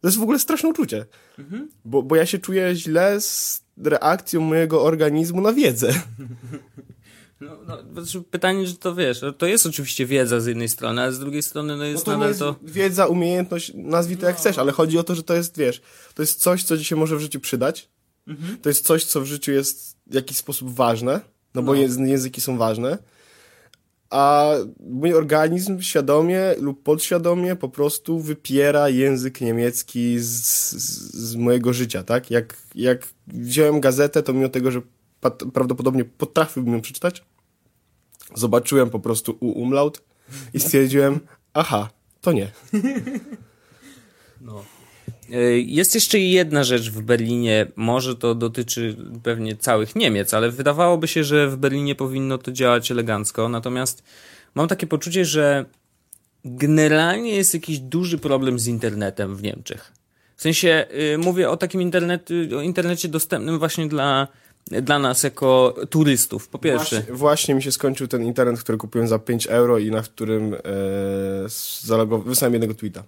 to 0.00 0.08
jest 0.08 0.18
w 0.18 0.22
ogóle 0.22 0.38
straszne 0.38 0.68
uczucie, 0.68 1.06
bo, 1.84 2.02
bo 2.02 2.16
ja 2.16 2.26
się 2.26 2.38
czuję 2.38 2.74
źle 2.74 3.20
z 3.20 3.62
reakcją 3.84 4.40
mojego 4.40 4.82
organizmu 4.82 5.40
na 5.40 5.52
wiedzę. 5.52 5.92
No, 7.40 7.50
no, 7.66 8.02
znaczy 8.02 8.22
pytanie, 8.30 8.66
że 8.66 8.76
to 8.76 8.94
wiesz, 8.94 9.20
to 9.38 9.46
jest 9.46 9.66
oczywiście 9.66 10.06
wiedza 10.06 10.40
z 10.40 10.46
jednej 10.46 10.68
strony, 10.68 11.02
ale 11.02 11.12
z 11.12 11.18
drugiej 11.18 11.42
strony 11.42 11.72
no 11.72 11.76
No 11.78 11.84
jest 11.84 12.04
to 12.04 12.10
nie 12.10 12.16
nadal 12.16 12.28
jest 12.28 12.40
to... 12.40 12.56
wiedza, 12.62 13.06
umiejętność, 13.06 13.72
nazwij 13.74 14.16
to 14.16 14.26
jak 14.26 14.36
chcesz, 14.36 14.58
ale 14.58 14.72
chodzi 14.72 14.98
o 14.98 15.04
to, 15.04 15.14
że 15.14 15.22
to 15.22 15.34
jest, 15.34 15.58
wiesz, 15.58 15.82
to 16.14 16.22
jest 16.22 16.40
coś, 16.40 16.62
co 16.64 16.78
ci 16.78 16.84
się 16.84 16.96
może 16.96 17.16
w 17.16 17.20
życiu 17.20 17.40
przydać. 17.40 17.88
To 18.62 18.68
jest 18.68 18.86
coś, 18.86 19.04
co 19.04 19.20
w 19.20 19.24
życiu 19.24 19.52
jest 19.52 19.96
w 20.06 20.14
jakiś 20.14 20.36
sposób 20.36 20.74
ważne, 20.74 21.20
no 21.54 21.62
bo 21.62 21.72
języ- 21.74 22.06
języki 22.06 22.40
są 22.40 22.58
ważne. 22.58 22.98
A 24.10 24.52
mój 24.80 25.14
organizm 25.14 25.80
świadomie 25.80 26.54
lub 26.58 26.82
podświadomie 26.82 27.56
po 27.56 27.68
prostu 27.68 28.20
wypiera 28.20 28.88
język 28.88 29.40
niemiecki 29.40 30.18
z, 30.18 30.46
z, 30.46 31.14
z 31.14 31.36
mojego 31.36 31.72
życia, 31.72 32.02
tak? 32.02 32.30
Jak, 32.30 32.56
jak 32.74 33.08
wziąłem 33.26 33.80
gazetę, 33.80 34.22
to 34.22 34.32
mimo 34.32 34.48
tego, 34.48 34.70
że 34.70 34.80
prawdopodobnie 35.52 36.04
potrafiłbym 36.04 36.74
ją 36.74 36.80
przeczytać, 36.80 37.24
zobaczyłem 38.34 38.90
po 38.90 39.00
prostu 39.00 39.36
u 39.40 39.50
umlaut 39.50 40.02
i 40.54 40.60
stwierdziłem, 40.60 41.20
aha, 41.54 41.90
to 42.20 42.32
nie. 42.32 42.52
E, 44.40 44.77
Jest 45.66 45.94
jeszcze 45.94 46.18
jedna 46.18 46.64
rzecz 46.64 46.90
w 46.90 47.02
Berlinie, 47.02 47.66
może 47.76 48.16
to 48.16 48.34
dotyczy 48.34 48.96
pewnie 49.22 49.56
całych 49.56 49.96
Niemiec, 49.96 50.34
ale 50.34 50.50
wydawałoby 50.50 51.08
się, 51.08 51.24
że 51.24 51.48
w 51.48 51.56
Berlinie 51.56 51.94
powinno 51.94 52.38
to 52.38 52.52
działać 52.52 52.90
elegancko, 52.90 53.48
natomiast 53.48 54.02
mam 54.54 54.68
takie 54.68 54.86
poczucie, 54.86 55.24
że 55.24 55.64
generalnie 56.44 57.36
jest 57.36 57.54
jakiś 57.54 57.78
duży 57.78 58.18
problem 58.18 58.58
z 58.58 58.66
internetem 58.66 59.36
w 59.36 59.42
Niemczech. 59.42 59.92
W 60.36 60.42
sensie 60.42 60.86
y, 61.14 61.18
mówię 61.18 61.50
o 61.50 61.56
takim 61.56 61.82
internet, 61.82 62.28
o 62.56 62.62
internecie 62.62 63.08
dostępnym 63.08 63.58
właśnie 63.58 63.88
dla, 63.88 64.28
dla 64.66 64.98
nas 64.98 65.22
jako 65.22 65.74
turystów, 65.90 66.48
po 66.48 66.58
pierwsze. 66.58 66.96
Właśnie, 66.96 67.14
właśnie 67.14 67.54
mi 67.54 67.62
się 67.62 67.72
skończył 67.72 68.08
ten 68.08 68.22
internet, 68.22 68.60
który 68.60 68.78
kupiłem 68.78 69.08
za 69.08 69.18
5 69.18 69.46
euro 69.46 69.78
i 69.78 69.90
na 69.90 70.02
którym 70.02 70.54
e, 70.54 70.58
zalogow- 71.86 72.24
wysłałem 72.24 72.52
jednego 72.52 72.74
tweeta. 72.74 73.04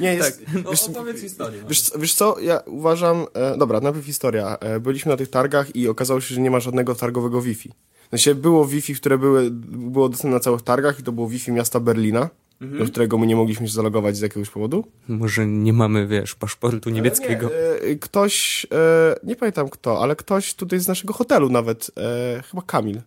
Nie, 0.00 0.14
jest, 0.14 0.42
No, 0.64 0.70
wiesz, 0.70 0.84
opowiedz 0.88 1.20
historię. 1.20 1.62
wiesz, 1.68 1.80
co- 1.82 1.98
wiesz 1.98 2.14
co, 2.14 2.40
ja 2.40 2.60
uważam, 2.66 3.26
e, 3.34 3.56
dobra, 3.58 3.80
najpierw 3.80 4.06
historia. 4.06 4.56
E, 4.60 4.80
byliśmy 4.80 5.10
na 5.10 5.16
tych 5.16 5.28
targach 5.30 5.76
i 5.76 5.88
okazało 5.88 6.20
się, 6.20 6.34
że 6.34 6.40
nie 6.40 6.50
ma 6.50 6.60
żadnego 6.60 6.94
targowego 6.94 7.42
Wi-Fi. 7.42 7.70
W 8.06 8.10
sensie 8.10 8.34
było 8.34 8.66
Wi-Fi, 8.66 8.94
które 8.94 9.18
były, 9.18 9.50
było 9.50 10.08
dostępne 10.08 10.34
na 10.36 10.40
całych 10.40 10.62
targach 10.62 11.00
i 11.00 11.02
to 11.02 11.12
było 11.12 11.28
Wi-Fi 11.28 11.52
miasta 11.52 11.80
Berlina, 11.80 12.28
do 12.60 12.84
którego 12.86 13.18
my 13.18 13.26
nie 13.26 13.36
mogliśmy 13.36 13.68
się 13.68 13.74
zalogować 13.74 14.16
z 14.16 14.20
jakiegoś 14.20 14.50
powodu. 14.50 14.84
Może 15.08 15.46
nie 15.46 15.72
mamy, 15.72 16.06
wiesz, 16.06 16.34
paszportu 16.34 16.90
niemieckiego. 16.90 17.48
Nie, 17.48 17.90
e, 17.90 17.94
ktoś, 17.96 18.66
e, 18.72 19.16
nie 19.22 19.36
pamiętam 19.36 19.68
kto, 19.68 20.02
ale 20.02 20.16
ktoś 20.16 20.54
tutaj 20.54 20.78
z 20.80 20.88
naszego 20.88 21.12
hotelu 21.12 21.48
nawet, 21.48 21.90
e, 21.96 22.42
chyba 22.50 22.62
Kamil. 22.62 23.00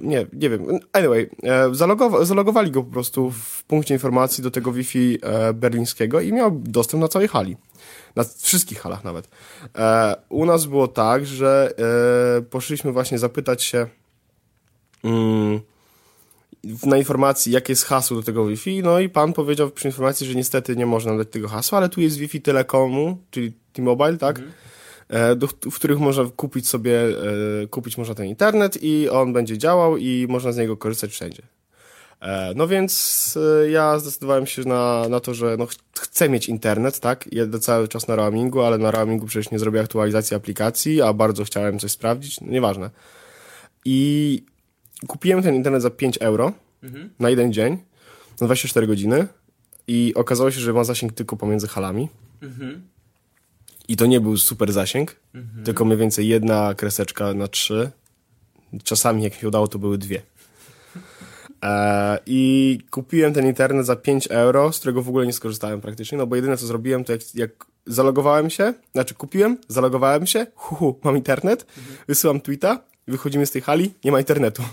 Nie, 0.00 0.26
nie 0.32 0.50
wiem. 0.50 0.66
Anyway, 0.92 1.30
e, 1.42 1.68
zalogowa- 1.68 2.24
zalogowali 2.24 2.70
go 2.70 2.82
po 2.82 2.90
prostu 2.90 3.30
w 3.30 3.64
punkcie 3.64 3.94
informacji 3.94 4.44
do 4.44 4.50
tego 4.50 4.72
Wi-Fi 4.72 5.18
e, 5.22 5.52
berlińskiego 5.52 6.20
i 6.20 6.32
miał 6.32 6.50
dostęp 6.50 7.00
na 7.00 7.08
całej 7.08 7.28
hali. 7.28 7.56
Na 8.16 8.24
wszystkich 8.38 8.80
halach 8.80 9.04
nawet. 9.04 9.28
E, 9.78 10.16
u 10.28 10.46
nas 10.46 10.66
było 10.66 10.88
tak, 10.88 11.26
że 11.26 11.74
poszliśmy 12.50 12.92
właśnie 12.92 13.18
zapytać 13.18 13.62
się 13.62 13.86
mm, 15.04 15.60
na 16.86 16.96
informacji, 16.96 17.52
jakie 17.52 17.72
jest 17.72 17.84
hasło 17.84 18.16
do 18.16 18.22
tego 18.22 18.46
Wi-Fi, 18.46 18.82
no 18.82 19.00
i 19.00 19.08
pan 19.08 19.32
powiedział 19.32 19.70
przy 19.70 19.88
informacji, 19.88 20.26
że 20.26 20.34
niestety 20.34 20.76
nie 20.76 20.86
można 20.86 21.16
dać 21.16 21.28
tego 21.30 21.48
hasła, 21.48 21.78
ale 21.78 21.88
tu 21.88 22.00
jest 22.00 22.16
Wi-Fi 22.16 22.40
Telekomu, 22.40 23.18
czyli 23.30 23.52
T-Mobile, 23.72 24.16
tak? 24.16 24.38
E, 24.38 24.42
Do, 25.36 25.46
w 25.46 25.74
których 25.74 25.98
można 25.98 26.24
kupić 26.36 26.68
sobie, 26.68 27.00
e, 27.62 27.66
kupić 27.66 27.98
można 27.98 28.14
ten 28.14 28.26
internet 28.26 28.78
i 28.82 29.08
on 29.08 29.32
będzie 29.32 29.58
działał 29.58 29.96
i 29.96 30.26
można 30.28 30.52
z 30.52 30.56
niego 30.56 30.76
korzystać 30.76 31.10
wszędzie. 31.10 31.42
E, 32.20 32.52
No 32.56 32.68
więc 32.68 33.38
e, 33.64 33.70
ja 33.70 33.98
zdecydowałem 33.98 34.46
się 34.46 34.62
na, 34.62 35.08
na 35.08 35.20
to, 35.20 35.34
że 35.34 35.56
no, 35.58 35.66
ch- 35.66 35.76
chcę 36.00 36.28
mieć 36.28 36.48
internet, 36.48 37.00
tak? 37.00 37.32
Jedę 37.32 37.58
cały 37.58 37.88
czas 37.88 38.08
na 38.08 38.16
roamingu, 38.16 38.60
ale 38.60 38.78
na 38.78 38.90
roamingu 38.90 39.26
przecież 39.26 39.50
nie 39.50 39.58
zrobię 39.58 39.80
aktualizacji 39.80 40.36
aplikacji, 40.36 41.02
a 41.02 41.12
bardzo 41.12 41.44
chciałem 41.44 41.78
coś 41.78 41.90
sprawdzić, 41.90 42.40
no, 42.40 42.46
nieważne. 42.52 42.90
I 43.84 44.44
kupiłem 45.06 45.42
ten 45.42 45.54
internet 45.54 45.82
za 45.82 45.90
5 45.90 46.18
euro 46.20 46.52
na 47.18 47.30
jeden 47.30 47.52
dzień, 47.52 47.72
na 48.40 48.46
24 48.46 48.86
godziny 48.86 49.26
i 49.86 50.12
okazało 50.14 50.50
się, 50.50 50.60
że 50.60 50.72
ma 50.72 50.84
zasięg 50.84 51.12
tylko 51.12 51.36
pomiędzy 51.36 51.68
halami. 51.68 52.08
I 53.92 53.96
to 53.96 54.06
nie 54.06 54.20
był 54.20 54.36
super 54.36 54.72
zasięg, 54.72 55.16
tylko 55.64 55.84
mniej 55.84 55.98
więcej 55.98 56.28
jedna 56.28 56.74
kreseczka 56.74 57.34
na 57.34 57.48
trzy. 57.48 57.90
Czasami 58.84 59.22
jak 59.22 59.32
mi 59.34 59.40
się 59.40 59.48
udało, 59.48 59.68
to 59.68 59.78
były 59.78 59.98
dwie. 59.98 60.22
E, 61.62 62.18
I 62.26 62.78
kupiłem 62.90 63.34
ten 63.34 63.46
internet 63.46 63.86
za 63.86 63.96
5 63.96 64.26
euro, 64.26 64.72
z 64.72 64.78
którego 64.78 65.02
w 65.02 65.08
ogóle 65.08 65.26
nie 65.26 65.32
skorzystałem 65.32 65.80
praktycznie, 65.80 66.18
no 66.18 66.26
bo 66.26 66.36
jedyne 66.36 66.56
co 66.56 66.66
zrobiłem, 66.66 67.04
to 67.04 67.12
jak, 67.12 67.34
jak 67.34 67.66
zalogowałem 67.86 68.50
się, 68.50 68.74
znaczy 68.92 69.14
kupiłem, 69.14 69.58
zalogowałem 69.68 70.26
się, 70.26 70.46
hu, 70.54 70.74
hu 70.74 71.00
mam 71.04 71.16
internet, 71.16 71.66
wysyłam 72.08 72.40
tweeta, 72.40 72.80
wychodzimy 73.08 73.46
z 73.46 73.50
tej 73.50 73.62
hali, 73.62 73.94
nie 74.04 74.12
ma 74.12 74.18
internetu. 74.18 74.62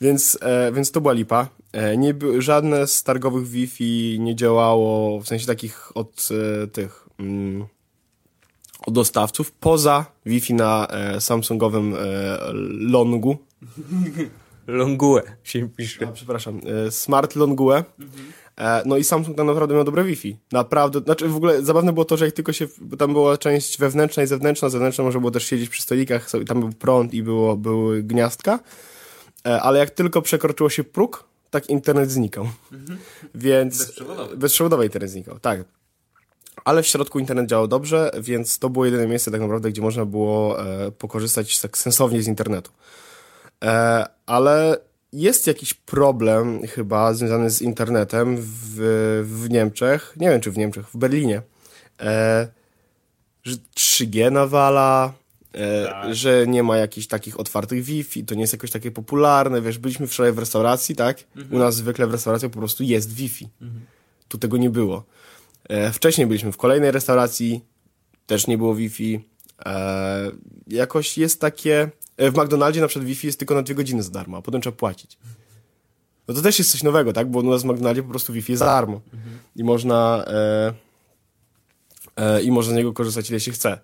Więc, 0.00 0.38
e, 0.40 0.72
więc 0.72 0.90
to 0.90 1.00
była 1.00 1.12
lipa. 1.12 1.48
E, 1.72 1.96
nie, 1.96 2.14
żadne 2.38 2.86
z 2.86 3.02
targowych 3.02 3.48
Wi-Fi 3.48 4.16
nie 4.20 4.36
działało, 4.36 5.20
w 5.20 5.28
sensie 5.28 5.46
takich 5.46 5.96
od 5.96 6.28
e, 6.62 6.66
tych 6.66 7.09
od 8.86 8.94
dostawców, 8.94 9.52
poza 9.52 10.06
Wi-Fi 10.26 10.54
na 10.54 10.86
e, 10.90 11.20
Samsungowym 11.20 11.94
e, 11.94 11.98
Longu. 12.92 13.38
Longue 14.66 15.22
się 15.44 15.68
pisze. 15.68 16.08
A, 16.08 16.12
przepraszam, 16.12 16.60
e, 16.86 16.90
Smart 16.90 17.36
Longue. 17.36 17.84
E, 18.58 18.82
no 18.86 18.96
i 18.96 19.04
Samsung 19.04 19.36
tam 19.36 19.46
naprawdę 19.46 19.74
miał 19.74 19.84
dobre 19.84 20.04
Wi-Fi. 20.04 20.36
Naprawdę, 20.52 21.00
znaczy 21.00 21.28
w 21.28 21.36
ogóle 21.36 21.62
zabawne 21.62 21.92
było 21.92 22.04
to, 22.04 22.16
że 22.16 22.24
jak 22.24 22.34
tylko 22.34 22.52
się, 22.52 22.66
bo 22.80 22.96
tam 22.96 23.12
była 23.12 23.38
część 23.38 23.78
wewnętrzna 23.78 24.22
i 24.22 24.26
zewnętrzna, 24.26 24.68
zewnętrzna 24.68 25.04
można 25.04 25.20
było 25.20 25.30
też 25.30 25.44
siedzieć 25.46 25.68
przy 25.70 25.82
stolikach, 25.82 26.30
sobie- 26.30 26.44
tam 26.44 26.60
był 26.60 26.72
prąd 26.72 27.14
i 27.14 27.22
było, 27.22 27.56
były 27.56 28.02
gniazdka, 28.02 28.58
e, 29.46 29.62
ale 29.62 29.78
jak 29.78 29.90
tylko 29.90 30.22
przekroczyło 30.22 30.70
się 30.70 30.84
próg, 30.84 31.24
tak 31.50 31.70
internet 31.70 32.10
znikał. 32.10 32.48
Więc... 33.34 33.78
Bezprzewodowy. 33.78 34.36
Bezprzewodowy 34.36 34.84
internet 34.84 35.10
znikał, 35.10 35.38
tak. 35.38 35.64
Ale 36.64 36.82
w 36.82 36.86
środku 36.86 37.18
internet 37.18 37.46
działał 37.46 37.68
dobrze, 37.68 38.10
więc 38.20 38.58
to 38.58 38.70
było 38.70 38.84
jedyne 38.84 39.06
miejsce 39.06 39.30
tak 39.30 39.40
naprawdę, 39.40 39.70
gdzie 39.70 39.82
można 39.82 40.04
było 40.04 40.64
e, 40.64 40.90
pokorzystać 40.90 41.60
tak 41.60 41.78
sensownie 41.78 42.22
z 42.22 42.28
internetu. 42.28 42.70
E, 43.64 44.06
ale 44.26 44.78
jest 45.12 45.46
jakiś 45.46 45.74
problem 45.74 46.66
chyba 46.66 47.14
związany 47.14 47.50
z 47.50 47.62
internetem 47.62 48.36
w, 48.38 48.76
w 49.24 49.50
Niemczech, 49.50 50.14
nie 50.16 50.30
wiem 50.30 50.40
czy 50.40 50.50
w 50.50 50.58
Niemczech, 50.58 50.88
w 50.88 50.96
Berlinie, 50.96 51.42
e, 52.00 52.48
że 53.44 53.56
3G 53.76 54.32
nawala, 54.32 55.12
e, 55.54 56.14
że 56.14 56.46
nie 56.46 56.62
ma 56.62 56.76
jakichś 56.76 57.06
takich 57.06 57.40
otwartych 57.40 57.82
Wi-Fi, 57.82 58.24
to 58.24 58.34
nie 58.34 58.40
jest 58.40 58.52
jakoś 58.52 58.70
takie 58.70 58.90
popularne, 58.90 59.62
wiesz, 59.62 59.78
byliśmy 59.78 60.06
wczoraj 60.06 60.32
w 60.32 60.38
restauracji, 60.38 60.96
tak? 60.96 61.18
U 61.50 61.58
nas 61.58 61.74
zwykle 61.74 62.06
w 62.06 62.12
restauracji 62.12 62.50
po 62.50 62.58
prostu 62.58 62.82
jest 62.82 63.14
Wi-Fi. 63.14 63.48
Tu 64.28 64.38
tego 64.38 64.56
nie 64.56 64.70
było. 64.70 65.04
E, 65.70 65.92
wcześniej 65.92 66.26
byliśmy 66.26 66.52
w 66.52 66.56
kolejnej 66.56 66.90
restauracji, 66.90 67.64
też 68.26 68.46
nie 68.46 68.58
było 68.58 68.74
Wi-Fi. 68.74 69.20
E, 69.64 70.30
jakoś 70.66 71.18
jest 71.18 71.40
takie... 71.40 71.90
e, 72.16 72.30
W 72.30 72.34
McDonaldzie 72.36 72.80
na 72.80 72.88
przykład 72.88 73.06
Wi-Fi 73.06 73.26
jest 73.26 73.38
tylko 73.38 73.54
na 73.54 73.62
dwie 73.62 73.74
godziny 73.74 74.02
za 74.02 74.10
darmo, 74.10 74.36
a 74.36 74.42
potem 74.42 74.60
trzeba 74.60 74.76
płacić. 74.76 75.18
No 76.28 76.34
to 76.34 76.42
też 76.42 76.58
jest 76.58 76.70
coś 76.70 76.82
nowego, 76.82 77.12
tak? 77.12 77.30
Bo 77.30 77.38
u 77.38 77.42
nas 77.42 77.62
w 77.62 77.64
McDonaldzie 77.64 78.02
po 78.02 78.08
prostu 78.08 78.32
Wi-Fi 78.32 78.52
jest 78.52 78.58
za 78.58 78.66
darmo. 78.66 79.00
I 79.56 79.64
można... 79.64 80.24
I 82.42 82.50
można 82.50 82.72
z 82.72 82.76
niego 82.76 82.92
korzystać 82.92 83.30
ile 83.30 83.40
się 83.40 83.52
chce. 83.52 83.78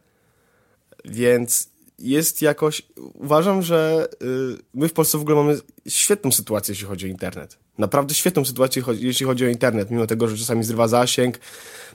Więc 1.05 1.68
jest 1.99 2.43
jakoś... 2.43 2.82
Uważam, 3.14 3.62
że 3.62 4.09
y, 4.22 4.26
my 4.74 4.89
w 4.89 4.93
Polsce 4.93 5.18
w 5.18 5.20
ogóle 5.20 5.37
mamy 5.37 5.59
świetną 5.89 6.32
sytuację, 6.32 6.72
jeśli 6.72 6.87
chodzi 6.87 7.07
o 7.07 7.09
internet. 7.09 7.59
Naprawdę 7.79 8.14
świetną 8.14 8.45
sytuację, 8.45 8.83
jeśli 8.99 9.27
chodzi 9.27 9.45
o 9.45 9.49
internet, 9.49 9.91
mimo 9.91 10.07
tego, 10.07 10.29
że 10.29 10.37
czasami 10.37 10.64
zrywa 10.64 10.89
zasięg. 10.89 11.39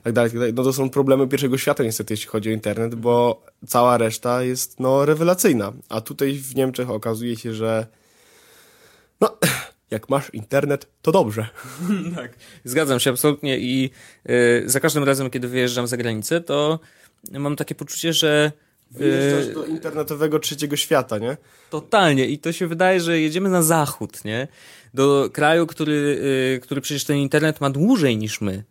tak 0.04 0.14
dalej, 0.14 0.32
tak 0.32 0.40
dalej. 0.40 0.54
No 0.54 0.64
to 0.64 0.74
są 0.74 0.90
problemy 0.90 1.28
pierwszego 1.28 1.58
świata 1.58 1.84
niestety, 1.84 2.14
jeśli 2.14 2.28
chodzi 2.28 2.50
o 2.50 2.52
internet, 2.52 2.96
bo 2.96 3.46
cała 3.68 3.98
reszta 3.98 4.44
jest 4.44 4.80
no 4.80 5.06
rewelacyjna. 5.06 5.74
A 5.90 6.02
tutaj 6.02 6.34
w 6.34 6.56
Niemczech 6.56 6.90
okazuje 6.90 7.38
się, 7.38 7.54
że 7.54 7.88
no, 9.22 9.38
jak 9.92 10.10
masz 10.10 10.34
internet, 10.34 10.88
to 11.02 11.12
dobrze. 11.12 11.48
tak, 12.16 12.36
zgadzam 12.64 13.00
się 13.00 13.10
absolutnie 13.10 13.60
i 13.60 13.90
y, 14.30 14.64
za 14.66 14.80
każdym 14.80 15.04
razem, 15.04 15.30
kiedy 15.30 15.48
wyjeżdżam 15.48 15.88
za 15.88 15.98
granicę, 15.98 16.42
to 16.42 16.80
mam 17.32 17.56
takie 17.56 17.76
poczucie, 17.76 18.14
że 18.14 18.52
Wyjeżdżasz 18.92 19.54
do 19.54 19.66
internetowego 19.66 20.40
trzeciego 20.40 20.76
świata, 20.76 21.18
nie? 21.18 21.38
Totalnie. 21.70 22.28
I 22.28 22.40
to 22.40 22.52
się 22.52 22.68
wydaje, 22.68 23.00
że 23.00 23.20
jedziemy 23.20 23.50
na 23.50 23.64
zachód, 23.64 24.26
nie? 24.26 24.48
Do 24.94 25.30
kraju, 25.34 25.68
który, 25.68 26.20
y, 26.56 26.60
który 26.60 26.82
przecież 26.82 27.04
ten 27.04 27.18
internet 27.18 27.62
ma 27.62 27.70
dłużej 27.70 28.18
niż 28.18 28.42
my. 28.42 28.64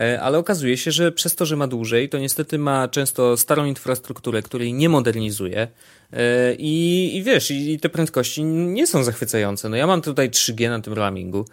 E, 0.00 0.20
ale 0.20 0.38
okazuje 0.38 0.76
się, 0.76 0.90
że 0.90 1.12
przez 1.12 1.34
to, 1.34 1.46
że 1.46 1.56
ma 1.56 1.66
dłużej, 1.66 2.08
to 2.08 2.18
niestety 2.18 2.58
ma 2.58 2.88
często 2.88 3.36
starą 3.36 3.64
infrastrukturę, 3.64 4.42
której 4.42 4.72
nie 4.72 4.88
modernizuje. 4.88 5.68
E, 6.12 6.54
I, 6.54 7.16
i 7.16 7.22
wiesz, 7.22 7.50
i 7.50 7.78
te 7.80 7.88
prędkości 7.88 8.44
nie 8.44 8.86
są 8.86 9.04
zachwycające. 9.04 9.68
No 9.68 9.76
ja 9.76 9.86
mam 9.86 10.02
tutaj 10.02 10.30
3G 10.30 10.68
na 10.70 10.80
tym 10.80 10.92
roamingu 10.92 11.44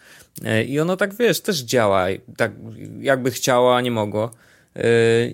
e, 0.45 0.63
i 0.63 0.79
ono 0.79 0.97
tak, 0.97 1.13
wiesz, 1.13 1.41
też 1.41 1.59
działa, 1.59 2.05
tak 2.37 2.51
jakby 2.99 3.31
chciała, 3.31 3.75
a 3.75 3.81
nie 3.81 3.91
mogło. 3.91 4.31
Yy, 4.75 4.83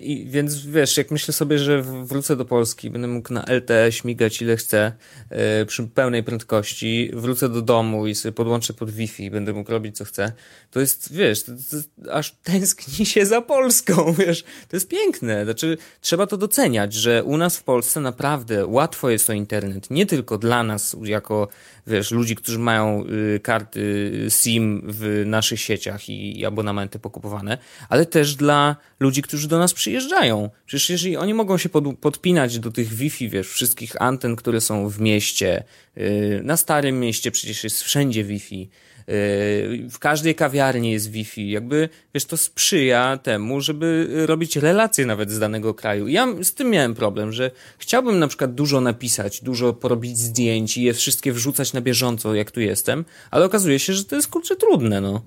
I 0.02 0.26
więc 0.26 0.66
wiesz, 0.66 0.96
jak 0.96 1.10
myślę 1.10 1.34
sobie, 1.34 1.58
że 1.58 1.82
wrócę 1.82 2.36
do 2.36 2.44
Polski, 2.44 2.90
będę 2.90 3.08
mógł 3.08 3.32
na 3.32 3.44
LTE 3.44 3.92
śmigać 3.92 4.42
ile 4.42 4.56
chcę 4.56 4.92
yy, 5.30 5.66
przy 5.66 5.86
pełnej 5.86 6.22
prędkości, 6.22 7.10
wrócę 7.14 7.48
do 7.48 7.62
domu 7.62 8.06
i 8.06 8.14
sobie 8.14 8.32
podłączę 8.32 8.72
pod 8.72 8.90
Wi-Fi 8.90 9.30
będę 9.30 9.52
mógł 9.52 9.70
robić 9.70 9.96
co 9.96 10.04
chcę, 10.04 10.32
to 10.70 10.80
jest, 10.80 11.12
wiesz, 11.12 11.42
to, 11.42 11.52
to, 11.52 12.12
aż 12.14 12.30
tęskni 12.30 13.06
się 13.06 13.26
za 13.26 13.40
Polską, 13.40 14.12
wiesz, 14.26 14.42
to 14.42 14.76
jest 14.76 14.88
piękne. 14.88 15.44
Znaczy, 15.44 15.78
trzeba 16.00 16.26
to 16.26 16.36
doceniać, 16.36 16.94
że 16.94 17.24
u 17.24 17.36
nas 17.36 17.56
w 17.56 17.62
Polsce 17.62 18.00
naprawdę 18.00 18.66
łatwo 18.66 19.10
jest 19.10 19.30
o 19.30 19.32
internet, 19.32 19.90
nie 19.90 20.06
tylko 20.06 20.38
dla 20.38 20.62
nas 20.62 20.96
jako 21.02 21.48
wiesz, 21.86 22.10
ludzi, 22.10 22.36
którzy 22.36 22.58
mają 22.58 23.04
y, 23.06 23.40
karty 23.40 24.12
SIM 24.28 24.82
w 24.84 25.22
naszych 25.26 25.60
sieciach 25.60 26.08
i, 26.08 26.40
i 26.40 26.46
abonamenty 26.46 26.98
pokupowane, 26.98 27.58
ale 27.88 28.06
też 28.06 28.34
dla 28.34 28.76
ludzi, 29.00 29.22
którzy 29.30 29.48
do 29.48 29.58
nas 29.58 29.74
przyjeżdżają. 29.74 30.50
Przecież 30.66 30.90
jeżeli 30.90 31.16
oni 31.16 31.34
mogą 31.34 31.58
się 31.58 31.68
pod, 31.68 31.84
podpinać 31.98 32.58
do 32.58 32.70
tych 32.70 32.88
Wi-Fi, 32.94 33.28
wiesz, 33.28 33.48
wszystkich 33.48 34.02
anten, 34.02 34.36
które 34.36 34.60
są 34.60 34.88
w 34.88 35.00
mieście, 35.00 35.64
y, 35.98 36.40
na 36.44 36.56
starym 36.56 37.00
mieście 37.00 37.30
przecież 37.30 37.64
jest 37.64 37.82
wszędzie 37.82 38.24
Wi-Fi, 38.24 38.70
w 39.90 39.98
każdej 39.98 40.34
kawiarni 40.34 40.92
jest 40.92 41.10
Wi-Fi. 41.10 41.50
Jakby, 41.50 41.88
wiesz, 42.14 42.24
to 42.24 42.36
sprzyja 42.36 43.18
temu, 43.22 43.60
żeby 43.60 44.08
robić 44.26 44.56
relacje 44.56 45.06
nawet 45.06 45.30
z 45.30 45.38
danego 45.38 45.74
kraju. 45.74 46.08
Ja 46.08 46.26
z 46.42 46.54
tym 46.54 46.70
miałem 46.70 46.94
problem, 46.94 47.32
że 47.32 47.50
chciałbym 47.78 48.18
na 48.18 48.28
przykład 48.28 48.54
dużo 48.54 48.80
napisać, 48.80 49.40
dużo 49.40 49.72
porobić 49.72 50.18
zdjęć 50.18 50.76
i 50.76 50.82
je 50.82 50.94
wszystkie 50.94 51.32
wrzucać 51.32 51.72
na 51.72 51.80
bieżąco, 51.80 52.34
jak 52.34 52.50
tu 52.50 52.60
jestem, 52.60 53.04
ale 53.30 53.44
okazuje 53.44 53.78
się, 53.78 53.92
że 53.92 54.04
to 54.04 54.16
jest 54.16 54.28
kurczę 54.28 54.56
trudne, 54.56 55.00
no. 55.00 55.22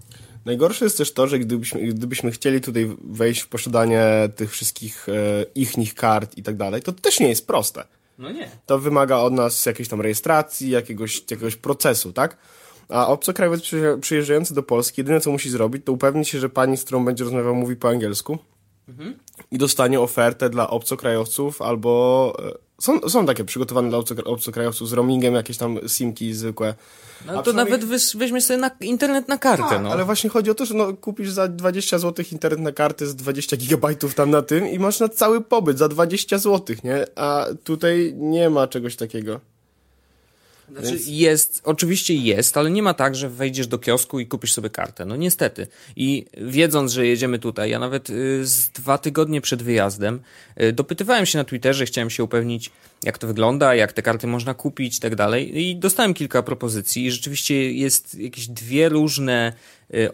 Najgorsze 0.46 0.86
jest 0.86 0.98
też 0.98 1.14
to, 1.14 1.28
że 1.28 1.40
gdybyśmy, 1.40 1.82
gdybyśmy 1.82 2.32
chcieli 2.32 2.62
tutaj 2.62 2.96
wejść 3.04 3.42
w 3.42 3.48
posiadanie 3.48 4.04
tych 4.36 4.52
wszystkich 4.52 5.10
e, 5.10 5.46
ich 5.56 5.94
kart 5.94 6.38
i 6.38 6.44
tak 6.44 6.58
dalej, 6.58 6.82
to, 6.82 6.92
też 6.92 7.20
nie 7.20 7.30
jest 7.30 7.48
proste. 7.48 7.84
No 8.18 8.32
nie. 8.32 8.50
To 8.66 8.80
wymaga 8.80 9.18
od 9.18 9.34
nas 9.34 9.66
jakiejś 9.66 9.90
tam 9.90 10.02
rejestracji, 10.02 10.70
jakiegoś, 10.70 11.20
jakiegoś 11.32 11.56
procesu, 11.56 12.14
tak? 12.14 12.38
A 12.90 13.08
obcokrajowiec 13.08 13.62
przyjeżdżający 14.02 14.54
do 14.54 14.64
Polski, 14.64 15.02
jedyne 15.02 15.22
co 15.22 15.32
musi 15.32 15.50
zrobić, 15.50 15.86
to 15.86 15.92
upewnić 15.92 16.30
się, 16.30 16.40
że 16.40 16.50
pani, 16.50 16.78
z 16.78 16.84
którą 16.84 17.06
będzie 17.06 17.24
rozmawiał, 17.24 17.56
mówi 17.56 17.76
po 17.76 17.90
angielsku 17.90 18.38
mhm. 18.88 19.20
i 19.52 19.58
dostanie 19.58 20.00
ofertę 20.00 20.50
dla 20.50 20.70
obcokrajowców 20.70 21.62
albo... 21.62 22.36
Są, 22.84 23.10
są 23.10 23.26
takie 23.26 23.44
przygotowane 23.44 23.90
dla 23.90 24.00
obcokrajowców 24.26 24.90
z 24.90 24.94
roamingiem, 24.94 25.34
jakieś 25.34 25.58
tam 25.58 25.80
simki 25.88 26.34
zwykłe. 26.34 26.74
No 27.26 27.44
to 27.44 27.54
nawet 27.54 27.86
weźmiesz 28.16 28.44
sobie 28.44 28.60
na 28.60 28.72
internet 28.82 29.28
na 29.28 29.38
kartę, 29.38 29.70
tak, 29.70 29.82
no. 29.82 29.92
ale 29.92 30.06
właśnie 30.06 30.30
chodzi 30.30 30.52
o 30.52 30.56
to, 30.56 30.66
że 30.66 30.74
no, 30.74 30.94
kupisz 30.94 31.30
za 31.32 31.48
20 31.48 32.00
zł 32.00 32.26
internet 32.32 32.60
na 32.60 32.72
kartę 32.72 33.06
z 33.06 33.16
20 33.16 33.58
gigabajtów 33.58 34.16
tam 34.16 34.30
na 34.30 34.42
tym 34.42 34.68
i 34.68 34.80
masz 34.80 35.00
na 35.00 35.10
cały 35.10 35.42
pobyt 35.42 35.78
za 35.78 35.88
20 35.88 36.38
zł, 36.38 36.76
nie? 36.84 37.06
A 37.16 37.46
tutaj 37.64 38.14
nie 38.18 38.50
ma 38.50 38.68
czegoś 38.68 38.96
takiego. 38.96 39.40
Znaczy 40.72 40.88
Więc... 40.88 41.08
jest, 41.08 41.62
oczywiście 41.64 42.14
jest, 42.14 42.58
ale 42.58 42.72
nie 42.72 42.84
ma 42.84 42.94
tak, 42.94 43.16
że 43.16 43.30
wejdziesz 43.30 43.68
do 43.68 43.80
kiosku 43.80 44.20
i 44.20 44.28
kupisz 44.28 44.54
sobie 44.54 44.70
kartę. 44.70 45.06
No 45.06 45.16
niestety. 45.16 45.68
I 45.96 46.26
wiedząc, 46.38 46.92
że 46.92 47.08
jedziemy 47.08 47.40
tutaj, 47.40 47.70
ja 47.70 47.80
nawet 47.80 48.10
y, 48.10 48.46
z 48.46 48.70
dwa 48.70 48.98
tygodnie 48.98 49.42
przed 49.42 49.64
wyjazdem 49.64 50.20
y, 50.62 50.74
dopytywałem 50.74 51.26
się 51.26 51.38
na 51.38 51.44
Twitterze, 51.44 51.86
chciałem 51.86 52.10
się 52.10 52.24
upewnić, 52.24 52.72
jak 53.04 53.18
to 53.18 53.28
wygląda, 53.28 53.76
jak 53.76 53.94
te 53.94 54.02
karty 54.02 54.28
można 54.28 54.54
kupić 54.54 54.98
i 54.98 55.00
tak 55.00 55.16
dalej. 55.16 55.62
I 55.62 55.76
dostałem 55.76 56.14
kilka 56.14 56.44
propozycji 56.44 57.06
i 57.06 57.12
rzeczywiście 57.12 57.72
jest 57.74 58.16
jakieś 58.16 58.48
dwie 58.48 58.90
różne 58.90 59.54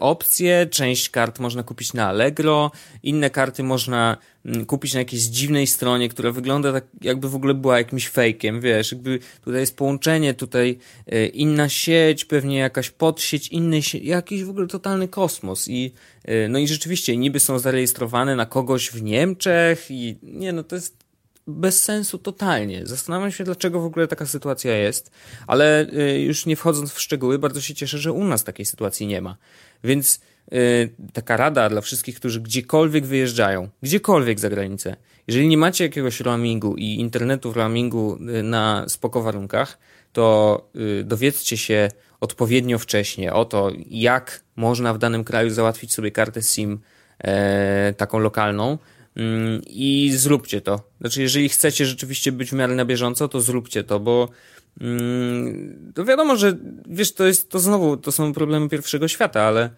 opcje. 0.00 0.66
Część 0.66 1.10
kart 1.10 1.38
można 1.38 1.62
kupić 1.62 1.92
na 1.94 2.08
Allegro, 2.08 2.70
inne 3.02 3.30
karty 3.30 3.62
można 3.62 4.16
mm, 4.44 4.66
kupić 4.66 4.94
na 4.94 4.98
jakiejś 4.98 5.22
dziwnej 5.22 5.66
stronie, 5.66 6.08
która 6.08 6.32
wygląda 6.32 6.72
tak, 6.72 6.84
jakby 7.00 7.28
w 7.28 7.34
ogóle 7.34 7.54
była 7.54 7.78
jakimś 7.78 8.08
fejkiem, 8.08 8.60
wiesz, 8.60 8.92
jakby 8.92 9.18
tutaj 9.44 9.60
jest 9.60 9.76
połączenie, 9.76 10.34
tutaj 10.34 10.78
y, 11.12 11.26
inna 11.26 11.68
sieć, 11.68 12.24
pewnie 12.24 12.58
jakaś 12.58 12.90
podsieć, 12.90 13.48
inny 13.48 13.82
sie- 13.82 13.98
jakiś 14.04 14.44
w 14.44 14.50
ogóle 14.50 14.66
totalny 14.66 15.08
kosmos 15.08 15.68
i 15.68 15.92
y, 16.28 16.48
no 16.48 16.58
i 16.58 16.68
rzeczywiście 16.68 17.16
niby 17.16 17.40
są 17.40 17.58
zarejestrowane 17.58 18.36
na 18.36 18.46
kogoś 18.46 18.90
w 18.90 19.02
Niemczech 19.02 19.86
i 19.90 20.16
nie, 20.22 20.52
no 20.52 20.62
to 20.62 20.74
jest 20.76 21.09
bez 21.46 21.82
sensu 21.82 22.18
totalnie. 22.18 22.86
Zastanawiam 22.86 23.32
się, 23.32 23.44
dlaczego 23.44 23.80
w 23.80 23.84
ogóle 23.84 24.08
taka 24.08 24.26
sytuacja 24.26 24.76
jest, 24.76 25.10
ale 25.46 25.86
y, 25.92 26.20
już 26.20 26.46
nie 26.46 26.56
wchodząc 26.56 26.92
w 26.92 27.00
szczegóły, 27.00 27.38
bardzo 27.38 27.60
się 27.60 27.74
cieszę, 27.74 27.98
że 27.98 28.12
u 28.12 28.24
nas 28.24 28.44
takiej 28.44 28.66
sytuacji 28.66 29.06
nie 29.06 29.20
ma. 29.20 29.36
Więc 29.84 30.20
y, 30.52 30.90
taka 31.12 31.36
rada 31.36 31.68
dla 31.68 31.80
wszystkich, 31.80 32.16
którzy 32.16 32.40
gdziekolwiek 32.40 33.06
wyjeżdżają, 33.06 33.68
gdziekolwiek 33.82 34.40
za 34.40 34.50
granicę, 34.50 34.96
jeżeli 35.26 35.48
nie 35.48 35.58
macie 35.58 35.84
jakiegoś 35.84 36.20
roamingu 36.20 36.76
i 36.76 36.84
internetu 36.84 37.52
w 37.52 37.56
roamingu 37.56 38.18
y, 38.38 38.42
na 38.42 38.84
spoko 38.88 39.22
warunkach, 39.22 39.78
to 40.12 40.70
dowiedzcie 41.04 41.56
się 41.56 41.88
odpowiednio 42.20 42.78
wcześnie 42.78 43.32
o 43.32 43.44
to, 43.44 43.70
jak 43.86 44.40
można 44.56 44.94
w 44.94 44.98
danym 44.98 45.24
kraju 45.24 45.50
załatwić 45.50 45.92
sobie 45.92 46.10
kartę 46.10 46.42
SIM 46.42 46.80
e, 47.18 47.94
taką 47.96 48.18
lokalną, 48.18 48.78
i 49.66 50.12
zróbcie 50.14 50.60
to. 50.60 50.80
Znaczy, 51.00 51.22
jeżeli 51.22 51.48
chcecie 51.48 51.86
rzeczywiście 51.86 52.32
być 52.32 52.50
w 52.50 52.52
miarę 52.52 52.74
na 52.74 52.84
bieżąco, 52.84 53.28
to 53.28 53.40
zróbcie 53.40 53.84
to, 53.84 54.00
bo 54.00 54.28
mm, 54.80 55.92
to 55.94 56.04
wiadomo, 56.04 56.36
że 56.36 56.56
wiesz, 56.88 57.12
to 57.12 57.26
jest 57.26 57.50
to 57.50 57.58
znowu, 57.58 57.96
to 57.96 58.12
są 58.12 58.32
problemy 58.32 58.68
pierwszego 58.68 59.08
świata, 59.08 59.42
ale 59.42 59.70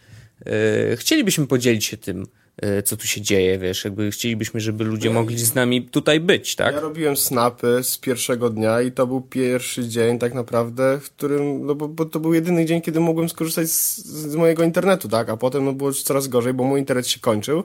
yy, 0.46 0.96
chcielibyśmy 0.96 1.46
podzielić 1.46 1.84
się 1.84 1.96
tym, 1.96 2.26
yy, 2.62 2.82
co 2.82 2.96
tu 2.96 3.06
się 3.06 3.20
dzieje, 3.20 3.58
wiesz, 3.58 3.84
jakby 3.84 4.10
chcielibyśmy, 4.10 4.60
żeby 4.60 4.84
ludzie 4.84 5.10
mogli 5.10 5.38
z 5.38 5.54
nami 5.54 5.82
tutaj 5.82 6.20
być, 6.20 6.56
tak? 6.56 6.74
Ja 6.74 6.80
robiłem 6.80 7.16
snapy 7.16 7.80
z 7.82 7.98
pierwszego 7.98 8.50
dnia 8.50 8.82
i 8.82 8.92
to 8.92 9.06
był 9.06 9.20
pierwszy 9.20 9.88
dzień 9.88 10.18
tak 10.18 10.34
naprawdę, 10.34 10.98
w 11.02 11.10
którym, 11.10 11.66
no 11.66 11.74
bo, 11.74 11.88
bo 11.88 12.04
to 12.04 12.20
był 12.20 12.34
jedyny 12.34 12.64
dzień, 12.64 12.80
kiedy 12.80 13.00
mogłem 13.00 13.28
skorzystać 13.28 13.70
z, 13.70 13.98
z 14.06 14.36
mojego 14.36 14.62
internetu, 14.62 15.08
tak? 15.08 15.28
A 15.28 15.36
potem 15.36 15.64
no, 15.64 15.72
było 15.72 15.92
coraz 15.92 16.28
gorzej, 16.28 16.54
bo 16.54 16.64
mój 16.64 16.80
internet 16.80 17.06
się 17.06 17.20
kończył 17.20 17.62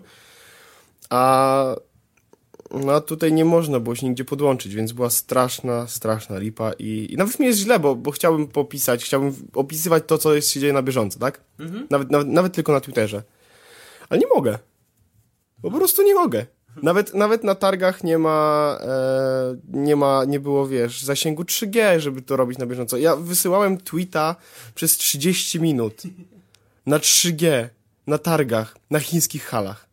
a 1.10 1.76
no 2.72 3.02
tutaj 3.02 3.34
nie 3.34 3.46
można 3.46 3.80
było 3.80 3.96
się 3.96 4.08
nigdzie 4.08 4.26
podłączyć, 4.26 4.76
więc 4.76 4.92
była 4.92 5.10
straszna, 5.10 5.88
straszna 5.88 6.38
lipa 6.38 6.72
i, 6.80 7.08
i 7.10 7.18
nawet 7.18 7.40
mi 7.40 7.46
jest 7.46 7.60
źle, 7.60 7.80
bo, 7.80 7.96
bo 7.96 8.12
chciałbym 8.12 8.48
popisać, 8.48 9.04
chciałbym 9.04 9.34
opisywać 9.54 10.04
to, 10.08 10.18
co 10.18 10.36
jest, 10.36 10.50
się 10.50 10.60
dzieje 10.60 10.74
na 10.74 10.82
bieżąco, 10.82 11.20
tak? 11.20 11.42
Mhm. 11.60 11.88
Nawet, 11.90 12.12
nawet, 12.12 12.28
nawet 12.28 12.54
tylko 12.54 12.74
na 12.74 12.80
Twitterze. 12.80 13.24
Ale 14.10 14.20
nie 14.20 14.28
mogę. 14.36 14.60
Po 15.62 15.72
prostu 15.72 16.04
nie 16.04 16.14
mogę. 16.14 16.46
Nawet, 16.84 17.14
nawet 17.14 17.44
na 17.44 17.56
targach 17.56 18.04
nie 18.04 18.18
ma, 18.18 18.78
e, 18.82 19.58
nie 19.74 19.96
ma, 19.96 20.26
nie 20.26 20.40
było, 20.40 20.68
wiesz, 20.68 21.04
zasięgu 21.04 21.44
3G, 21.44 22.00
żeby 22.00 22.22
to 22.22 22.36
robić 22.36 22.58
na 22.58 22.66
bieżąco. 22.66 22.98
Ja 22.98 23.16
wysyłałem 23.16 23.78
tweeta 23.78 24.36
przez 24.76 24.98
30 24.98 25.60
minut 25.60 26.02
na 26.86 27.00
3G, 27.00 27.68
na 28.08 28.18
targach, 28.18 28.78
na 28.90 29.00
chińskich 29.00 29.44
halach. 29.44 29.87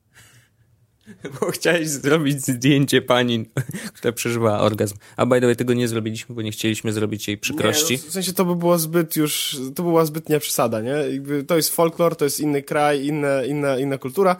Bo 1.40 1.50
chciałeś 1.50 1.88
zrobić 1.88 2.40
zdjęcie 2.40 3.02
pani, 3.02 3.46
która 3.94 4.12
przeżyła 4.12 4.60
orgazm. 4.60 4.96
A 5.16 5.26
by 5.26 5.40
the 5.40 5.46
way, 5.46 5.56
tego 5.56 5.74
nie 5.74 5.88
zrobiliśmy, 5.88 6.34
bo 6.34 6.42
nie 6.42 6.50
chcieliśmy 6.50 6.92
zrobić 6.92 7.28
jej 7.28 7.38
przykrości. 7.38 7.94
Nie, 7.94 8.00
no, 8.04 8.08
w 8.08 8.12
sensie 8.12 8.32
to 8.32 8.44
by 8.44 8.56
było 8.56 8.78
zbyt 8.78 9.16
już, 9.16 9.56
to 9.74 9.82
była 9.82 10.04
zbytnia 10.04 10.40
przesada, 10.40 10.80
nie? 10.80 10.90
Jakby 10.90 11.44
to 11.44 11.56
jest 11.56 11.74
folklor, 11.74 12.16
to 12.16 12.24
jest 12.24 12.40
inny 12.40 12.62
kraj, 12.62 13.06
inna, 13.06 13.44
inna, 13.44 13.78
inna 13.78 13.98
kultura, 13.98 14.36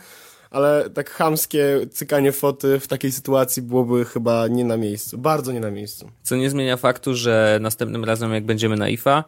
ale 0.51 0.91
tak 0.91 1.11
chamskie 1.11 1.87
cykanie 1.91 2.33
foty 2.33 2.81
w 2.81 2.89
takiej 2.89 3.12
sytuacji 3.12 3.62
byłoby 3.62 4.05
chyba 4.05 4.49
nie 4.49 4.65
na 4.65 4.77
miejscu. 4.77 5.19
Bardzo 5.19 5.53
nie 5.53 5.61
na 5.61 5.71
miejscu. 5.71 6.11
Co 6.23 6.37
nie 6.37 6.51
zmienia 6.51 6.77
faktu, 6.77 7.15
że 7.15 7.59
następnym 7.62 8.05
razem 8.05 8.33
jak 8.33 8.45
będziemy 8.45 8.77
na 8.77 8.89
IFA, 8.89 9.25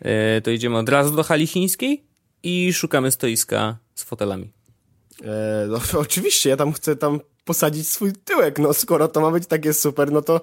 e, 0.00 0.40
to 0.40 0.50
idziemy 0.50 0.78
od 0.78 0.88
razu 0.88 1.16
do 1.16 1.22
hali 1.22 1.46
chińskiej 1.46 2.04
i 2.42 2.72
szukamy 2.72 3.10
stoiska 3.10 3.78
z 3.94 4.02
fotelami. 4.02 4.52
E, 5.24 5.66
no, 5.68 5.80
oczywiście, 6.00 6.50
ja 6.50 6.56
tam 6.56 6.72
chcę 6.72 6.96
tam 6.96 7.20
posadzić 7.44 7.88
swój 7.88 8.12
tyłek, 8.12 8.58
no 8.58 8.74
skoro 8.74 9.08
to 9.08 9.20
ma 9.20 9.30
być 9.30 9.46
takie 9.46 9.74
super, 9.74 10.12
no 10.12 10.22
to... 10.22 10.40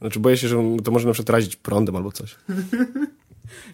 Znaczy 0.00 0.20
boję 0.20 0.36
się, 0.36 0.48
że 0.48 0.56
to 0.84 0.90
może 0.90 1.06
na 1.06 1.12
przykład 1.12 1.30
razić 1.30 1.56
prądem 1.56 1.96
albo 1.96 2.12
coś. 2.12 2.36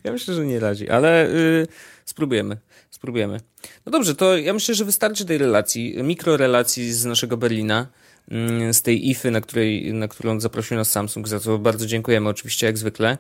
Ja 0.05 0.13
myślę, 0.13 0.35
że 0.35 0.47
nie 0.47 0.61
radzi, 0.61 0.89
ale 0.89 1.29
y, 1.29 1.67
spróbujemy. 2.05 2.57
Spróbujemy. 2.91 3.41
No 3.87 3.93
dobrze, 3.93 4.15
to 4.15 4.39
ja 4.39 4.53
myślę, 4.53 4.75
że 4.75 4.85
wystarczy 4.85 5.25
tej 5.25 5.39
relacji, 5.39 6.03
mikrorelacji 6.03 6.93
z 6.93 7.05
naszego 7.05 7.37
Berlina, 7.37 7.87
mm, 8.31 8.75
z 8.75 8.83
tej 8.83 9.11
IFy, 9.11 9.31
na, 9.31 9.41
której, 9.41 9.93
na 9.93 10.09
którą 10.09 10.41
zaprosił 10.41 10.77
nas 10.77 10.91
Samsung, 10.91 11.29
za 11.29 11.41
co 11.41 11.59
bardzo 11.59 11.87
dziękujemy 11.87 12.29
oczywiście 12.29 12.67
jak 12.67 12.79
zwykle. 12.79 13.19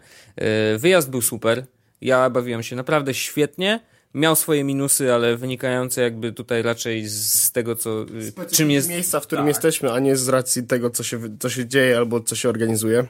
Y, 0.74 0.78
wyjazd 0.78 1.10
był 1.10 1.22
super. 1.22 1.66
Ja 2.00 2.30
bawiłem 2.30 2.62
się 2.62 2.76
naprawdę 2.76 3.14
świetnie. 3.14 3.80
Miał 4.14 4.36
swoje 4.36 4.64
minusy, 4.64 5.12
ale 5.12 5.36
wynikające 5.36 6.02
jakby 6.02 6.32
tutaj 6.32 6.62
raczej 6.62 7.08
z 7.08 7.52
tego, 7.52 7.76
co, 7.76 8.02
y, 8.02 8.50
czym 8.50 8.70
jest... 8.70 8.88
miejsca, 8.88 9.20
w 9.20 9.26
którym 9.26 9.44
Tak. 9.44 9.48
jesteśmy, 9.48 9.92
a 9.92 9.98
nie 10.00 10.16
z 10.16 10.28
racji 10.28 10.62
tego, 10.62 10.90
co 10.90 11.02
się, 11.02 11.20
co 11.38 11.50
się 11.50 11.66
dzieje 11.66 11.96
albo 11.96 12.20
co 12.20 12.36
się 12.36 12.48
organizuje. 12.48 13.06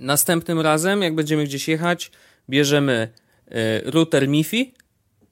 Następnym 0.00 0.60
razem, 0.60 1.02
jak 1.02 1.14
będziemy 1.14 1.44
gdzieś 1.44 1.68
jechać, 1.68 2.10
bierzemy 2.50 3.08
y, 3.48 3.90
router 3.90 4.28
MiFi 4.28 4.74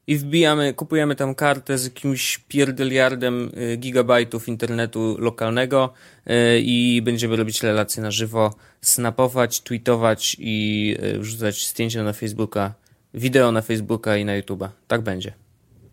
i 0.06 0.16
wbijamy, 0.16 0.74
kupujemy 0.74 1.16
tam 1.16 1.34
kartę 1.34 1.78
z 1.78 1.84
jakimś 1.84 2.38
pierdyliardem 2.38 3.50
y, 3.72 3.76
gigabajtów 3.76 4.48
internetu 4.48 5.16
lokalnego 5.18 5.92
y, 6.26 6.32
i 6.60 7.02
będziemy 7.02 7.36
robić 7.36 7.62
relacje 7.62 8.02
na 8.02 8.10
żywo, 8.10 8.54
snapować, 8.80 9.60
tweetować 9.60 10.36
i 10.38 10.96
wrzucać 11.18 11.68
zdjęcia 11.68 12.02
na 12.02 12.12
Facebooka, 12.12 12.74
wideo 13.16 13.52
na 13.52 13.62
Facebooka 13.62 14.16
i 14.16 14.24
na 14.24 14.40
YouTube'a. 14.40 14.68
Tak 14.88 15.00
będzie. 15.00 15.32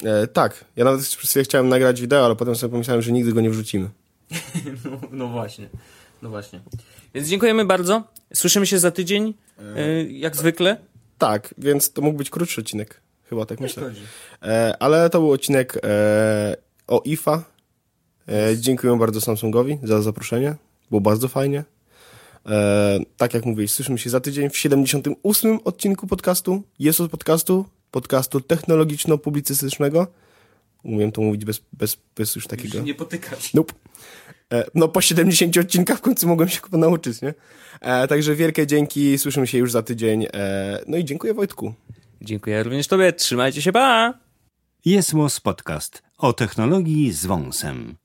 E, 0.03 0.28
tak, 0.28 0.65
ja 0.76 0.86
nawet 0.86 1.01
przez 1.01 1.30
chwilę 1.30 1.43
chciałem 1.43 1.69
nagrać 1.69 2.01
wideo, 2.01 2.26
ale 2.26 2.36
potem 2.36 2.55
sobie 2.55 2.71
pomyślałem, 2.71 3.01
że 3.01 3.11
nigdy 3.11 3.34
go 3.34 3.41
nie 3.41 3.49
wrzucimy. 3.49 3.89
No, 4.86 4.99
no 5.11 5.28
właśnie, 5.28 5.69
no 6.21 6.30
właśnie. 6.30 6.59
Więc 7.13 7.28
dziękujemy 7.28 7.65
bardzo. 7.65 8.03
Słyszymy 8.34 8.67
się 8.67 8.80
za 8.80 8.91
tydzień, 8.91 9.34
y, 9.78 10.11
jak 10.11 10.36
zwykle. 10.36 10.78
Tak, 11.17 11.53
więc 11.57 11.91
to 11.93 12.01
mógł 12.01 12.17
być 12.17 12.30
krótszy 12.30 12.61
odcinek. 12.61 13.01
Chyba 13.30 13.45
tak 13.45 13.59
myślę. 13.59 13.91
E, 14.41 14.76
ale 14.80 15.09
to 15.09 15.19
był 15.19 15.32
odcinek 15.32 15.78
e, 15.84 16.55
o 16.88 17.01
IFA. 17.05 17.43
E, 18.28 18.57
dziękuję 18.57 18.97
bardzo 18.99 19.21
Samsungowi 19.21 19.80
za 19.84 20.01
zaproszenie. 20.01 20.55
Było 20.89 21.01
bardzo 21.01 21.28
fajnie. 21.28 21.63
E, 22.45 22.99
tak 23.17 23.33
jak 23.33 23.45
mówię, 23.45 23.67
słyszymy 23.67 23.97
się 23.97 24.09
za 24.09 24.19
tydzień 24.19 24.49
w 24.49 24.57
78 24.57 25.59
odcinku 25.63 26.07
podcastu. 26.07 26.63
Jest 26.79 27.01
od 27.01 27.11
podcastu, 27.11 27.65
podcastu 27.91 28.39
technologiczno-publicystycznego. 28.39 30.07
Umiem 30.83 31.11
to 31.11 31.21
mówić 31.21 31.45
bez, 31.45 31.61
bez, 31.73 31.97
bez 32.15 32.35
już 32.35 32.47
takiego... 32.47 32.79
nie 32.79 32.95
potykać. 32.95 33.53
Nope. 33.53 33.73
E, 34.53 34.65
No 34.75 34.87
po 34.87 35.01
70 35.01 35.57
odcinkach 35.57 35.97
w 35.97 36.01
końcu 36.01 36.27
mogłem 36.27 36.49
się 36.49 36.61
chyba 36.61 36.77
nauczyć, 36.77 37.21
nie? 37.21 37.33
E, 37.81 38.07
także 38.07 38.35
wielkie 38.35 38.67
dzięki, 38.67 39.17
słyszymy 39.17 39.47
się 39.47 39.57
już 39.57 39.71
za 39.71 39.83
tydzień. 39.83 40.25
E, 40.33 40.83
no 40.87 40.97
i 40.97 41.05
dziękuję 41.05 41.33
Wojtku. 41.33 41.73
Dziękuję 42.21 42.63
również 42.63 42.87
Tobie. 42.87 43.13
Trzymajcie 43.13 43.61
się, 43.61 43.71
pa! 43.71 44.13
Jest 44.85 45.13
Podcast 45.43 46.03
o 46.17 46.33
technologii 46.33 47.11
z 47.11 47.25
wąsem. 47.25 48.02